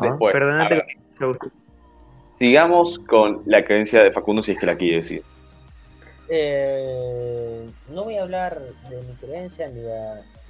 Después, 0.01 0.33
Perdónate, 0.33 0.85
sigamos 2.39 2.99
con 3.01 3.43
la 3.47 3.65
creencia 3.65 4.03
de 4.03 4.13
Facundo, 4.13 4.43
si 4.43 4.53
es 4.53 4.59
que 4.59 4.67
la 4.67 4.77
quiere 4.77 4.97
decir. 4.97 5.23
Eh, 6.29 7.71
no 7.89 8.05
voy 8.05 8.17
a 8.17 8.23
hablar 8.23 8.61
de 8.91 9.03
mi 9.03 9.15
creencia 9.15 9.69
ni, 9.69 9.81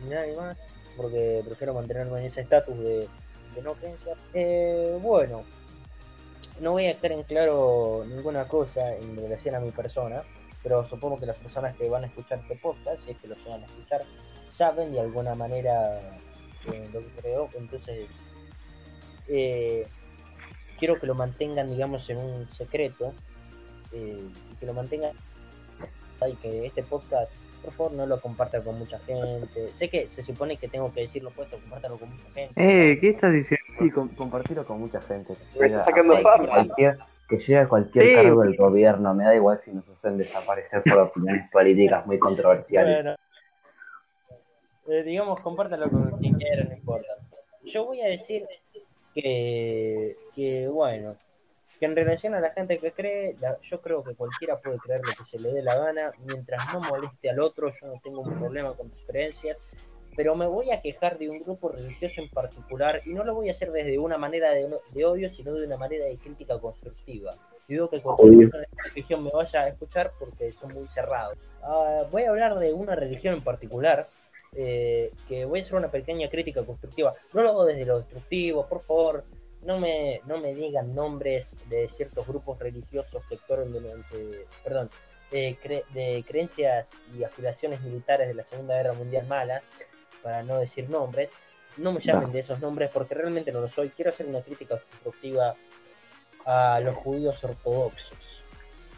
ni 0.03 0.11
nadie 0.11 0.37
más, 0.37 0.57
porque 0.97 1.43
prefiero 1.45 1.75
mantenerme 1.75 2.21
en 2.21 2.27
ese 2.27 2.41
estatus 2.41 2.77
de, 2.79 3.09
de 3.55 3.62
no 3.62 3.75
creencia. 3.75 4.14
Eh, 4.35 4.99
bueno, 5.01 5.45
no 6.61 6.73
voy 6.73 6.87
a 6.87 6.89
dejar 6.89 7.12
en 7.12 7.23
claro 7.23 8.05
ninguna 8.09 8.49
cosa 8.49 8.97
en 8.97 9.16
relación 9.16 9.55
a 9.55 9.61
mi 9.61 9.71
persona, 9.71 10.23
pero 10.62 10.85
supongo 10.85 11.21
que 11.21 11.27
las 11.27 11.39
personas 11.39 11.77
que 11.77 11.89
van 11.89 12.05
a 12.05 12.07
escuchar 12.07 12.39
este 12.39 12.57
podcast, 12.57 13.03
si 13.05 13.12
es 13.12 13.19
que 13.19 13.29
lo 13.29 13.37
van 13.49 13.62
a 13.62 13.66
escuchar, 13.66 14.03
saben 14.53 14.93
de 14.93 15.01
alguna 15.01 15.35
manera 15.35 16.01
eh, 16.73 16.89
lo 16.93 17.01
que 17.01 17.11
creo, 17.21 17.49
entonces 17.57 18.09
eh, 19.29 19.87
quiero 20.79 20.99
que 20.99 21.07
lo 21.07 21.14
mantengan, 21.14 21.68
digamos, 21.68 22.09
en 22.11 22.18
un 22.18 22.51
secreto 22.53 23.12
eh, 23.93 24.20
y 24.53 24.57
que 24.57 24.66
lo 24.66 24.72
mantengan 24.74 25.12
y 26.29 26.35
que 26.35 26.66
este 26.66 26.83
podcast, 26.83 27.33
por 27.62 27.72
favor, 27.72 27.93
no 27.93 28.05
lo 28.07 28.20
compartan 28.20 28.62
con 28.62 28.76
mucha 28.79 28.99
gente. 29.01 29.68
Sé 29.68 29.89
que 29.89 30.09
se 30.09 30.20
supone 30.22 30.57
que 30.57 30.66
tengo 30.66 30.93
que 30.93 31.03
decirlo 31.03 31.31
puesto, 31.31 31.57
compártalo 31.61 31.97
con 31.97 32.11
mucha 32.11 32.29
gente. 32.35 32.53
Eh, 32.57 32.99
¿qué 33.01 33.11
estás 33.11 33.33
diciendo? 33.33 33.64
Sí, 33.79 33.91
com- 33.91 34.09
compartirlo 34.16 34.66
con 34.66 34.81
mucha 34.81 35.01
gente. 35.01 35.35
Que 35.55 35.61
Me 35.61 35.66
está 35.68 35.81
sacando 35.81 36.18
fama. 36.20 36.49
cualquier- 36.49 36.99
que 37.29 37.37
llegue 37.39 37.59
a 37.59 37.68
cualquier 37.68 38.05
Sí. 38.07 38.14
cargo 38.14 38.43
del 38.43 38.57
gobierno. 38.57 39.14
Me 39.14 39.24
da 39.24 39.35
igual 39.37 39.59
si 39.61 39.70
nos 39.70 39.89
hacen 39.91 40.16
desaparecer 40.18 40.83
por 40.83 40.99
opiniones 40.99 41.49
políticas 41.53 42.05
muy 42.07 42.18
controversiales. 42.18 43.05
Bueno, 43.05 43.16
eh, 44.89 45.03
digamos, 45.05 45.41
compártalo 45.41 45.89
con 45.91 46.18
quien 46.18 46.35
quiera, 46.35 46.64
no 46.64 46.72
importa. 46.72 47.12
Yo 47.64 47.85
voy 47.85 48.01
a 48.01 48.09
decir 48.09 48.45
que, 49.21 50.16
que, 50.35 50.69
bueno, 50.69 51.16
que 51.79 51.87
en 51.87 51.97
relación 51.97 52.35
a 52.35 52.41
la 52.41 52.51
gente 52.51 52.79
que 52.79 52.93
cree, 52.93 53.37
la- 53.41 53.59
yo 53.61 53.81
creo 53.81 54.03
que 54.05 54.14
cualquiera 54.14 54.59
puede 54.59 54.79
creer 54.79 55.01
lo 55.01 55.12
que 55.12 55.25
se 55.25 55.39
le 55.39 55.53
dé 55.53 55.62
la 55.62 55.77
gana, 55.77 56.12
mientras 56.27 56.73
no 56.73 56.81
moleste 56.81 57.31
al 57.31 57.41
otro, 57.41 57.71
yo 57.71 57.87
no 57.87 58.01
tengo 58.03 58.21
un 58.21 58.35
problema 58.39 58.75
con 58.75 58.91
tus 58.91 59.03
creencias, 59.03 59.59
pero 60.16 60.35
me 60.35 60.47
voy 60.47 60.73
a 60.73 60.81
quejar 60.81 61.16
de 61.19 61.31
un 61.31 61.41
grupo 61.41 61.69
religioso 61.69 62.21
en 62.21 62.29
particular, 62.29 63.03
y 63.07 63.11
no 63.11 63.25
lo 63.25 63.35
voy 63.35 63.49
a 63.49 63.53
hacer 63.53 63.71
desde 63.71 63.99
una 63.99 64.19
manera 64.19 64.51
de, 64.53 64.69
de 64.93 65.05
odio, 65.05 65.29
sino 65.31 65.55
de 65.55 65.66
una 65.66 65.77
manera 65.77 66.07
de 66.07 66.16
crítica 66.16 66.59
constructiva. 66.59 67.31
Y 67.69 67.75
digo 67.75 67.89
que 67.89 68.01
cualquier 68.01 68.29
Obvio. 68.29 68.41
persona 68.41 68.61
de 68.62 68.69
esta 68.71 68.83
religión 68.89 69.25
me 69.25 69.31
vaya 69.31 69.61
a 69.61 69.69
escuchar 69.69 70.12
porque 70.19 70.51
son 70.53 70.73
muy 70.75 70.89
cerrados. 70.89 71.37
Ah, 71.62 72.05
voy 72.11 72.23
a 72.23 72.31
hablar 72.31 72.59
de 72.59 72.73
una 72.73 72.97
religión 72.97 73.35
en 73.35 73.43
particular, 73.43 74.09
eh, 74.55 75.12
que 75.28 75.44
voy 75.44 75.61
a 75.61 75.62
hacer 75.62 75.74
una 75.74 75.90
pequeña 75.90 76.28
crítica 76.28 76.64
constructiva. 76.64 77.14
No 77.32 77.42
lo 77.42 77.51
hago 77.51 77.64
desde 77.64 77.84
lo 77.84 77.99
destructivo, 78.01 78.66
por 78.66 78.82
favor, 78.82 79.24
no 79.62 79.78
me, 79.78 80.20
no 80.26 80.38
me 80.38 80.55
digan 80.55 80.94
nombres 80.94 81.57
de 81.68 81.88
ciertos 81.88 82.26
grupos 82.26 82.59
religiosos 82.59 83.22
que 83.28 83.34
actuaron 83.36 83.72
durante, 83.72 84.46
perdón, 84.64 84.90
cre- 85.30 85.84
de 85.88 86.24
creencias 86.26 86.90
y 87.16 87.24
aspiraciones 87.24 87.80
militares 87.82 88.28
de 88.28 88.34
la 88.34 88.44
Segunda 88.44 88.76
Guerra 88.76 88.94
Mundial 88.94 89.26
malas, 89.26 89.64
para 90.22 90.42
no 90.42 90.59
decir 90.59 90.88
nombres. 90.88 91.30
No 91.76 91.92
me 91.92 92.01
llamen 92.01 92.28
No. 92.28 92.32
de 92.32 92.40
esos 92.40 92.59
nombres 92.61 92.90
porque 92.92 93.14
realmente 93.14 93.53
no 93.53 93.61
lo 93.61 93.68
soy. 93.68 93.90
Quiero 93.90 94.11
hacer 94.11 94.26
una 94.26 94.40
crítica 94.42 94.78
constructiva 94.78 95.55
a 96.44 96.80
los 96.80 96.96
judíos 96.96 97.44
ortodoxos. 97.44 98.38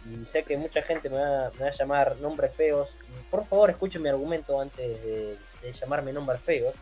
Y 0.07 0.25
sé 0.27 0.43
que 0.43 0.57
mucha 0.57 0.83
gente 0.83 1.11
me 1.11 1.17
va, 1.17 1.51
me 1.59 1.65
va 1.65 1.67
a 1.69 1.73
llamar 1.73 2.17
nombres 2.17 2.55
feos. 2.55 2.89
Por 3.31 3.45
favor, 3.45 3.71
escuchen 3.71 4.03
mi 4.03 4.09
argumento 4.09 4.61
antes 4.61 5.03
de, 5.05 5.37
de 5.63 5.73
llamarme 5.73 6.13
nombres 6.13 6.41
feos. 6.41 6.75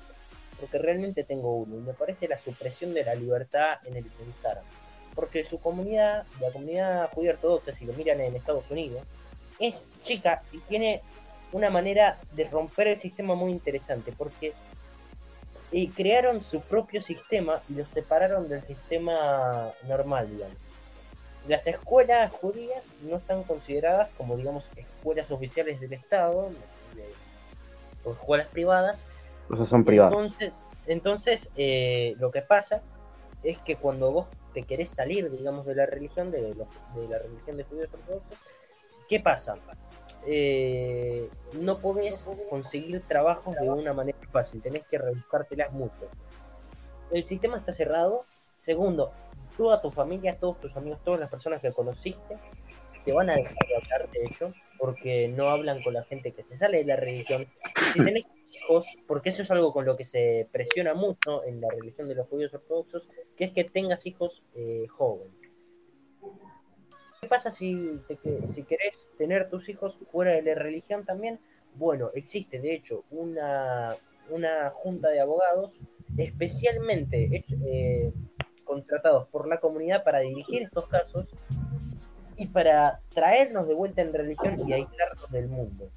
Porque 0.61 0.79
realmente 0.79 1.25
tengo 1.25 1.57
uno. 1.57 1.77
Y 1.77 1.81
me 1.81 1.95
parece 1.95 2.29
la 2.29 2.39
supresión 2.39 2.95
de 2.95 3.05
la 3.05 3.15
libertad 3.15 3.79
en 3.85 3.97
el 3.97 4.05
pensar. 4.05 4.61
Porque 5.15 5.45
su 5.45 5.61
comunidad, 5.61 6.27
la 6.41 6.51
comunidad 6.53 7.11
judía 7.11 7.33
ortodoxa, 7.33 7.73
si 7.73 7.85
lo 7.85 7.93
miran 7.95 8.21
en 8.21 8.37
Estados 8.37 8.71
Unidos, 8.71 9.03
es 9.59 9.85
chica 10.03 10.43
y 10.53 10.59
tiene 10.59 11.03
una 11.51 11.71
manera 11.71 12.19
de 12.33 12.45
romper 12.45 12.89
el 12.89 13.01
sistema 13.01 13.35
muy 13.35 13.51
interesante. 13.51 14.13
Porque 14.17 14.53
eh, 15.71 15.91
crearon 15.95 16.43
su 16.43 16.61
propio 16.61 17.03
sistema 17.03 17.61
y 17.69 17.75
los 17.75 17.89
separaron 17.89 18.49
del 18.49 18.63
sistema 18.63 19.71
normal, 19.87 20.31
digamos. 20.31 20.57
Las 21.49 21.67
escuelas 21.67 22.33
judías 22.35 22.85
no 23.03 23.17
están 23.17 23.43
consideradas 23.43 24.11
como, 24.19 24.37
digamos, 24.37 24.69
escuelas 24.77 25.31
oficiales 25.31 25.81
del 25.81 25.95
Estado, 25.95 26.51
de- 26.95 27.09
o 28.05 28.13
escuelas 28.13 28.47
privadas. 28.49 29.03
O 29.49 29.57
sea, 29.57 29.65
son 29.67 29.83
privados. 29.85 30.13
Entonces, 30.15 30.53
entonces 30.87 31.51
eh, 31.57 32.15
lo 32.19 32.31
que 32.31 32.43
pasa 32.43 32.83
es 33.43 33.57
que 33.59 33.77
cuando 33.77 34.13
vos 34.13 34.27
te 34.53 34.65
querés 34.65 34.91
salir, 34.91 35.31
digamos, 35.31 35.65
de 35.65 35.75
la 35.75 35.87
religión, 35.87 36.31
de, 36.31 36.55
los- 36.55 36.69
de 36.95 37.09
la 37.09 37.19
religión 37.19 37.57
de 37.57 37.65
judíos 37.65 37.89
ortodoxos, 37.95 38.39
¿qué 39.09 39.19
pasa? 39.21 39.57
Eh, 40.27 41.31
no 41.55 41.79
podés 41.79 42.29
conseguir 42.51 43.03
trabajos 43.09 43.55
de 43.57 43.71
una 43.71 43.95
manera 43.95 44.19
fácil, 44.31 44.61
tenés 44.61 44.85
que 44.87 44.99
rebuscártelas 44.99 45.73
mucho. 45.73 46.09
El 47.11 47.25
sistema 47.25 47.57
está 47.57 47.73
cerrado. 47.73 48.25
Segundo, 48.61 49.13
toda 49.59 49.83
tu 49.83 49.91
familia, 49.91 50.39
todos 50.39 50.59
tus 50.61 50.77
amigos, 50.77 51.01
todas 51.05 51.21
las 51.21 51.29
personas 51.29 51.61
que 51.61 51.73
conociste, 51.73 52.39
te 53.05 53.13
van 53.13 53.29
a 53.29 53.35
dejar 53.35 53.59
de 53.69 53.77
hablar 53.77 54.11
de 54.11 54.25
ello, 54.25 54.55
porque 54.79 55.29
no 55.29 55.51
hablan 55.51 55.83
con 55.83 55.95
la 55.95 56.05
gente 56.05 56.33
que 56.33 56.45
se 56.45 56.57
sale 56.57 56.79
de 56.79 56.85
la 56.85 56.97
religión. 56.97 57.47
Si 57.93 58.05
tenés 58.05 58.29
hijos, 58.55 58.87
porque 59.07 59.31
eso 59.31 59.43
es 59.43 59.51
algo 59.51 59.73
con 59.73 59.85
lo 59.85 59.97
que 59.97 60.05
se 60.05 60.49
presiona 60.53 60.95
mucho 60.95 61.45
en 61.45 61.61
la 61.61 61.69
religión 61.69 62.09
de 62.09 62.15
los 62.15 62.29
judíos 62.29 62.55
ortodoxos, 62.55 63.09
que 63.37 63.45
es 63.45 63.51
que 63.51 63.65
tengas 63.65 64.07
hijos 64.07 64.43
eh, 64.55 64.87
jóvenes. 64.89 65.35
¿Qué 67.21 67.27
pasa 67.27 67.51
si, 67.51 68.01
te 68.07 68.17
si 68.47 68.63
querés 68.63 69.09
tener 69.19 69.51
tus 69.51 69.69
hijos 69.69 69.99
fuera 70.13 70.33
de 70.33 70.43
la 70.43 70.55
religión 70.55 71.05
también? 71.05 71.41
Bueno, 71.75 72.11
existe 72.15 72.61
de 72.61 72.75
hecho 72.75 73.05
una, 73.11 73.97
una 74.31 74.71
junta 74.71 75.09
de 75.09 75.21
abogados 75.21 75.73
especialmente 76.17 77.45
eh, 77.67 78.13
contratados 78.69 79.27
por 79.29 79.49
la 79.49 79.59
comunidad 79.59 80.05
para 80.05 80.21
dirigir 80.21 80.63
estos 80.63 80.87
casos 80.89 81.27
y 82.37 82.47
para 82.47 83.01
traernos 83.09 83.67
de 83.67 83.75
vuelta 83.75 84.03
en 84.03 84.13
religión 84.13 84.63
y 84.69 84.73
aislarnos 84.75 85.31
del 85.31 85.49
mundo. 85.49 85.89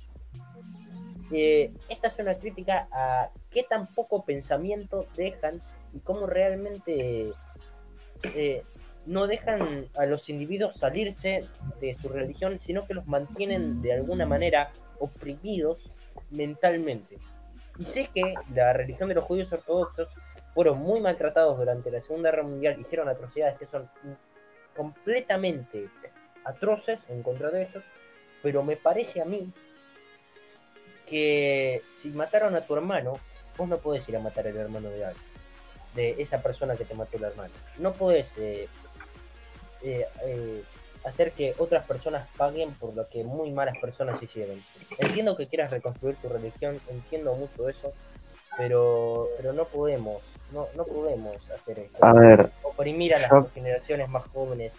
Eh, 1.31 1.71
esta 1.89 2.07
es 2.07 2.17
una 2.17 2.35
crítica 2.35 2.87
a 2.91 3.29
qué 3.51 3.63
tan 3.63 3.87
poco 3.87 4.23
pensamiento 4.23 5.05
dejan 5.15 5.61
y 5.93 5.99
cómo 5.99 6.25
realmente 6.25 7.31
eh, 8.23 8.63
no 9.05 9.27
dejan 9.27 9.87
a 9.97 10.05
los 10.05 10.29
individuos 10.29 10.77
salirse 10.77 11.47
de 11.81 11.93
su 11.93 12.07
religión, 12.09 12.59
sino 12.59 12.85
que 12.85 12.93
los 12.93 13.05
mantienen 13.05 13.81
de 13.81 13.93
alguna 13.93 14.25
manera 14.25 14.71
oprimidos 14.99 15.91
mentalmente. 16.31 17.17
Y 17.77 17.85
sé 17.85 18.09
que 18.13 18.33
la 18.53 18.73
religión 18.73 19.09
de 19.09 19.15
los 19.15 19.25
judíos 19.25 19.51
ortodoxos 19.51 20.07
fueron 20.53 20.79
muy 20.79 20.99
maltratados 20.99 21.57
durante 21.57 21.91
la 21.91 22.01
Segunda 22.01 22.31
Guerra 22.31 22.43
Mundial, 22.43 22.79
hicieron 22.79 23.07
atrocidades 23.07 23.57
que 23.57 23.67
son 23.67 23.89
completamente 24.75 25.89
atroces 26.43 26.99
en 27.09 27.23
contra 27.23 27.49
de 27.49 27.63
ellos, 27.63 27.83
pero 28.41 28.63
me 28.63 28.75
parece 28.75 29.21
a 29.21 29.25
mí 29.25 29.51
que 31.07 31.81
si 31.97 32.09
mataron 32.09 32.55
a 32.55 32.61
tu 32.61 32.73
hermano, 32.73 33.19
vos 33.57 33.67
no 33.67 33.77
podés 33.77 34.07
ir 34.09 34.15
a 34.15 34.19
matar 34.19 34.47
al 34.47 34.55
hermano 34.55 34.89
de 34.89 35.05
alguien, 35.05 35.25
de 35.93 36.21
esa 36.21 36.41
persona 36.41 36.75
que 36.75 36.85
te 36.85 36.95
mató 36.95 37.17
el 37.17 37.25
hermano. 37.25 37.53
No 37.79 37.93
podés 37.93 38.37
eh, 38.37 38.67
eh, 39.83 40.07
eh, 40.23 40.63
hacer 41.03 41.31
que 41.33 41.53
otras 41.57 41.85
personas 41.85 42.27
paguen 42.37 42.71
por 42.73 42.95
lo 42.95 43.07
que 43.09 43.23
muy 43.23 43.51
malas 43.51 43.77
personas 43.79 44.21
hicieron. 44.23 44.63
Entiendo 44.99 45.35
que 45.35 45.47
quieras 45.47 45.71
reconstruir 45.71 46.15
tu 46.15 46.29
religión, 46.29 46.79
entiendo 46.89 47.35
mucho 47.35 47.67
eso, 47.67 47.93
pero, 48.57 49.29
pero 49.37 49.53
no 49.53 49.65
podemos, 49.65 50.21
no, 50.51 50.67
no 50.75 50.85
podemos 50.85 51.49
hacer 51.51 51.79
esto. 51.79 52.03
A 52.05 52.13
ver, 52.13 52.51
Oprimir 52.63 53.15
a 53.15 53.19
las 53.19 53.31
yo- 53.31 53.49
generaciones 53.53 54.09
más 54.09 54.25
jóvenes 54.27 54.73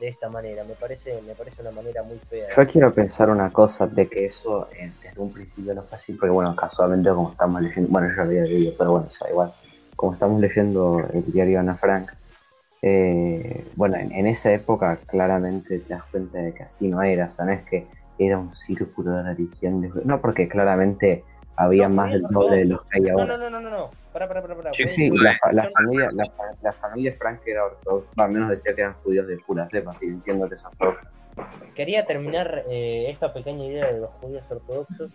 de 0.00 0.08
esta 0.08 0.28
manera, 0.28 0.64
me 0.64 0.74
parece, 0.76 1.20
me 1.22 1.34
parece 1.34 1.60
una 1.62 1.72
manera 1.72 2.02
muy 2.02 2.18
fea. 2.30 2.46
yo 2.56 2.66
quiero 2.66 2.94
pensar 2.94 3.30
una 3.30 3.52
cosa 3.52 3.86
de 3.86 4.08
que 4.08 4.26
eso 4.26 4.68
eh, 4.72 4.92
desde 5.02 5.20
un 5.20 5.32
principio 5.32 5.74
no 5.74 5.82
fue 5.82 5.96
así, 5.96 6.12
porque 6.12 6.30
bueno, 6.30 6.54
casualmente 6.54 7.10
como 7.10 7.32
estamos 7.32 7.60
leyendo, 7.62 7.90
bueno, 7.90 8.08
yo 8.14 8.22
había 8.22 8.42
leído, 8.42 8.72
pero 8.78 8.92
bueno, 8.92 9.06
o 9.08 9.10
sea, 9.10 9.28
igual, 9.28 9.52
como 9.96 10.12
estamos 10.12 10.40
leyendo 10.40 10.98
el 11.12 11.24
diario 11.32 11.58
Ana 11.58 11.76
Frank, 11.76 12.10
eh, 12.82 13.64
bueno, 13.74 13.96
en, 13.96 14.12
en 14.12 14.26
esa 14.28 14.52
época 14.52 15.00
claramente 15.06 15.80
te 15.80 15.94
das 15.94 16.04
cuenta 16.10 16.38
de 16.38 16.54
que 16.54 16.62
así 16.62 16.88
no 16.88 17.02
era, 17.02 17.26
o 17.26 17.30
sea, 17.30 17.44
no 17.44 17.52
es 17.52 17.64
que 17.68 17.88
era 18.18 18.38
un 18.38 18.52
círculo 18.52 19.16
de 19.16 19.22
religión, 19.24 19.80
de- 19.80 19.90
no, 20.04 20.20
porque 20.20 20.48
claramente 20.48 21.24
había 21.60 21.88
No, 21.88 21.94
más 21.96 22.12
del 22.12 22.22
doble 22.22 22.56
de 22.58 22.64
los 22.66 22.78
ortodoxos. 22.80 22.90
que 22.90 22.96
hay 22.98 23.02
No, 23.04 23.20
ahora. 23.20 23.36
no, 23.36 23.38
no, 23.38 23.50
no, 23.50 23.60
no, 23.60 23.70
no. 23.70 23.90
Para, 24.12 24.28
para, 24.28 24.42
para, 24.42 24.54
para. 24.56 24.72
Sí, 24.74 24.86
sí, 24.86 25.10
La, 25.10 25.36
la 25.52 25.64
son- 25.64 25.72
familia, 25.72 26.08
la, 26.12 26.24
la 26.62 26.72
familia 26.72 27.14
Frank 27.18 27.40
era 27.46 27.64
ortodoxa, 27.66 28.12
al 28.16 28.32
menos 28.32 28.50
decía 28.50 28.74
que 28.74 28.80
eran 28.82 28.94
judíos 29.02 29.26
de 29.26 29.36
pura 29.38 29.68
cepa, 29.68 29.90
así 29.90 30.06
entiendo 30.06 30.48
que 30.48 30.54
es 30.54 30.64
ortodoxa. 30.64 31.10
Quería 31.74 32.04
terminar 32.06 32.64
eh, 32.68 33.06
esta 33.08 33.32
pequeña 33.32 33.64
idea 33.64 33.92
de 33.92 34.00
los 34.00 34.10
judíos 34.20 34.44
ortodoxos 34.50 35.10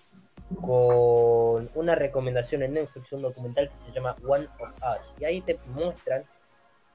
con 0.62 1.70
una 1.76 1.96
recomendación 1.96 2.64
en 2.64 2.74
Netflix, 2.74 3.12
un 3.14 3.22
documental 3.22 3.70
que 3.70 3.78
se 3.78 3.92
llama 3.92 4.16
One 4.26 4.48
of 4.60 4.70
Us. 5.00 5.14
Y 5.20 5.26
ahí 5.26 5.42
te 5.42 5.58
muestran 5.74 6.24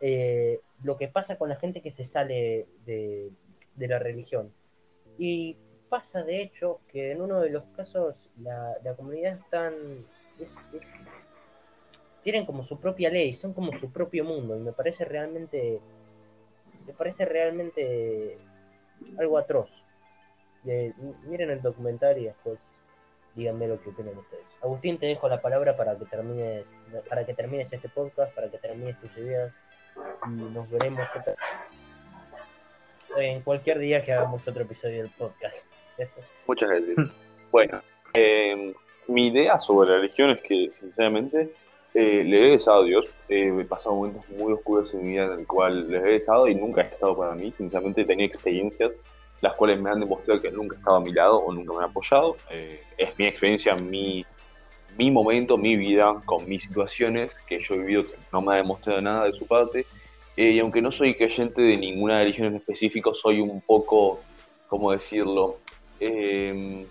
eh, 0.01 0.61
lo 0.83 0.97
que 0.97 1.09
pasa 1.09 1.37
con 1.37 1.49
la 1.49 1.57
gente 1.57 1.81
que 1.83 1.91
se 1.93 2.05
sale 2.05 2.67
de, 2.87 3.31
de 3.75 3.89
la 3.89 3.99
religión. 3.99 4.53
Y 5.19 5.57
pasa 5.89 6.23
de 6.23 6.43
hecho 6.43 6.81
que 6.91 7.13
en 7.13 7.21
uno 7.23 7.41
de 7.41 7.51
los 7.51 7.65
casos 7.77 8.15
la, 8.41 8.77
la 8.85 8.95
comunidad 8.95 9.33
están... 9.35 9.75
es- 10.39 10.57
es- 10.73 10.87
tienen 12.23 12.45
como 12.47 12.63
su 12.63 12.79
propia 12.79 13.09
ley, 13.11 13.33
son 13.33 13.55
como 13.55 13.73
su 13.79 13.91
propio 13.91 14.25
mundo. 14.25 14.57
Y 14.57 14.61
me 14.61 14.73
parece 14.73 15.05
realmente... 15.05 15.81
Me 16.87 16.93
parece 16.93 17.25
realmente 17.25 18.39
algo 19.19 19.39
atroz. 19.39 19.71
Eh, 20.67 20.93
miren 21.25 21.51
el 21.51 21.63
documental 21.63 22.19
y 22.19 22.25
después 22.25 22.59
díganme 23.35 23.69
lo 23.69 23.81
que 23.81 23.91
opinan 23.91 24.17
ustedes. 24.19 24.45
Agustín, 24.63 24.99
te 24.99 25.07
dejo 25.07 25.29
la 25.29 25.41
palabra 25.41 25.77
para 25.77 25.97
que 25.97 26.05
termines, 26.07 26.67
para 27.09 27.25
que 27.25 27.35
termines 27.35 27.73
este 27.73 27.89
podcast, 27.89 28.35
para 28.35 28.51
que 28.51 28.59
termines 28.59 28.99
tus 29.01 29.17
ideas 29.17 29.55
y 30.27 30.31
nos 30.31 30.69
veremos 30.71 31.09
otra- 31.15 31.37
en 33.17 33.43
cualquier 33.43 33.79
día 33.79 34.05
que 34.05 34.13
hagamos 34.13 34.47
otro 34.47 34.63
episodio 34.63 35.03
del 35.03 35.11
podcast. 35.11 35.67
Muchas 36.47 36.69
gracias. 36.69 36.97
Bueno, 37.51 37.81
eh, 38.15 38.75
mi 39.07 39.29
idea 39.29 39.59
sobre 39.59 39.91
la 39.91 39.97
religión 39.97 40.31
es 40.31 40.43
que, 40.43 40.71
sinceramente, 40.73 41.53
eh, 41.95 42.23
le 42.25 42.47
he 42.47 42.51
besado 42.51 42.83
a 42.83 42.85
Dios. 42.85 43.07
Eh, 43.29 43.53
he 43.59 43.65
pasado 43.65 43.95
momentos 43.95 44.29
muy 44.31 44.53
oscuros 44.53 44.93
en 44.95 45.03
mi 45.03 45.13
vida 45.15 45.25
en 45.25 45.41
el 45.41 45.47
cual 45.47 45.91
le 45.91 45.99
he 45.99 46.19
besado 46.19 46.47
y 46.47 46.55
nunca 46.55 46.83
ha 46.83 46.85
estado 46.85 47.17
para 47.17 47.35
mí. 47.35 47.53
Sinceramente, 47.57 48.03
he 48.03 48.05
tenido 48.05 48.27
experiencias 48.33 48.93
las 49.41 49.55
cuales 49.55 49.81
me 49.81 49.91
han 49.91 50.01
demostrado 50.01 50.41
que 50.41 50.51
nunca 50.51 50.77
estaba 50.77 50.99
a 50.99 51.01
mi 51.01 51.13
lado 51.13 51.39
o 51.39 51.53
nunca 51.53 51.73
me 51.73 51.79
han 51.79 51.91
apoyado. 51.91 52.37
Eh, 52.51 52.81
es 52.97 53.19
mi 53.19 53.27
experiencia, 53.27 53.75
mi, 53.77 54.25
mi 54.97 55.11
momento, 55.11 55.57
mi 55.57 55.77
vida, 55.77 56.21
con 56.25 56.49
mis 56.49 56.63
situaciones 56.63 57.37
que 57.47 57.61
yo 57.61 57.75
he 57.75 57.79
vivido 57.79 58.05
que 58.05 58.15
no 58.33 58.43
me 58.43 58.55
ha 58.55 58.57
demostrado 58.57 59.01
nada 59.01 59.25
de 59.25 59.33
su 59.33 59.47
parte. 59.47 59.87
Eh, 60.39 60.53
y 60.53 60.61
aunque 60.61 60.81
no 60.81 60.93
soy 60.93 61.17
creyente 61.17 61.61
de 61.61 61.77
ninguna 61.77 62.21
religión 62.21 62.47
en 62.47 62.55
específico, 62.55 63.13
soy 63.13 63.41
un 63.41 63.61
poco, 63.61 64.21
¿cómo 64.69 64.93
decirlo? 64.93 65.57
Eh, 65.99 66.87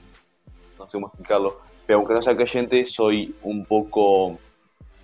no 0.78 0.86
sé 0.86 0.92
cómo 0.92 1.08
explicarlo, 1.08 1.62
pero 1.86 2.00
aunque 2.00 2.14
no 2.14 2.22
sea 2.22 2.36
creyente, 2.36 2.86
soy 2.86 3.34
un 3.44 3.64
poco, 3.64 4.38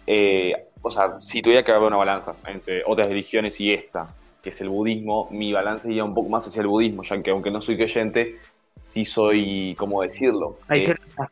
eh, 0.06 0.68
o 0.82 0.92
sea, 0.92 1.22
si 1.22 1.42
tuviera 1.42 1.64
que 1.64 1.72
haber 1.72 1.84
una 1.88 1.96
balanza 1.96 2.36
entre 2.46 2.84
otras 2.86 3.08
religiones 3.08 3.62
y 3.62 3.72
esta, 3.72 4.06
que 4.42 4.50
es 4.50 4.60
el 4.60 4.68
budismo, 4.68 5.30
mi 5.32 5.54
balance 5.54 5.90
iría 5.90 6.04
un 6.04 6.14
poco 6.14 6.28
más 6.28 6.46
hacia 6.46 6.64
el 6.64 6.68
budismo, 6.68 7.04
ya 7.04 7.24
que 7.24 7.32
aunque 7.32 7.50
no 7.50 7.62
soy 7.62 7.78
creyente, 7.78 8.40
sí 8.84 9.06
soy, 9.06 9.74
¿cómo 9.78 10.02
decirlo? 10.02 10.58
Hay 10.68 10.82
Eh, 10.82 10.86
ciertas. 10.88 11.30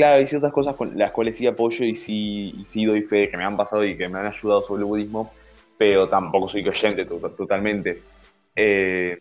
Claro, 0.00 0.16
hay 0.16 0.26
ciertas 0.26 0.50
cosas 0.50 0.76
con 0.76 0.96
las 0.96 1.12
cuales 1.12 1.36
sí 1.36 1.46
apoyo 1.46 1.84
y 1.84 1.94
sí, 1.94 2.54
sí 2.64 2.86
doy 2.86 3.02
fe 3.02 3.28
que 3.28 3.36
me 3.36 3.44
han 3.44 3.54
pasado 3.54 3.84
y 3.84 3.98
que 3.98 4.08
me 4.08 4.18
han 4.18 4.28
ayudado 4.28 4.62
sobre 4.62 4.80
el 4.80 4.86
budismo, 4.86 5.30
pero 5.76 6.08
tampoco 6.08 6.48
soy 6.48 6.64
creyente 6.64 7.04
to- 7.04 7.20
totalmente. 7.36 8.00
Eh, 8.56 9.18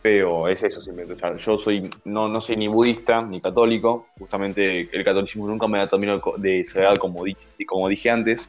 pero 0.00 0.48
es 0.48 0.62
eso 0.62 0.80
simplemente. 0.80 1.22
o 1.26 1.36
yo 1.36 1.58
soy, 1.58 1.90
no, 2.06 2.26
no 2.26 2.40
soy 2.40 2.56
ni 2.56 2.68
budista 2.68 3.20
ni 3.20 3.38
católico, 3.38 4.06
justamente 4.18 4.88
el 4.96 5.04
catolicismo 5.04 5.46
nunca 5.46 5.66
me 5.68 5.78
ha 5.78 5.86
terminado 5.86 6.22
de 6.38 6.64
cerrar 6.64 6.98
como, 6.98 7.22
di- 7.24 7.36
como 7.66 7.86
dije 7.90 8.08
antes, 8.08 8.48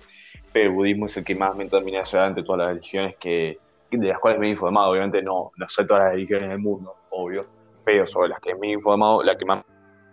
pero 0.53 0.69
el 0.69 0.75
budismo 0.75 1.07
es 1.07 1.17
el 1.17 1.25
que 1.25 1.35
más 1.35 1.53
me 1.57 1.67
termina 1.67 1.99
de 1.99 2.05
cerrar 2.05 2.29
entre 2.29 2.43
todas 2.43 2.59
las 2.59 2.69
religiones 2.69 3.17
que, 3.19 3.57
de 3.91 4.07
las 4.07 4.19
cuales 4.19 4.39
me 4.39 4.47
he 4.47 4.51
informado. 4.51 4.91
Obviamente 4.91 5.21
no, 5.21 5.51
no 5.57 5.67
sé 5.67 5.83
todas 5.85 6.03
las 6.03 6.13
religiones 6.13 6.47
del 6.47 6.59
mundo, 6.59 6.95
obvio, 7.09 7.41
pero 7.83 8.07
sobre 8.07 8.29
las 8.29 8.39
que 8.39 8.55
me 8.55 8.67
he 8.67 8.71
informado, 8.71 9.21
la 9.23 9.37
que 9.37 9.43
más 9.43 9.61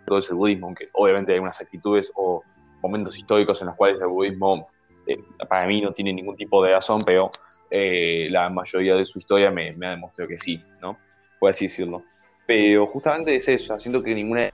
todo 0.09 0.19
es 0.19 0.29
el 0.29 0.35
budismo, 0.35 0.67
aunque 0.67 0.85
obviamente 0.93 1.31
hay 1.31 1.39
unas 1.39 1.61
actitudes 1.61 2.11
o 2.15 2.43
momentos 2.81 3.17
históricos 3.17 3.61
en 3.61 3.67
los 3.67 3.75
cuales 3.75 4.01
el 4.01 4.07
budismo 4.07 4.67
eh, 5.07 5.17
para 5.47 5.65
mí 5.67 5.81
no 5.81 5.93
tiene 5.93 6.11
ningún 6.11 6.35
tipo 6.35 6.63
de 6.63 6.73
razón, 6.73 7.01
pero 7.05 7.31
eh, 7.71 8.27
la 8.29 8.49
mayoría 8.49 8.95
de 8.95 9.05
su 9.05 9.19
historia 9.19 9.51
me, 9.51 9.71
me 9.73 9.87
ha 9.87 9.91
demostrado 9.91 10.27
que 10.27 10.37
sí, 10.37 10.61
¿no? 10.81 10.97
Por 11.39 11.51
así 11.51 11.65
decirlo. 11.65 12.03
Pero 12.45 12.87
justamente 12.87 13.35
es 13.35 13.47
eso, 13.47 13.79
siento 13.79 14.01
que 14.01 14.13
ninguna, 14.13 14.49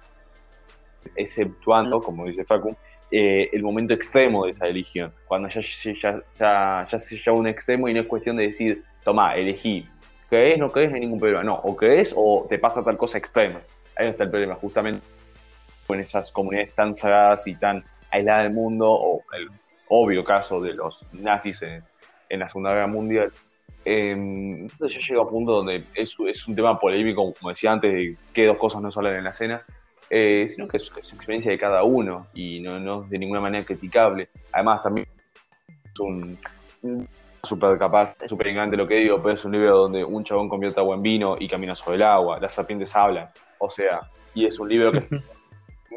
exceptuando, 1.15 2.01
como 2.01 2.25
dice 2.25 2.43
Facu, 2.43 2.75
eh, 3.09 3.49
el 3.53 3.63
momento 3.63 3.93
extremo 3.93 4.45
de 4.45 4.51
esa 4.51 4.65
religión, 4.65 5.13
cuando 5.27 5.47
ya, 5.47 5.61
ya, 5.61 6.21
ya, 6.37 6.87
ya 6.91 6.97
se 6.97 7.31
un 7.31 7.47
extremo 7.47 7.87
y 7.87 7.93
no 7.93 8.01
es 8.01 8.07
cuestión 8.07 8.35
de 8.35 8.47
decir, 8.47 8.83
toma, 9.03 9.35
elegí, 9.35 9.87
crees, 10.29 10.59
no 10.59 10.71
crees, 10.71 10.89
no 10.89 10.95
hay 10.95 11.01
ningún 11.01 11.19
problema, 11.19 11.43
no, 11.43 11.55
o 11.55 11.73
crees 11.73 12.13
o 12.15 12.45
te 12.49 12.59
pasa 12.59 12.83
tal 12.83 12.97
cosa 12.97 13.17
extrema. 13.17 13.61
Ahí 13.97 14.07
está 14.07 14.25
el 14.25 14.29
problema, 14.29 14.55
justamente 14.55 15.14
en 15.93 15.99
esas 15.99 16.31
comunidades 16.31 16.73
tan 16.73 16.95
sagradas 16.95 17.45
y 17.47 17.55
tan 17.55 17.83
aisladas 18.11 18.43
del 18.43 18.53
mundo, 18.53 18.91
o 18.91 19.23
el 19.33 19.49
obvio 19.89 20.23
caso 20.23 20.57
de 20.57 20.73
los 20.73 21.05
nazis 21.13 21.61
en, 21.61 21.83
en 22.29 22.39
la 22.39 22.49
Segunda 22.49 22.71
Guerra 22.71 22.87
Mundial. 22.87 23.31
Eh, 23.83 24.11
entonces 24.11 24.97
ya 24.97 25.07
llega 25.07 25.21
a 25.21 25.25
un 25.25 25.29
punto 25.29 25.51
donde 25.51 25.83
es, 25.93 26.17
un 26.47 26.55
tema 26.55 26.79
polémico, 26.79 27.33
como 27.33 27.49
decía 27.49 27.71
antes, 27.71 27.93
de 27.93 28.17
que 28.33 28.47
dos 28.47 28.57
cosas 28.57 28.81
no 28.81 28.91
se 28.91 28.99
hablan 28.99 29.17
en 29.17 29.23
la 29.25 29.29
escena, 29.29 29.61
eh, 30.09 30.49
sino 30.53 30.67
que 30.67 30.77
es, 30.77 30.91
es 31.01 31.13
experiencia 31.13 31.51
de 31.51 31.59
cada 31.59 31.83
uno 31.83 32.27
y 32.33 32.59
no, 32.61 32.79
no 32.79 33.03
es 33.03 33.09
de 33.09 33.19
ninguna 33.19 33.41
manera 33.41 33.63
criticable. 33.63 34.29
Además, 34.51 34.81
también 34.81 35.07
es 35.85 35.99
un, 35.99 36.37
súper 37.43 37.77
capaz, 37.77 38.15
súper 38.27 38.47
ignorante 38.47 38.75
lo 38.75 38.87
que 38.87 38.95
digo, 38.95 39.21
pero 39.21 39.35
es 39.35 39.45
un 39.45 39.51
libro 39.51 39.77
donde 39.77 40.03
un 40.03 40.23
chabón 40.23 40.49
convierte 40.49 40.79
agua 40.79 40.95
en 40.95 41.03
vino 41.03 41.35
y 41.39 41.47
camina 41.47 41.75
sobre 41.75 41.97
el 41.97 42.03
agua, 42.03 42.39
las 42.39 42.53
serpientes 42.53 42.95
hablan, 42.95 43.29
o 43.59 43.69
sea, 43.69 44.09
y 44.33 44.45
es 44.45 44.59
un 44.59 44.67
libro 44.67 44.91
que 44.91 44.99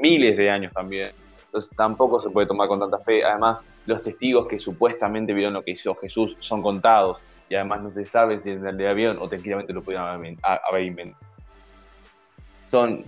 miles 0.01 0.37
de 0.37 0.51
años 0.51 0.73
también. 0.73 1.13
Entonces 1.47 1.71
tampoco 1.77 2.21
se 2.21 2.31
puede 2.31 2.47
tomar 2.47 2.69
con 2.69 2.79
tanta 2.79 2.99
fe. 2.99 3.25
Además, 3.25 3.61
los 3.87 4.03
testigos 4.03 4.47
que 4.47 4.59
supuestamente 4.59 5.33
vieron 5.33 5.55
lo 5.55 5.63
que 5.63 5.73
hizo 5.73 5.95
Jesús 5.95 6.37
son 6.41 6.63
contados 6.63 7.19
y 7.49 7.55
además 7.55 7.83
no 7.83 7.91
se 7.91 8.05
sabe 8.05 8.39
si 8.41 8.51
en 8.51 8.63
realidad 8.63 8.95
vieron 8.95 9.19
o 9.19 9.29
tranquilamente 9.29 9.73
lo 9.73 9.83
pudieron 9.83 10.07
haber, 10.07 10.83
inventado. 10.83 11.25
Son 12.71 13.03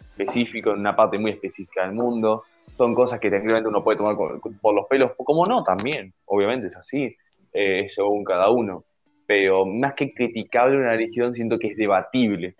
específicos 0.00 0.74
en 0.74 0.80
una 0.80 0.96
parte 0.96 1.18
muy 1.18 1.32
específica 1.32 1.82
del 1.82 1.92
mundo. 1.92 2.44
Son 2.78 2.94
cosas 2.94 3.20
que 3.20 3.28
tranquilamente 3.28 3.68
uno 3.68 3.84
puede 3.84 3.98
tomar 3.98 4.16
por 4.16 4.74
los 4.74 4.86
pelos, 4.86 5.12
como 5.18 5.44
no 5.44 5.62
también, 5.62 6.12
obviamente 6.24 6.68
es 6.68 6.76
así, 6.76 7.14
eh, 7.52 7.88
según 7.94 8.24
cada 8.24 8.50
uno. 8.50 8.84
Pero 9.26 9.66
más 9.66 9.94
que 9.94 10.12
criticable 10.12 10.78
una 10.78 10.92
religión, 10.92 11.34
siento 11.34 11.58
que 11.58 11.68
es 11.68 11.76
debatible 11.76 12.56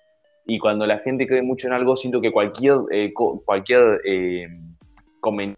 y 0.47 0.59
cuando 0.59 0.87
la 0.87 0.99
gente 0.99 1.27
cree 1.27 1.43
mucho 1.43 1.67
en 1.67 1.73
algo, 1.73 1.97
siento 1.97 2.21
que 2.21 2.33
cualquier, 2.33 2.77
eh, 2.91 3.13
cualquier 3.15 4.01
eh, 4.05 4.47
comentario 5.21 5.57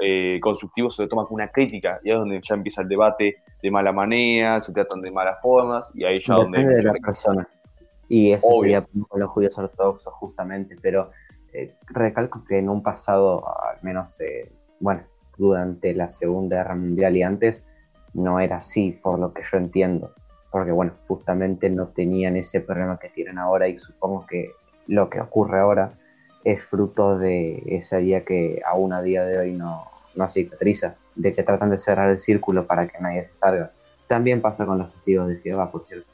eh, 0.00 0.38
constructivo 0.40 0.90
se 0.90 1.02
lo 1.02 1.08
toma 1.08 1.24
como 1.24 1.36
una 1.36 1.48
crítica, 1.48 2.00
y 2.02 2.08
ahí 2.08 2.14
es 2.14 2.20
donde 2.20 2.40
ya 2.42 2.54
empieza 2.54 2.82
el 2.82 2.88
debate 2.88 3.36
de 3.62 3.70
mala 3.70 3.92
manera, 3.92 4.60
se 4.60 4.72
tratan 4.72 5.02
de 5.02 5.10
malas 5.10 5.40
formas, 5.42 5.90
y 5.94 6.04
ahí 6.04 6.20
ya 6.24 6.34
donde... 6.34 6.58
Depende 6.58 6.76
de 6.76 6.82
la 6.82 6.92
persona. 6.94 7.48
Y 8.08 8.32
eso 8.32 8.46
Obvio. 8.48 8.60
sería 8.60 8.86
con 9.08 9.20
los 9.20 9.30
judíos 9.30 9.58
ortodoxos, 9.58 10.12
justamente. 10.14 10.76
Pero 10.80 11.10
eh, 11.52 11.74
recalco 11.86 12.44
que 12.44 12.58
en 12.58 12.68
un 12.68 12.82
pasado, 12.82 13.44
al 13.46 13.78
menos, 13.82 14.20
eh, 14.20 14.52
bueno, 14.80 15.02
durante 15.36 15.94
la 15.94 16.08
Segunda 16.08 16.56
Guerra 16.56 16.74
Mundial 16.74 17.16
y 17.16 17.22
antes, 17.22 17.64
no 18.14 18.40
era 18.40 18.58
así, 18.58 18.92
por 19.02 19.18
lo 19.18 19.32
que 19.32 19.42
yo 19.42 19.58
entiendo. 19.58 20.12
Porque, 20.56 20.72
bueno, 20.72 20.92
justamente 21.06 21.68
no 21.68 21.88
tenían 21.88 22.34
ese 22.38 22.62
problema 22.62 22.98
que 22.98 23.10
tienen 23.10 23.36
ahora 23.36 23.68
y 23.68 23.78
supongo 23.78 24.24
que 24.26 24.52
lo 24.86 25.10
que 25.10 25.20
ocurre 25.20 25.60
ahora 25.60 25.90
es 26.44 26.64
fruto 26.64 27.18
de 27.18 27.62
esa 27.66 27.98
día 27.98 28.24
que 28.24 28.62
aún 28.64 28.94
a 28.94 29.02
día 29.02 29.22
de 29.26 29.36
hoy 29.38 29.52
no, 29.52 29.84
no 30.14 30.26
cicatriza. 30.28 30.94
de 31.14 31.34
que 31.34 31.42
tratan 31.42 31.68
de 31.68 31.76
cerrar 31.76 32.08
el 32.08 32.16
círculo 32.16 32.66
para 32.66 32.88
que 32.88 32.98
nadie 33.00 33.22
se 33.24 33.34
salga. 33.34 33.70
También 34.06 34.40
pasa 34.40 34.64
con 34.64 34.78
los 34.78 34.90
testigos 34.94 35.28
de 35.28 35.36
Jehová, 35.40 35.70
por 35.70 35.84
cierto. 35.84 36.06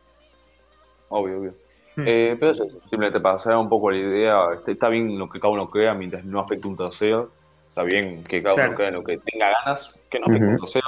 Obvio, 1.09 1.39
obvio. 1.39 1.53
Hmm. 1.95 2.05
Eh, 2.05 2.37
pero 2.41 2.51
eso, 2.51 2.65
simplemente 2.91 3.21
para 3.21 3.37
hacer 3.37 3.55
un 3.55 3.69
poco 3.69 3.93
la 3.93 3.99
idea, 3.99 4.39
este, 4.55 4.73
está 4.73 4.89
bien 4.89 5.17
lo 5.21 5.29
que 5.29 5.39
cada 5.39 5.53
uno 5.53 5.71
crea 5.71 5.95
mientras 5.95 6.25
no 6.25 6.41
afecte 6.41 6.67
un 6.67 6.77
tercero. 6.77 7.31
Está 7.69 7.85
bien 7.85 8.25
que 8.25 8.43
cada 8.43 8.57
Claro. 8.57 8.71
uno 8.71 8.77
crea 8.77 8.89
en 8.89 8.95
lo 8.95 9.05
que 9.05 9.19
tenga 9.19 9.51
ganas, 9.65 9.93
que 10.11 10.19
no 10.19 10.27
afecte 10.27 10.47
un 10.49 10.59
tercero. 10.59 10.87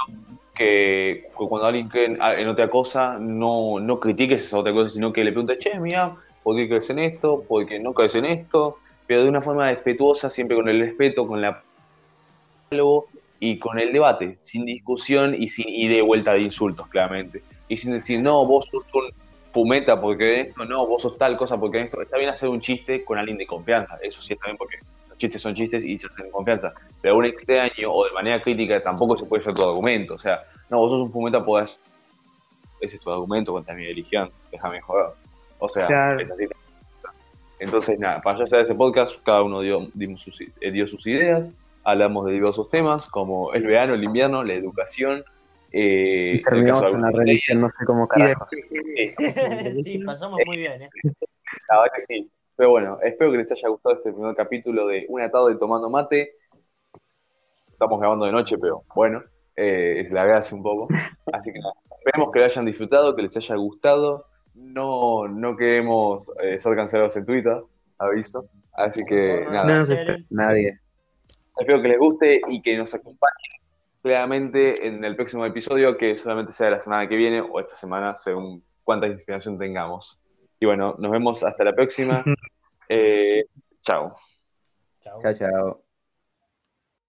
Que 0.55 1.23
cu- 1.33 1.49
cuando 1.49 1.67
alguien 1.67 1.89
cree 1.89 2.05
en, 2.05 2.17
en 2.21 2.47
otra 2.47 2.69
cosa, 2.69 3.17
no, 3.19 3.79
no 3.79 3.99
critiques 3.99 4.45
esa 4.45 4.59
otra 4.59 4.73
cosa, 4.73 4.89
sino 4.89 5.11
que 5.11 5.23
le 5.23 5.31
preguntes, 5.31 5.59
che, 5.59 5.79
mira, 5.79 6.15
¿por 6.43 6.55
qué 6.55 6.67
crees 6.67 6.89
en 6.89 6.99
esto? 6.99 7.43
¿Por 7.47 7.65
qué 7.65 7.79
no 7.79 7.93
crees 7.93 8.15
en 8.15 8.25
esto? 8.25 8.69
Pero 9.05 9.23
de 9.23 9.29
una 9.29 9.41
forma 9.41 9.69
respetuosa, 9.69 10.29
siempre 10.29 10.55
con 10.57 10.69
el 10.69 10.79
respeto, 10.79 11.27
con 11.27 11.41
la 11.41 11.61
diálogo 12.71 13.09
y 13.39 13.59
con 13.59 13.79
el 13.79 13.91
debate, 13.91 14.37
sin 14.41 14.65
discusión 14.65 15.35
y 15.37 15.49
sin 15.49 15.67
ir 15.69 15.91
de 15.91 16.01
vuelta 16.01 16.33
de 16.33 16.41
insultos, 16.41 16.87
claramente. 16.87 17.43
Y 17.67 17.77
sin 17.77 17.91
decir, 17.93 18.21
no, 18.21 18.45
vos 18.45 18.65
sos 18.71 18.83
un 18.93 19.09
fumeta 19.51 19.99
porque 19.99 20.41
esto, 20.41 20.65
no, 20.65 20.87
vos 20.87 21.01
sos 21.01 21.17
tal 21.17 21.37
cosa 21.37 21.57
porque 21.59 21.81
esto. 21.81 22.01
Está 22.01 22.17
bien 22.17 22.29
hacer 22.29 22.49
un 22.49 22.61
chiste 22.61 23.03
con 23.03 23.17
alguien 23.17 23.37
de 23.37 23.45
confianza, 23.45 23.97
eso 24.01 24.21
sí 24.21 24.33
está 24.33 24.47
bien 24.47 24.57
porque 24.57 24.77
los 25.15 25.19
chistes 25.19 25.41
son 25.41 25.55
chistes 25.55 25.83
y 25.85 25.97
se 25.97 26.07
hacen 26.07 26.25
en 26.25 26.31
confianza. 26.31 26.73
Pero 27.01 27.13
a 27.15 27.17
un 27.17 27.25
extraño 27.25 27.91
o 27.91 28.05
de 28.05 28.11
manera 28.11 28.41
crítica 28.41 28.81
tampoco 28.83 29.17
se 29.17 29.25
puede 29.25 29.43
ser 29.43 29.53
tu 29.53 29.63
argumento. 29.63 30.15
O 30.15 30.19
sea, 30.19 30.43
no, 30.69 30.79
vos 30.79 30.91
sos 30.91 31.01
un 31.01 31.11
fumeta, 31.11 31.43
podés. 31.43 31.79
Ese 32.81 32.97
es 32.97 33.01
tu 33.01 33.09
argumento 33.09 33.53
contra 33.53 33.73
mi 33.73 33.85
religión, 33.85 34.29
déjame 34.51 34.81
joder. 34.81 35.07
O 35.59 35.69
sea, 35.69 35.87
Claro. 35.87 36.19
es 36.19 36.29
así. 36.29 36.45
Entonces, 37.59 37.97
nada, 37.97 38.21
para 38.21 38.39
ya 38.39 38.47
sea 38.47 38.59
ese 38.59 38.75
podcast, 38.75 39.15
cada 39.23 39.41
uno 39.43 39.61
dio, 39.61 39.87
dimos 39.93 40.21
sus, 40.21 40.41
eh, 40.41 40.71
dio 40.71 40.85
sus 40.87 41.07
ideas, 41.07 41.49
hablamos 41.85 42.25
de 42.25 42.33
diversos 42.33 42.69
temas, 42.69 43.09
como 43.09 43.53
el 43.53 43.63
verano, 43.65 43.93
el 43.93 44.03
invierno, 44.03 44.43
la 44.43 44.53
educación. 44.53 45.23
Eh, 45.71 46.33
Y 46.35 46.41
terminamos 46.43 46.93
en 46.93 47.01
la 47.01 47.11
religión, 47.11 47.59
no 47.59 47.67
sé 47.67 47.85
cómo 47.85 48.07
carajos. 48.07 48.49
sí, 49.83 49.99
pasamos 50.05 50.39
muy 50.45 50.57
bien, 50.57 50.81
¿eh? 50.83 50.89
La 51.69 51.77
verdad 51.81 51.93
que 51.95 52.01
sí. 52.01 52.29
Pero 52.55 52.69
bueno, 52.69 52.99
espero 53.01 53.31
que 53.31 53.37
les 53.39 53.51
haya 53.51 53.67
gustado 53.69 53.95
este 53.95 54.11
primer 54.13 54.35
capítulo 54.35 54.87
de 54.87 55.05
Una 55.09 55.29
tarde 55.29 55.55
tomando 55.55 55.89
mate. 55.89 56.33
Estamos 57.71 57.99
grabando 57.99 58.25
de 58.25 58.31
noche, 58.31 58.57
pero 58.57 58.83
bueno, 58.95 59.21
eh, 59.55 60.07
la 60.11 60.23
verdad 60.23 60.39
hace 60.39 60.55
un 60.55 60.63
poco. 60.63 60.87
Así 61.33 61.51
que 61.51 61.59
nada, 61.59 61.73
esperemos 61.97 62.31
que 62.31 62.39
lo 62.39 62.45
hayan 62.45 62.65
disfrutado, 62.65 63.15
que 63.15 63.23
les 63.23 63.35
haya 63.35 63.55
gustado. 63.55 64.25
No, 64.53 65.27
no 65.27 65.57
queremos 65.57 66.31
eh, 66.41 66.59
ser 66.61 66.75
cancelados 66.75 67.17
en 67.17 67.25
Twitter, 67.25 67.61
aviso. 67.97 68.45
Así 68.73 69.03
que 69.05 69.43
No, 69.45 69.51
nada, 69.51 69.79
no 69.79 69.85
Nadie. 70.29 70.79
espero 71.57 71.81
que 71.81 71.87
les 71.89 71.99
guste 71.99 72.41
y 72.49 72.61
que 72.61 72.77
nos 72.77 72.93
acompañen 72.93 73.55
claramente 74.01 74.87
en 74.87 75.03
el 75.03 75.15
próximo 75.15 75.45
episodio, 75.45 75.97
que 75.97 76.17
solamente 76.17 76.53
sea 76.53 76.69
la 76.69 76.79
semana 76.79 77.09
que 77.09 77.15
viene 77.15 77.41
o 77.41 77.59
esta 77.59 77.75
semana, 77.75 78.15
según 78.15 78.63
cuánta 78.83 79.07
inspiración 79.07 79.57
tengamos. 79.57 80.19
Y 80.59 80.65
bueno, 80.65 80.95
nos 80.97 81.11
vemos 81.11 81.43
hasta 81.43 81.63
la 81.63 81.73
próxima. 81.73 82.23
Eh, 82.87 83.45
chao. 83.81 84.15
Chao, 85.01 85.33
chao. 85.33 85.84